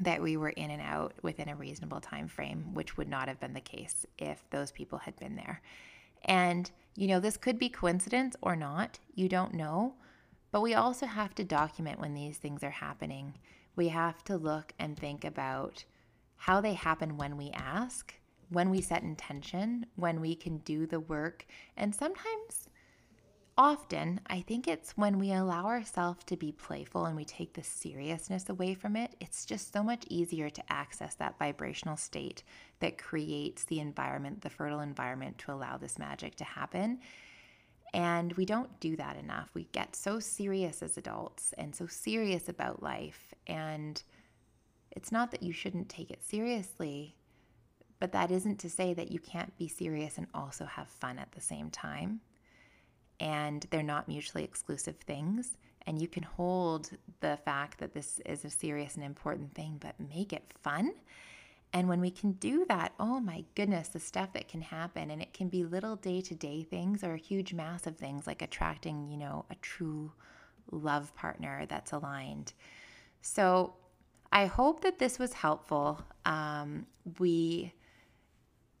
that 0.00 0.20
we 0.20 0.36
were 0.36 0.50
in 0.50 0.70
and 0.70 0.82
out 0.82 1.14
within 1.22 1.48
a 1.48 1.56
reasonable 1.56 2.00
time 2.00 2.28
frame, 2.28 2.74
which 2.74 2.96
would 2.96 3.08
not 3.08 3.28
have 3.28 3.40
been 3.40 3.52
the 3.52 3.60
case 3.60 4.04
if 4.18 4.42
those 4.50 4.70
people 4.72 4.98
had 4.98 5.16
been 5.16 5.36
there. 5.36 5.60
And, 6.24 6.70
you 6.96 7.06
know, 7.08 7.20
this 7.20 7.36
could 7.36 7.58
be 7.58 7.68
coincidence 7.68 8.36
or 8.40 8.56
not. 8.56 8.98
You 9.14 9.28
don't 9.28 9.54
know. 9.54 9.94
But 10.50 10.60
we 10.60 10.74
also 10.74 11.06
have 11.06 11.34
to 11.34 11.44
document 11.44 11.98
when 11.98 12.14
these 12.14 12.38
things 12.38 12.62
are 12.62 12.70
happening. 12.70 13.34
We 13.76 13.88
have 13.88 14.22
to 14.24 14.36
look 14.36 14.72
and 14.78 14.96
think 14.96 15.24
about 15.24 15.84
how 16.36 16.60
they 16.60 16.74
happen 16.74 17.16
when 17.16 17.36
we 17.36 17.50
ask, 17.50 18.14
when 18.50 18.70
we 18.70 18.80
set 18.80 19.02
intention, 19.02 19.86
when 19.96 20.20
we 20.20 20.36
can 20.36 20.58
do 20.58 20.86
the 20.86 21.00
work. 21.00 21.46
And 21.76 21.94
sometimes 21.94 22.68
often, 23.56 24.20
I 24.26 24.40
think 24.40 24.66
it's 24.66 24.96
when 24.96 25.18
we 25.18 25.32
allow 25.32 25.66
ourselves 25.66 26.24
to 26.24 26.36
be 26.36 26.52
playful 26.52 27.06
and 27.06 27.16
we 27.16 27.24
take 27.24 27.52
the 27.52 27.62
seriousness 27.62 28.48
away 28.48 28.74
from 28.74 28.96
it, 28.96 29.14
it's 29.20 29.44
just 29.44 29.72
so 29.72 29.82
much 29.82 30.04
easier 30.08 30.50
to 30.50 30.72
access 30.72 31.14
that 31.16 31.38
vibrational 31.38 31.96
state 31.96 32.42
that 32.80 32.98
creates 32.98 33.64
the 33.64 33.80
environment, 33.80 34.40
the 34.40 34.50
fertile 34.50 34.80
environment 34.80 35.38
to 35.38 35.52
allow 35.52 35.76
this 35.76 35.98
magic 35.98 36.34
to 36.36 36.44
happen. 36.44 36.98
And 37.92 38.32
we 38.32 38.44
don't 38.44 38.80
do 38.80 38.96
that 38.96 39.16
enough. 39.16 39.50
We 39.54 39.68
get 39.70 39.94
so 39.94 40.18
serious 40.18 40.82
as 40.82 40.96
adults 40.96 41.54
and 41.56 41.74
so 41.74 41.86
serious 41.86 42.48
about 42.48 42.82
life. 42.82 43.34
And 43.46 44.02
it's 44.90 45.12
not 45.12 45.30
that 45.30 45.44
you 45.44 45.52
shouldn't 45.52 45.88
take 45.88 46.10
it 46.10 46.24
seriously, 46.24 47.14
but 48.00 48.10
that 48.12 48.32
isn't 48.32 48.58
to 48.60 48.70
say 48.70 48.94
that 48.94 49.12
you 49.12 49.20
can't 49.20 49.56
be 49.56 49.68
serious 49.68 50.18
and 50.18 50.26
also 50.34 50.64
have 50.64 50.88
fun 50.88 51.18
at 51.18 51.30
the 51.32 51.40
same 51.40 51.70
time 51.70 52.20
and 53.24 53.66
they're 53.70 53.82
not 53.82 54.06
mutually 54.06 54.44
exclusive 54.44 54.96
things. 54.98 55.56
And 55.86 56.00
you 56.00 56.06
can 56.06 56.22
hold 56.22 56.90
the 57.20 57.38
fact 57.44 57.78
that 57.78 57.94
this 57.94 58.20
is 58.26 58.44
a 58.44 58.50
serious 58.50 58.96
and 58.96 59.04
important 59.04 59.54
thing, 59.54 59.78
but 59.80 59.94
make 59.98 60.32
it 60.34 60.44
fun. 60.62 60.92
And 61.72 61.88
when 61.88 62.00
we 62.00 62.10
can 62.10 62.32
do 62.32 62.66
that, 62.68 62.92
oh 63.00 63.20
my 63.20 63.44
goodness, 63.54 63.88
the 63.88 63.98
stuff 63.98 64.34
that 64.34 64.48
can 64.48 64.60
happen. 64.60 65.10
And 65.10 65.22
it 65.22 65.32
can 65.32 65.48
be 65.48 65.64
little 65.64 65.96
day 65.96 66.20
to 66.20 66.34
day 66.34 66.62
things 66.62 67.02
or 67.02 67.14
a 67.14 67.18
huge, 67.18 67.54
massive 67.54 67.96
things 67.96 68.26
like 68.26 68.42
attracting, 68.42 69.08
you 69.08 69.16
know, 69.16 69.46
a 69.50 69.54
true 69.56 70.12
love 70.70 71.14
partner 71.14 71.64
that's 71.66 71.92
aligned. 71.92 72.52
So 73.22 73.72
I 74.30 74.46
hope 74.46 74.82
that 74.82 74.98
this 74.98 75.18
was 75.18 75.32
helpful. 75.32 76.04
Um, 76.26 76.86
we, 77.18 77.72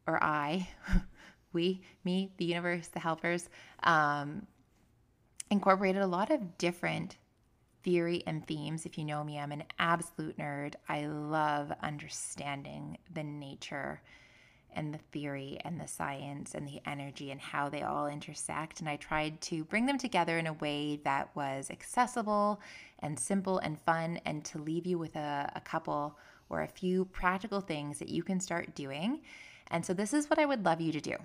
or 0.06 0.22
I, 0.22 0.68
we, 1.54 1.80
me, 2.04 2.32
the 2.36 2.44
universe, 2.44 2.88
the 2.88 3.00
helpers, 3.00 3.48
um, 3.82 4.46
incorporated 5.50 6.02
a 6.02 6.06
lot 6.06 6.30
of 6.30 6.58
different 6.58 7.16
theory 7.82 8.22
and 8.26 8.46
themes. 8.46 8.86
If 8.86 8.98
you 8.98 9.04
know 9.04 9.22
me, 9.22 9.38
I'm 9.38 9.52
an 9.52 9.64
absolute 9.78 10.38
nerd. 10.38 10.74
I 10.88 11.06
love 11.06 11.72
understanding 11.82 12.98
the 13.12 13.22
nature 13.22 14.00
and 14.76 14.92
the 14.92 14.98
theory 15.12 15.58
and 15.64 15.80
the 15.80 15.86
science 15.86 16.54
and 16.54 16.66
the 16.66 16.80
energy 16.86 17.30
and 17.30 17.40
how 17.40 17.68
they 17.68 17.82
all 17.82 18.06
intersect. 18.06 18.80
And 18.80 18.88
I 18.88 18.96
tried 18.96 19.40
to 19.42 19.64
bring 19.64 19.86
them 19.86 19.98
together 19.98 20.38
in 20.38 20.46
a 20.46 20.54
way 20.54 21.00
that 21.04 21.34
was 21.36 21.70
accessible 21.70 22.60
and 23.00 23.18
simple 23.18 23.58
and 23.58 23.80
fun, 23.82 24.18
and 24.24 24.44
to 24.46 24.58
leave 24.58 24.86
you 24.86 24.98
with 24.98 25.14
a, 25.14 25.52
a 25.54 25.60
couple 25.60 26.18
or 26.48 26.62
a 26.62 26.68
few 26.68 27.04
practical 27.06 27.60
things 27.60 27.98
that 27.98 28.08
you 28.08 28.22
can 28.22 28.40
start 28.40 28.74
doing. 28.74 29.20
And 29.68 29.84
so, 29.84 29.92
this 29.92 30.12
is 30.12 30.28
what 30.28 30.38
I 30.38 30.46
would 30.46 30.64
love 30.64 30.80
you 30.80 30.92
to 30.92 31.00
do 31.00 31.16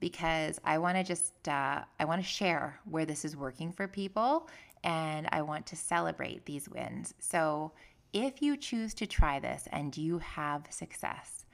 because 0.00 0.60
I 0.64 0.78
want 0.78 0.96
to 0.96 1.04
just 1.04 1.48
uh, 1.48 1.82
I 1.98 2.04
want 2.04 2.20
to 2.20 2.26
share 2.26 2.80
where 2.84 3.06
this 3.06 3.24
is 3.24 3.36
working 3.36 3.72
for 3.72 3.88
people 3.88 4.48
and 4.84 5.28
I 5.32 5.42
want 5.42 5.66
to 5.66 5.76
celebrate 5.76 6.44
these 6.44 6.68
wins. 6.68 7.14
So 7.18 7.72
if 8.12 8.40
you 8.40 8.56
choose 8.56 8.94
to 8.94 9.06
try 9.06 9.38
this 9.38 9.68
and 9.72 9.96
you 9.96 10.18
have 10.18 10.66
success, 10.70 11.44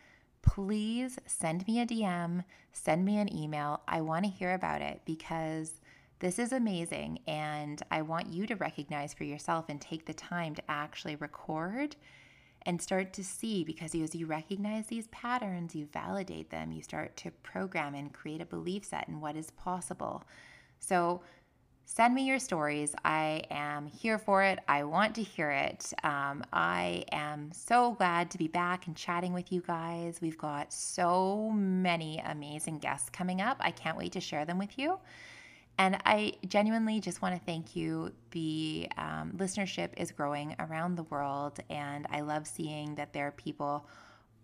please 0.43 1.19
send 1.27 1.67
me 1.67 1.81
a 1.81 1.87
DM, 1.87 2.45
send 2.73 3.05
me 3.05 3.19
an 3.19 3.35
email. 3.35 3.81
I 3.89 4.03
want 4.03 4.25
to 4.25 4.31
hear 4.31 4.55
about 4.55 4.83
it 4.83 5.01
because 5.05 5.73
this 6.21 6.39
is 6.39 6.53
amazing 6.53 7.19
and 7.27 7.83
I 7.91 8.03
want 8.03 8.33
you 8.33 8.47
to 8.47 8.55
recognize 8.57 9.15
for 9.15 9.25
yourself 9.25 9.67
and 9.69 9.81
take 9.81 10.07
the 10.07 10.15
time 10.15 10.55
to 10.55 10.71
actually 10.71 11.17
record 11.17 11.97
and 12.67 12.81
start 12.81 13.13
to 13.15 13.25
see 13.25 13.65
because 13.65 13.95
as 13.95 14.15
you 14.15 14.27
recognize 14.27 14.87
these 14.87 15.07
patterns, 15.09 15.75
you 15.75 15.87
validate 15.87 16.51
them, 16.51 16.73
you 16.73 16.83
start 16.83 17.17
to 17.19 17.31
program 17.43 17.95
and 17.95 18.13
create 18.13 18.41
a 18.41 18.47
belief 18.47 18.85
set 18.85 19.09
in 19.09 19.21
what 19.21 19.37
is 19.37 19.51
possible. 19.53 20.25
So, 20.79 21.23
send 21.87 22.15
me 22.15 22.25
your 22.25 22.39
stories. 22.39 22.95
I 23.05 23.43
am 23.51 23.87
here 23.87 24.19
for 24.19 24.43
it. 24.43 24.59
I 24.67 24.85
want 24.85 25.15
to 25.17 25.23
hear 25.23 25.51
it. 25.51 25.93
Um, 26.03 26.43
I 26.53 27.05
am 27.13 27.53
so 27.53 27.93
glad 27.93 28.31
to 28.31 28.39
be 28.39 28.49
back 28.49 28.87
and 28.87 28.97
chatting 28.97 29.35
with 29.35 29.53
you 29.53 29.61
guys. 29.61 30.19
We've 30.23 30.39
got 30.39 30.73
so 30.73 31.51
many 31.51 32.23
amazing 32.25 32.79
guests 32.79 33.11
coming 33.11 33.43
up. 33.43 33.59
I 33.61 33.71
can't 33.71 33.99
wait 33.99 34.13
to 34.13 34.21
share 34.21 34.47
them 34.47 34.59
with 34.59 34.79
you. 34.79 34.99
And 35.77 35.99
I 36.05 36.35
genuinely 36.47 37.01
just 37.01 37.21
want 37.21 37.35
to 37.35 37.45
thank 37.45 37.75
you. 37.75 38.13
The 38.31 38.89
um, 38.97 39.33
listenership 39.37 39.91
is 39.97 40.13
growing 40.13 40.55
around 40.59 40.95
the 40.95 41.03
world, 41.05 41.59
and 41.69 42.07
I 42.11 42.21
love 42.21 42.47
seeing 42.47 42.95
that 42.95 43.13
there 43.13 43.27
are 43.27 43.33
people 43.33 43.87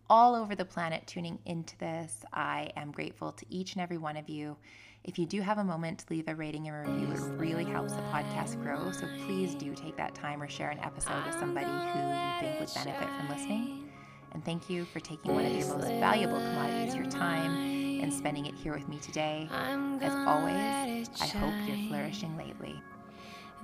all 0.09 0.35
over 0.35 0.57
the 0.57 0.65
planet 0.65 1.07
tuning 1.07 1.39
into 1.47 1.79
this. 1.79 2.25
I 2.33 2.71
am 2.77 2.91
grateful 2.91 3.31
to 3.31 3.47
each 3.49 3.75
and 3.75 3.83
every 3.83 3.97
one 3.97 4.17
of 4.17 4.29
you. 4.29 4.57
If 5.05 5.19
you 5.19 5.25
do 5.25 5.41
have 5.41 5.59
a 5.59 5.65
moment 5.65 6.01
to 6.01 6.07
leave 6.11 6.27
a 6.27 6.35
rating 6.35 6.69
and 6.69 6.89
review, 6.89 7.13
it 7.13 7.39
really 7.39 7.65
helps 7.65 7.93
the 7.93 8.03
podcast 8.03 8.61
grow. 8.61 8.91
So 8.91 9.07
please 9.25 9.55
do 9.55 9.75
take 9.75 9.97
that 9.97 10.15
time 10.15 10.43
or 10.43 10.49
share 10.49 10.71
an 10.71 10.81
episode 10.81 11.25
with 11.25 11.39
somebody 11.39 11.67
who 11.67 11.73
you 11.73 12.41
think 12.41 12.61
would 12.61 12.75
benefit 12.75 13.09
from 13.09 13.29
listening. 13.31 13.91
And 14.33 14.45
thank 14.45 14.69
you 14.69 14.85
for 14.85 15.01
taking 15.01 15.33
one 15.33 15.47
of 15.47 15.53
your 15.53 15.69
most 15.69 15.89
valuable 15.89 16.39
commodities, 16.39 16.95
your 16.95 17.07
time 17.07 17.80
and 18.03 18.13
spending 18.13 18.47
it 18.47 18.55
here 18.55 18.73
with 18.75 18.89
me 18.89 18.99
today. 18.99 19.49
As 19.53 20.13
always, 20.27 21.11
I 21.21 21.27
hope 21.27 21.53
you're 21.67 21.89
flourishing 21.89 22.37
lately. 22.37 22.81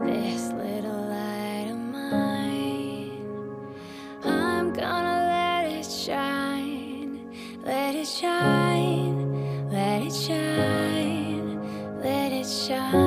This 0.00 0.52
little 0.52 1.02
light 1.08 1.68
of 1.70 1.78
mine, 1.78 3.12
I'm 4.22 4.72
gonna 4.72 5.64
let 5.64 5.72
it 5.72 5.86
shine, 5.90 7.34
let 7.64 7.94
it 7.94 8.06
shine, 8.06 9.70
let 9.70 10.02
it 10.02 10.12
shine, 10.12 12.00
let 12.02 12.32
it 12.32 12.46
shine. 12.46 13.05